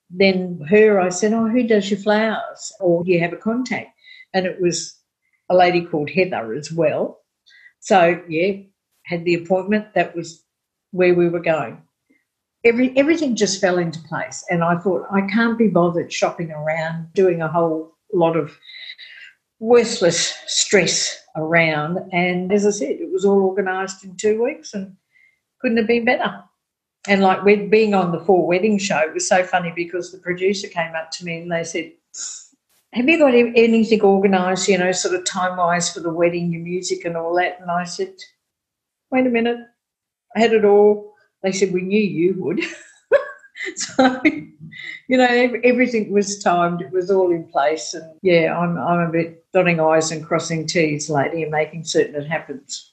Then 0.09 0.61
her, 0.69 0.99
I 0.99 1.09
said, 1.09 1.33
Oh, 1.33 1.49
who 1.49 1.67
does 1.67 1.89
your 1.89 1.99
flowers? 1.99 2.71
Or 2.79 3.03
do 3.03 3.11
you 3.11 3.19
have 3.19 3.33
a 3.33 3.37
contact? 3.37 3.89
And 4.33 4.45
it 4.45 4.61
was 4.61 4.95
a 5.49 5.55
lady 5.55 5.85
called 5.85 6.09
Heather 6.09 6.53
as 6.53 6.71
well. 6.71 7.19
So, 7.79 8.21
yeah, 8.29 8.53
had 9.05 9.25
the 9.25 9.35
appointment. 9.35 9.93
That 9.93 10.15
was 10.15 10.43
where 10.91 11.13
we 11.13 11.29
were 11.29 11.41
going. 11.41 11.81
Every, 12.63 12.97
everything 12.97 13.35
just 13.35 13.59
fell 13.59 13.77
into 13.77 13.99
place. 14.03 14.45
And 14.49 14.63
I 14.63 14.77
thought, 14.77 15.05
I 15.11 15.21
can't 15.21 15.57
be 15.57 15.67
bothered 15.67 16.13
shopping 16.13 16.51
around, 16.51 17.11
doing 17.13 17.41
a 17.41 17.51
whole 17.51 17.97
lot 18.13 18.37
of 18.37 18.57
worthless 19.59 20.33
stress 20.47 21.17
around. 21.35 21.99
And 22.13 22.53
as 22.53 22.65
I 22.65 22.69
said, 22.69 22.91
it 23.01 23.11
was 23.11 23.25
all 23.25 23.43
organised 23.43 24.03
in 24.03 24.15
two 24.15 24.41
weeks 24.41 24.73
and 24.73 24.95
couldn't 25.59 25.77
have 25.77 25.87
been 25.87 26.05
better. 26.05 26.41
And 27.07 27.21
like 27.21 27.43
being 27.69 27.93
on 27.93 28.13
the 28.13 28.19
Four 28.19 28.47
Wedding 28.47 28.77
show, 28.77 28.99
it 28.99 29.13
was 29.13 29.27
so 29.27 29.43
funny 29.43 29.73
because 29.75 30.11
the 30.11 30.19
producer 30.19 30.67
came 30.67 30.93
up 30.95 31.11
to 31.11 31.25
me 31.25 31.41
and 31.41 31.51
they 31.51 31.65
said, 31.65 31.91
have 32.93 33.09
you 33.09 33.17
got 33.17 33.33
anything 33.33 34.01
organised, 34.01 34.67
you 34.67 34.77
know, 34.77 34.91
sort 34.91 35.15
of 35.15 35.25
time 35.25 35.57
wise 35.57 35.91
for 35.91 35.99
the 35.99 36.13
wedding, 36.13 36.51
your 36.51 36.61
music 36.61 37.05
and 37.05 37.17
all 37.17 37.35
that? 37.35 37.59
And 37.59 37.71
I 37.71 37.85
said, 37.85 38.13
wait 39.09 39.25
a 39.25 39.29
minute, 39.29 39.59
I 40.35 40.39
had 40.39 40.53
it 40.53 40.63
all. 40.63 41.13
They 41.41 41.51
said, 41.51 41.73
we 41.73 41.81
knew 41.81 41.99
you 41.99 42.35
would. 42.37 42.61
so, 43.75 44.21
you 44.23 45.17
know, 45.17 45.53
everything 45.63 46.11
was 46.11 46.41
timed, 46.41 46.81
it 46.81 46.91
was 46.91 47.09
all 47.09 47.31
in 47.31 47.47
place. 47.47 47.95
And 47.95 48.13
yeah, 48.21 48.57
I'm, 48.57 48.77
I'm 48.77 49.09
a 49.09 49.11
bit 49.11 49.43
dotting 49.53 49.79
I's 49.79 50.11
and 50.11 50.23
crossing 50.23 50.67
T's 50.67 51.09
lately 51.09 51.41
and 51.41 51.51
making 51.51 51.85
certain 51.85 52.15
it 52.15 52.27
happens. 52.27 52.91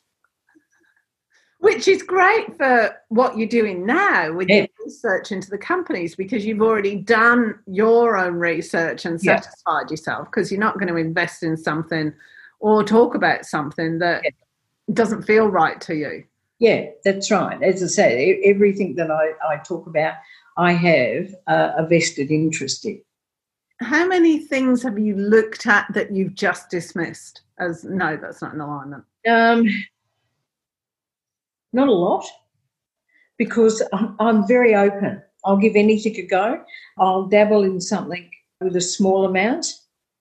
Which 1.58 1.86
is 1.88 2.02
great 2.02 2.56
for 2.56 2.96
what 3.08 3.36
you're 3.36 3.46
doing 3.46 3.84
now 3.84 4.32
with 4.32 4.48
Yeah. 4.48 4.66
Research 4.90 5.30
into 5.30 5.50
the 5.50 5.58
companies 5.58 6.16
because 6.16 6.44
you've 6.44 6.62
already 6.62 6.96
done 6.96 7.58
your 7.66 8.16
own 8.16 8.34
research 8.34 9.04
and 9.04 9.22
Yeah. 9.22 9.36
satisfied 9.40 9.90
yourself 9.90 10.26
because 10.26 10.50
you're 10.50 10.60
not 10.60 10.78
going 10.78 10.88
to 10.88 10.96
invest 10.96 11.42
in 11.42 11.56
something 11.56 12.12
or 12.58 12.82
talk 12.82 13.14
about 13.14 13.46
something 13.46 13.98
that 14.00 14.24
Yeah. 14.24 14.30
doesn't 14.92 15.22
feel 15.22 15.48
right 15.48 15.80
to 15.82 15.94
you. 15.94 16.24
Yeah, 16.58 16.90
that's 17.04 17.30
right. 17.30 17.62
As 17.62 17.82
I 17.82 17.86
say, 17.86 18.40
everything 18.44 18.96
that 18.96 19.10
I, 19.10 19.32
I 19.48 19.56
talk 19.58 19.86
about, 19.86 20.14
I 20.56 20.72
have 20.72 21.34
uh, 21.46 21.72
a 21.76 21.86
vested 21.86 22.30
interest 22.30 22.84
in. 22.84 23.00
How 23.80 24.06
many 24.06 24.40
things 24.40 24.82
have 24.82 24.98
you 24.98 25.16
looked 25.16 25.66
at 25.66 25.86
that 25.94 26.12
you've 26.12 26.34
just 26.34 26.68
dismissed 26.68 27.42
as 27.58 27.82
no, 27.84 28.18
that's 28.18 28.42
not 28.42 28.52
an 28.52 28.60
alignment? 28.60 29.04
Um, 29.26 29.66
not 31.72 31.88
a 31.88 31.92
lot, 31.92 32.26
because 33.40 33.82
I'm, 34.18 34.46
very 34.46 34.74
open. 34.74 35.22
I'll 35.46 35.56
give 35.56 35.74
anything 35.74 36.14
a 36.16 36.26
go. 36.26 36.62
I'll 36.98 37.24
dabble 37.24 37.62
in 37.64 37.80
something 37.80 38.30
with 38.60 38.76
a 38.76 38.82
small 38.82 39.24
amount, 39.24 39.64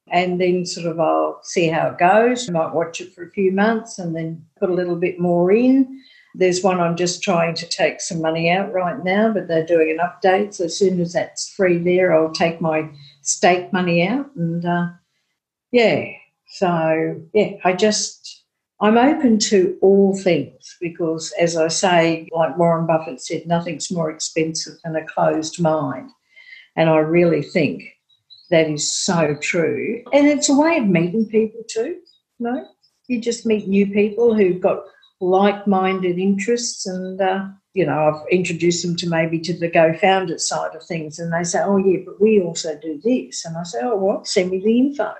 and 0.10 0.40
then 0.40 0.66
sort 0.66 0.88
of 0.88 1.02
I'll 1.02 1.42
see 1.44 1.68
how 1.68 1.90
it 1.90 1.98
goes. 1.98 2.48
I 2.48 2.54
might 2.54 2.74
watch 2.74 3.02
it 3.02 3.14
for 3.14 3.26
a 3.26 3.32
few 3.32 3.52
months 3.52 4.00
and 4.00 4.16
then 4.16 4.46
put 4.58 4.70
a 4.70 4.74
little 4.74 4.96
bit 4.96 5.20
more 5.20 5.52
in. 5.52 6.02
There's 6.34 6.64
one 6.64 6.80
I'm 6.80 6.96
just 6.96 7.22
trying 7.22 7.56
to 7.56 7.68
take 7.68 8.00
some 8.00 8.22
money 8.22 8.50
out 8.50 8.72
right 8.72 9.04
now, 9.04 9.34
but 9.34 9.50
they're 9.50 9.66
doing 9.66 9.92
an 9.92 9.98
update. 9.98 10.54
So 10.54 10.64
as 10.64 10.78
soon 10.78 11.02
as 11.02 11.12
that's 11.12 11.50
free 11.50 11.78
there, 11.78 12.14
I'll 12.14 12.32
take 12.32 12.62
my 12.62 12.90
stake 13.22 13.74
money 13.74 14.08
out. 14.08 14.34
And 14.38 14.64
uh, 14.64 14.88
yeah, 15.74 16.06
so 16.48 17.22
yeah, 17.34 17.58
I 17.66 17.74
just, 17.74 18.39
I'm 18.82 18.98
open 18.98 19.40
to 19.40 19.78
all 19.82 20.18
things 20.18 20.78
because, 20.80 21.34
as 21.40 21.58
I 21.58 21.68
say, 21.68 22.30
like 22.32 22.58
Warren 22.58 22.88
Buffett 22.88 23.22
said, 23.22 23.46
nothing's 23.46 23.92
more 23.92 24.10
expensive 24.10 24.76
than 24.84 24.96
a 24.96 25.06
closed 25.06 25.62
mind. 25.62 26.10
And 26.76 26.90
I 26.90 27.00
really 27.00 27.42
think 27.42 27.84
that 28.50 28.70
is 28.70 28.92
so 28.92 29.36
true. 29.42 30.04
And 30.14 30.28
it's 30.28 30.50
a 30.50 30.58
way 30.58 30.78
of 30.78 30.88
meeting 30.88 31.26
people 31.28 31.62
too, 31.68 32.00
you 32.40 32.46
know? 32.46 32.66
You 33.08 33.20
just 33.20 33.46
meet 33.46 33.68
new 33.68 33.88
people 33.88 34.34
who've 34.34 34.62
got 34.62 34.84
like-minded 35.20 36.18
interests 36.18 36.86
and 36.86 37.20
uh, 37.20 37.46
you 37.74 37.86
know 37.86 38.08
i've 38.08 38.28
introduced 38.30 38.86
them 38.86 38.96
to 38.96 39.10
maybe 39.10 39.40
to 39.40 39.54
the 39.54 39.70
go 39.70 39.94
founder 39.98 40.38
side 40.38 40.76
of 40.76 40.84
things 40.84 41.20
and 41.20 41.34
they 41.34 41.44
say 41.44 41.60
oh 41.62 41.78
yeah 41.78 42.00
but 42.06 42.20
we 42.22 42.42
also 42.42 42.78
do 42.82 43.00
this 43.04 43.46
and 43.46 43.58
i 43.58 43.64
say 43.64 43.80
oh 43.84 43.96
what 43.96 44.28
send 44.28 44.50
me 44.50 44.60
the 44.60 44.80
info 44.80 45.14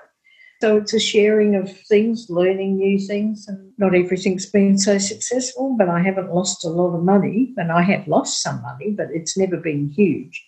so 0.60 0.76
it's 0.76 0.92
a 0.92 1.00
sharing 1.00 1.54
of 1.54 1.74
things 1.86 2.26
learning 2.28 2.76
new 2.76 2.98
things 2.98 3.46
and 3.48 3.72
not 3.78 3.94
everything's 3.94 4.46
been 4.46 4.78
so 4.78 4.98
successful 4.98 5.76
but 5.78 5.88
i 5.88 6.00
haven't 6.00 6.34
lost 6.34 6.64
a 6.64 6.68
lot 6.68 6.94
of 6.94 7.02
money 7.02 7.52
and 7.56 7.72
i 7.72 7.82
have 7.82 8.06
lost 8.08 8.42
some 8.42 8.60
money 8.62 8.90
but 8.90 9.08
it's 9.12 9.36
never 9.36 9.56
been 9.56 9.88
huge 9.88 10.44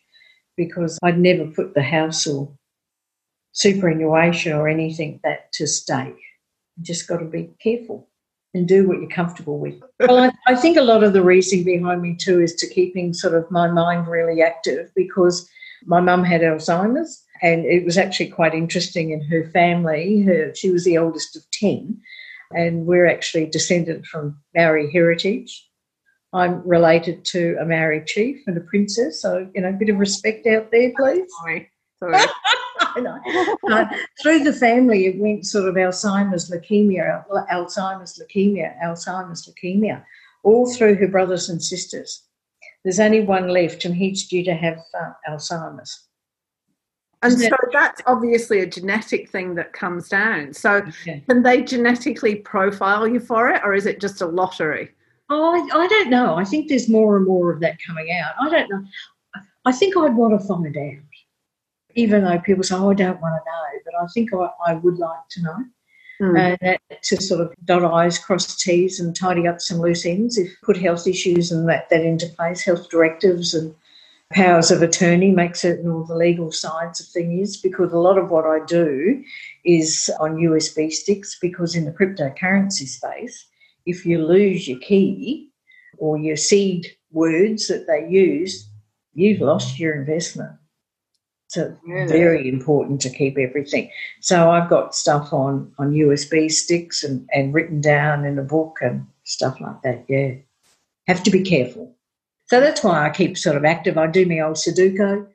because 0.56 0.98
i'd 1.02 1.18
never 1.18 1.46
put 1.46 1.74
the 1.74 1.82
house 1.82 2.26
or 2.26 2.52
superannuation 3.52 4.52
or 4.52 4.68
anything 4.68 5.20
that 5.24 5.52
to 5.52 5.66
stake 5.66 6.16
you 6.76 6.82
just 6.82 7.06
got 7.06 7.18
to 7.18 7.26
be 7.26 7.50
careful 7.62 8.08
and 8.54 8.68
do 8.68 8.86
what 8.86 8.98
you're 8.98 9.08
comfortable 9.08 9.58
with. 9.58 9.74
Well, 10.00 10.18
I, 10.18 10.32
I 10.46 10.56
think 10.56 10.76
a 10.76 10.82
lot 10.82 11.04
of 11.04 11.12
the 11.12 11.22
reasoning 11.22 11.64
behind 11.64 12.02
me 12.02 12.16
too 12.16 12.40
is 12.40 12.54
to 12.56 12.68
keeping 12.68 13.14
sort 13.14 13.34
of 13.34 13.50
my 13.50 13.70
mind 13.70 14.08
really 14.08 14.42
active 14.42 14.90
because 14.96 15.48
my 15.86 16.00
mum 16.00 16.24
had 16.24 16.42
Alzheimer's 16.42 17.24
and 17.42 17.64
it 17.64 17.84
was 17.84 17.98
actually 17.98 18.28
quite 18.28 18.54
interesting 18.54 19.10
in 19.10 19.20
her 19.24 19.50
family. 19.50 20.22
Her, 20.22 20.54
she 20.54 20.70
was 20.70 20.84
the 20.84 20.98
oldest 20.98 21.36
of 21.36 21.42
10 21.50 22.00
and 22.54 22.86
we're 22.86 23.06
actually 23.06 23.46
descended 23.46 24.06
from 24.06 24.38
Maori 24.54 24.90
heritage. 24.90 25.68
I'm 26.32 26.66
related 26.66 27.24
to 27.26 27.56
a 27.60 27.64
Maori 27.64 28.02
chief 28.06 28.42
and 28.46 28.56
a 28.56 28.60
princess, 28.60 29.20
so 29.20 29.50
you 29.54 29.60
know, 29.60 29.68
a 29.68 29.72
bit 29.72 29.90
of 29.90 29.98
respect 29.98 30.46
out 30.46 30.70
there, 30.70 30.92
please. 30.96 31.28
Sorry. 31.40 31.70
Sorry. 31.98 32.18
Uh, 33.70 33.86
through 34.20 34.40
the 34.40 34.52
family, 34.52 35.06
it 35.06 35.18
went 35.18 35.46
sort 35.46 35.66
of 35.66 35.76
Alzheimer's, 35.76 36.50
leukemia, 36.50 37.24
Alzheimer's, 37.50 38.20
leukemia, 38.20 38.78
Alzheimer's, 38.84 39.48
leukemia, 39.48 40.04
all 40.42 40.70
through 40.74 40.96
her 40.96 41.08
brothers 41.08 41.48
and 41.48 41.62
sisters. 41.62 42.22
There's 42.84 43.00
only 43.00 43.20
one 43.20 43.48
left, 43.48 43.84
and 43.84 43.94
he's 43.94 44.26
due 44.26 44.44
to 44.44 44.54
have 44.54 44.78
uh, 44.98 45.12
Alzheimer's. 45.28 46.08
and 47.22 47.38
so 47.38 47.48
that's 47.72 48.02
obviously 48.06 48.60
a 48.60 48.66
genetic 48.66 49.30
thing 49.30 49.54
that 49.54 49.72
comes 49.72 50.08
down. 50.08 50.52
So 50.52 50.82
Yeah. 51.06 51.20
can 51.28 51.42
they 51.44 51.62
genetically 51.62 52.36
profile 52.36 53.06
you 53.06 53.20
for 53.20 53.48
it 53.50 53.62
or 53.64 53.74
is 53.74 53.86
it 53.86 54.00
just 54.00 54.20
a 54.22 54.26
lottery? 54.26 54.90
Oh, 55.30 55.54
I, 55.54 55.78
I 55.78 55.86
don't 55.86 56.10
know. 56.10 56.34
I 56.34 56.44
think 56.44 56.68
there's 56.68 56.88
more 56.88 57.16
and 57.16 57.24
more 57.26 57.52
of 57.52 57.60
that 57.60 57.76
coming 57.86 58.10
out. 58.10 58.32
I 58.40 58.50
don't 58.50 58.68
know. 58.68 58.84
I 59.64 59.70
think 59.72 59.96
I'd 59.96 60.16
want 60.16 60.38
to 60.40 60.44
find 60.46 60.76
out, 60.76 61.04
even 61.94 62.24
though 62.24 62.40
people 62.40 62.64
say, 62.64 62.74
oh, 62.74 62.90
I 62.90 62.94
don't 62.94 63.20
want 63.20 63.40
to 63.40 63.50
know, 63.50 63.80
but 63.84 63.94
I 64.02 64.06
think 64.12 64.30
I, 64.34 64.48
I 64.72 64.74
would 64.74 64.98
like 64.98 65.20
to 65.30 65.42
know. 65.42 65.56
Hmm. 66.22 66.36
And 66.36 66.58
that, 66.60 66.80
to 67.02 67.20
sort 67.20 67.40
of 67.40 67.52
dot 67.64 67.84
I's, 67.84 68.16
cross 68.16 68.56
T's, 68.56 69.00
and 69.00 69.14
tidy 69.14 69.48
up 69.48 69.60
some 69.60 69.80
loose 69.80 70.06
ends. 70.06 70.38
If 70.38 70.52
put 70.62 70.76
health 70.76 71.08
issues 71.08 71.50
and 71.50 71.68
that, 71.68 71.90
that 71.90 72.02
into 72.02 72.28
place, 72.28 72.62
health 72.62 72.88
directives 72.90 73.54
and 73.54 73.74
powers 74.32 74.70
of 74.70 74.82
attorney, 74.82 75.32
make 75.32 75.56
certain 75.56 75.90
all 75.90 76.04
the 76.04 76.14
legal 76.14 76.52
sides 76.52 77.00
of 77.00 77.08
things. 77.08 77.56
Because 77.56 77.92
a 77.92 77.98
lot 77.98 78.18
of 78.18 78.30
what 78.30 78.46
I 78.46 78.64
do 78.64 79.20
is 79.64 80.08
on 80.20 80.36
USB 80.36 80.92
sticks. 80.92 81.36
Because 81.40 81.74
in 81.74 81.86
the 81.86 81.90
cryptocurrency 81.90 82.86
space, 82.86 83.44
if 83.84 84.06
you 84.06 84.24
lose 84.24 84.68
your 84.68 84.78
key 84.78 85.50
or 85.98 86.18
your 86.18 86.36
seed 86.36 86.86
words 87.10 87.66
that 87.66 87.88
they 87.88 88.08
use, 88.08 88.68
you've 89.12 89.40
lost 89.40 89.80
your 89.80 89.94
investment. 89.94 90.52
So 91.52 91.76
Really? 91.86 92.06
very 92.10 92.48
important 92.48 92.98
to 93.02 93.10
keep 93.10 93.36
everything. 93.36 93.90
So 94.20 94.50
I've 94.50 94.70
got 94.70 94.94
stuff 94.94 95.34
on 95.34 95.70
on 95.78 95.92
USB 95.92 96.50
sticks 96.50 97.04
and, 97.04 97.28
and 97.34 97.52
written 97.52 97.82
down 97.82 98.24
in 98.24 98.38
a 98.38 98.42
book 98.42 98.78
and 98.80 99.06
stuff 99.24 99.60
like 99.60 99.82
that. 99.82 100.06
Yeah, 100.08 100.36
have 101.08 101.22
to 101.24 101.30
be 101.30 101.42
careful. 101.42 101.94
So 102.46 102.58
that's 102.58 102.82
why 102.82 103.06
I 103.06 103.10
keep 103.10 103.36
sort 103.36 103.58
of 103.58 103.66
active. 103.66 103.98
I 103.98 104.06
do 104.06 104.24
my 104.24 104.40
old 104.40 104.56
Sudoku 104.56 105.26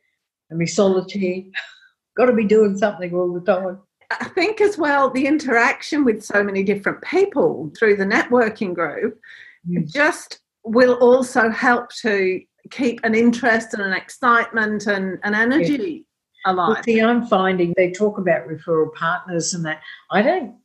and 0.50 0.60
my 0.60 0.66
solitaire. 0.66 1.44
got 2.18 2.26
to 2.26 2.34
be 2.34 2.46
doing 2.46 2.76
something 2.76 3.14
all 3.14 3.32
the 3.32 3.42
time. 3.42 3.78
I 4.10 4.30
think 4.30 4.60
as 4.60 4.76
well 4.76 5.12
the 5.12 5.28
interaction 5.28 6.04
with 6.04 6.24
so 6.26 6.44
many 6.44 6.64
different 6.64 7.04
people 7.04 7.72
through 7.78 7.98
the 7.98 8.06
networking 8.06 8.74
group 8.74 9.20
Mm. 9.68 9.92
just 9.92 10.40
will 10.64 10.94
also 10.96 11.50
help 11.50 11.90
to 12.02 12.40
keep 12.72 13.02
an 13.04 13.14
interest 13.14 13.74
and 13.74 13.84
an 13.84 13.92
excitement 13.94 14.88
and 14.88 15.20
an 15.24 15.36
energy 15.36 16.07
Well, 16.56 16.72
alive. 16.72 16.84
see, 16.86 17.02
I'm 17.02 17.26
finding 17.28 17.74
they 17.76 17.92
talk 17.92 18.18
about 18.18 18.48
referral 18.48 18.94
partners 18.94 19.54
and 19.54 19.66
that. 19.66 19.82
I 20.12 20.22
don't, 20.22 20.56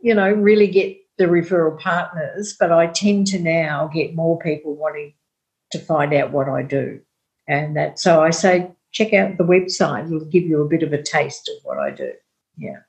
you 0.00 0.14
know, 0.14 0.32
really 0.32 0.66
get 0.66 0.96
the 1.18 1.24
referral 1.24 1.78
partners, 1.78 2.56
but 2.58 2.72
I 2.72 2.88
tend 2.88 3.26
to 3.28 3.38
now 3.38 3.90
get 3.92 4.14
more 4.14 4.38
people 4.38 4.74
wanting 4.74 5.14
to 5.72 5.78
find 5.78 6.12
out 6.14 6.32
what 6.32 6.48
I 6.48 6.62
do. 6.62 7.00
And 7.48 7.76
that, 7.76 7.98
so 7.98 8.22
I 8.22 8.30
say, 8.30 8.70
check 8.92 9.12
out 9.12 9.36
the 9.38 9.44
website. 9.44 10.06
It'll 10.06 10.24
give 10.24 10.44
you 10.44 10.62
a 10.62 10.68
bit 10.68 10.82
of 10.82 10.92
a 10.92 11.02
taste 11.02 11.48
of 11.48 11.64
what 11.64 11.78
I 11.78 11.90
do. 11.90 12.12
Yeah. 12.56 12.80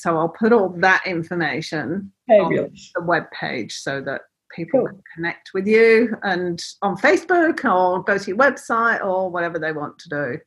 So 0.00 0.16
I'll 0.16 0.28
put 0.28 0.52
all 0.52 0.70
that 0.78 1.06
information 1.06 2.12
Fabulous. 2.26 2.92
on 2.96 3.02
the 3.02 3.06
web 3.06 3.24
page 3.38 3.74
so 3.74 4.00
that 4.02 4.22
people 4.54 4.80
Cool. 4.80 4.88
can 4.88 5.02
connect 5.14 5.50
with 5.54 5.66
you 5.66 6.16
and 6.22 6.62
on 6.82 6.96
Facebook 6.96 7.64
or 7.64 8.02
go 8.02 8.18
to 8.18 8.26
your 8.28 8.36
website 8.36 9.04
or 9.04 9.30
whatever 9.30 9.58
they 9.58 9.72
want 9.72 9.98
to 10.00 10.08
do. 10.08 10.38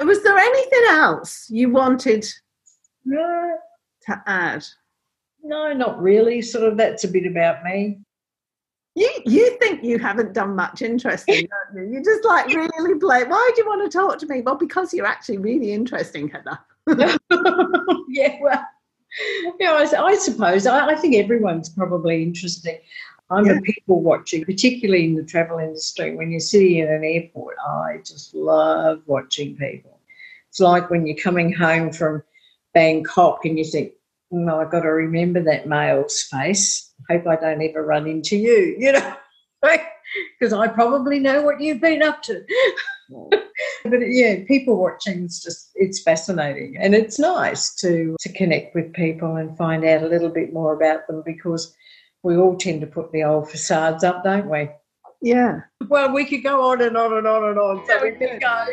Mm. 0.00 0.06
Was 0.06 0.22
there 0.22 0.36
anything 0.36 0.82
else 0.88 1.46
you 1.50 1.70
wanted 1.70 2.26
No, 3.04 3.56
to 4.06 4.22
add? 4.26 4.64
no, 5.42 5.72
not 5.72 6.00
really. 6.00 6.40
Sort 6.42 6.64
of 6.64 6.76
that's 6.76 7.04
a 7.04 7.08
bit 7.08 7.26
about 7.26 7.62
me. 7.64 7.98
You 8.94 9.10
you 9.24 9.58
think 9.58 9.82
you 9.82 9.98
haven't 9.98 10.34
done 10.34 10.54
much 10.54 10.82
interesting, 10.82 11.48
don't 11.74 11.84
you? 11.86 11.92
You're 11.92 12.04
just 12.04 12.24
like 12.24 12.46
really 12.48 12.98
play. 12.98 13.24
Why 13.24 13.50
do 13.54 13.62
you 13.62 13.66
want 13.68 13.90
to 13.90 13.98
talk 13.98 14.18
to 14.18 14.26
me? 14.26 14.42
Well, 14.42 14.56
because 14.56 14.92
you're 14.92 15.06
actually 15.06 15.38
really 15.38 15.72
interesting, 15.72 16.28
Heather. 16.28 16.58
yeah, 18.08 18.36
well, 18.42 18.64
yeah, 19.60 19.72
I, 19.72 20.04
I 20.04 20.14
suppose. 20.16 20.66
I, 20.66 20.88
I 20.88 20.94
think 20.96 21.14
everyone's 21.16 21.68
probably 21.70 22.22
interesting. 22.22 22.78
I'm 23.32 23.46
Yeah. 23.46 23.58
a 23.58 23.60
people 23.62 24.00
watching, 24.00 24.44
particularly 24.44 25.04
in 25.06 25.14
the 25.14 25.24
travel 25.24 25.58
industry. 25.58 26.14
When 26.14 26.30
you're 26.30 26.40
sitting 26.40 26.76
in 26.78 26.88
an 26.88 27.02
airport, 27.04 27.56
I 27.66 27.98
just 28.04 28.34
love 28.34 29.02
watching 29.06 29.56
people. 29.56 29.98
It's 30.50 30.60
like 30.60 30.90
when 30.90 31.06
you're 31.06 31.16
coming 31.16 31.50
home 31.52 31.92
from 31.92 32.22
Bangkok 32.74 33.44
and 33.44 33.58
you 33.58 33.64
think, 33.64 33.92
no, 34.30 34.60
I've 34.60 34.70
got 34.70 34.80
to 34.80 34.88
remember 34.88 35.42
that 35.44 35.66
male's 35.66 36.22
face. 36.22 36.92
Hope 37.08 37.26
I 37.26 37.36
don't 37.36 37.62
ever 37.62 37.82
run 37.82 38.06
into 38.06 38.36
you, 38.36 38.76
you 38.78 38.92
know, 38.92 39.14
because 40.38 40.52
I 40.52 40.68
probably 40.68 41.18
know 41.18 41.42
what 41.42 41.60
you've 41.60 41.80
been 41.80 42.02
up 42.02 42.22
to. 42.24 42.44
but 43.84 43.98
yeah, 44.08 44.36
people 44.46 44.76
watching 44.76 45.24
is 45.24 45.42
just 45.42 45.70
it's 45.74 46.02
fascinating 46.02 46.76
and 46.78 46.94
it's 46.94 47.18
nice 47.18 47.74
to 47.76 48.16
to 48.20 48.32
connect 48.32 48.74
with 48.74 48.92
people 48.94 49.36
and 49.36 49.56
find 49.56 49.84
out 49.84 50.02
a 50.02 50.08
little 50.08 50.30
bit 50.30 50.52
more 50.52 50.74
about 50.74 51.06
them 51.06 51.22
because 51.24 51.74
we 52.22 52.36
all 52.36 52.56
tend 52.56 52.80
to 52.82 52.86
put 52.86 53.10
the 53.12 53.24
old 53.24 53.50
facades 53.50 54.04
up, 54.04 54.22
don't 54.24 54.48
we? 54.48 54.68
Yeah. 55.20 55.60
Well, 55.88 56.12
we 56.12 56.24
could 56.24 56.42
go 56.42 56.70
on 56.70 56.80
and 56.82 56.96
on 56.96 57.12
and 57.16 57.26
on 57.26 57.44
and 57.50 57.58
on. 57.58 57.84
So 57.86 57.94
Yeah, 57.94 58.02
we 58.02 58.10
we 58.12 58.16
could 58.16 58.30
could. 58.30 58.40
go. 58.40 58.66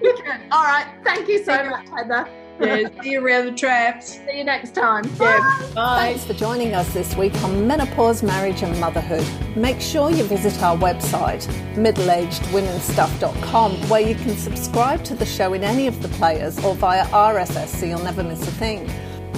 Good. 0.00 0.20
All 0.50 0.64
right. 0.64 0.86
Thank 1.04 1.28
you 1.28 1.44
so 1.44 1.64
much, 1.68 1.88
Heather. 1.88 2.26
Yeah, 2.60 2.88
see 3.02 3.10
you 3.12 3.24
around 3.26 3.46
the 3.46 3.52
traps. 3.52 4.12
See 4.28 4.38
you 4.38 4.44
next 4.44 4.76
time. 4.76 5.02
Yeah. 5.18 5.40
Bye. 5.74 5.96
Thanks 6.14 6.24
for 6.24 6.34
joining 6.34 6.72
us 6.72 6.92
this 6.94 7.16
week 7.16 7.34
on 7.42 7.66
Menopause, 7.66 8.22
Marriage 8.22 8.62
and 8.62 8.78
Motherhood. 8.78 9.26
Make 9.56 9.80
sure 9.80 10.08
you 10.10 10.22
visit 10.22 10.62
our 10.62 10.76
website, 10.76 11.44
middleagedwomenstuff.com, 11.74 13.72
where 13.88 14.00
you 14.00 14.14
can 14.14 14.36
subscribe 14.36 15.02
to 15.04 15.14
the 15.16 15.26
show 15.26 15.52
in 15.54 15.64
any 15.64 15.88
of 15.88 16.00
the 16.00 16.08
players 16.10 16.62
or 16.64 16.76
via 16.76 17.06
RSS 17.06 17.68
so 17.68 17.86
you'll 17.86 17.98
never 18.04 18.22
miss 18.22 18.42
a 18.42 18.50
thing. 18.52 18.88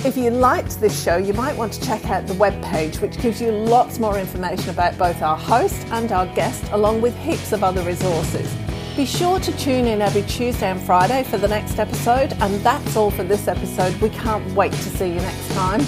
If 0.04 0.16
you 0.16 0.30
liked 0.30 0.80
this 0.80 1.02
show, 1.02 1.16
you 1.16 1.32
might 1.32 1.56
want 1.56 1.72
to 1.72 1.80
check 1.84 2.04
out 2.10 2.26
the 2.26 2.34
webpage, 2.34 3.00
which 3.00 3.18
gives 3.18 3.40
you 3.40 3.50
lots 3.50 3.98
more 3.98 4.18
information 4.18 4.70
about 4.70 4.96
both 4.98 5.20
our 5.22 5.36
host 5.36 5.86
and 5.90 6.12
our 6.12 6.26
guest, 6.34 6.64
along 6.72 7.00
with 7.00 7.16
heaps 7.18 7.52
of 7.52 7.64
other 7.64 7.82
resources. 7.82 8.54
Be 8.96 9.04
sure 9.04 9.40
to 9.40 9.56
tune 9.58 9.86
in 9.86 10.00
every 10.00 10.22
Tuesday 10.22 10.70
and 10.70 10.80
Friday 10.80 11.24
for 11.24 11.38
the 11.38 11.48
next 11.48 11.78
episode, 11.78 12.32
and 12.40 12.54
that's 12.62 12.96
all 12.96 13.10
for 13.10 13.24
this 13.24 13.48
episode. 13.48 13.94
We 14.00 14.10
can't 14.10 14.48
wait 14.54 14.72
to 14.72 14.90
see 14.90 15.08
you 15.08 15.20
next 15.20 15.52
time. 15.54 15.80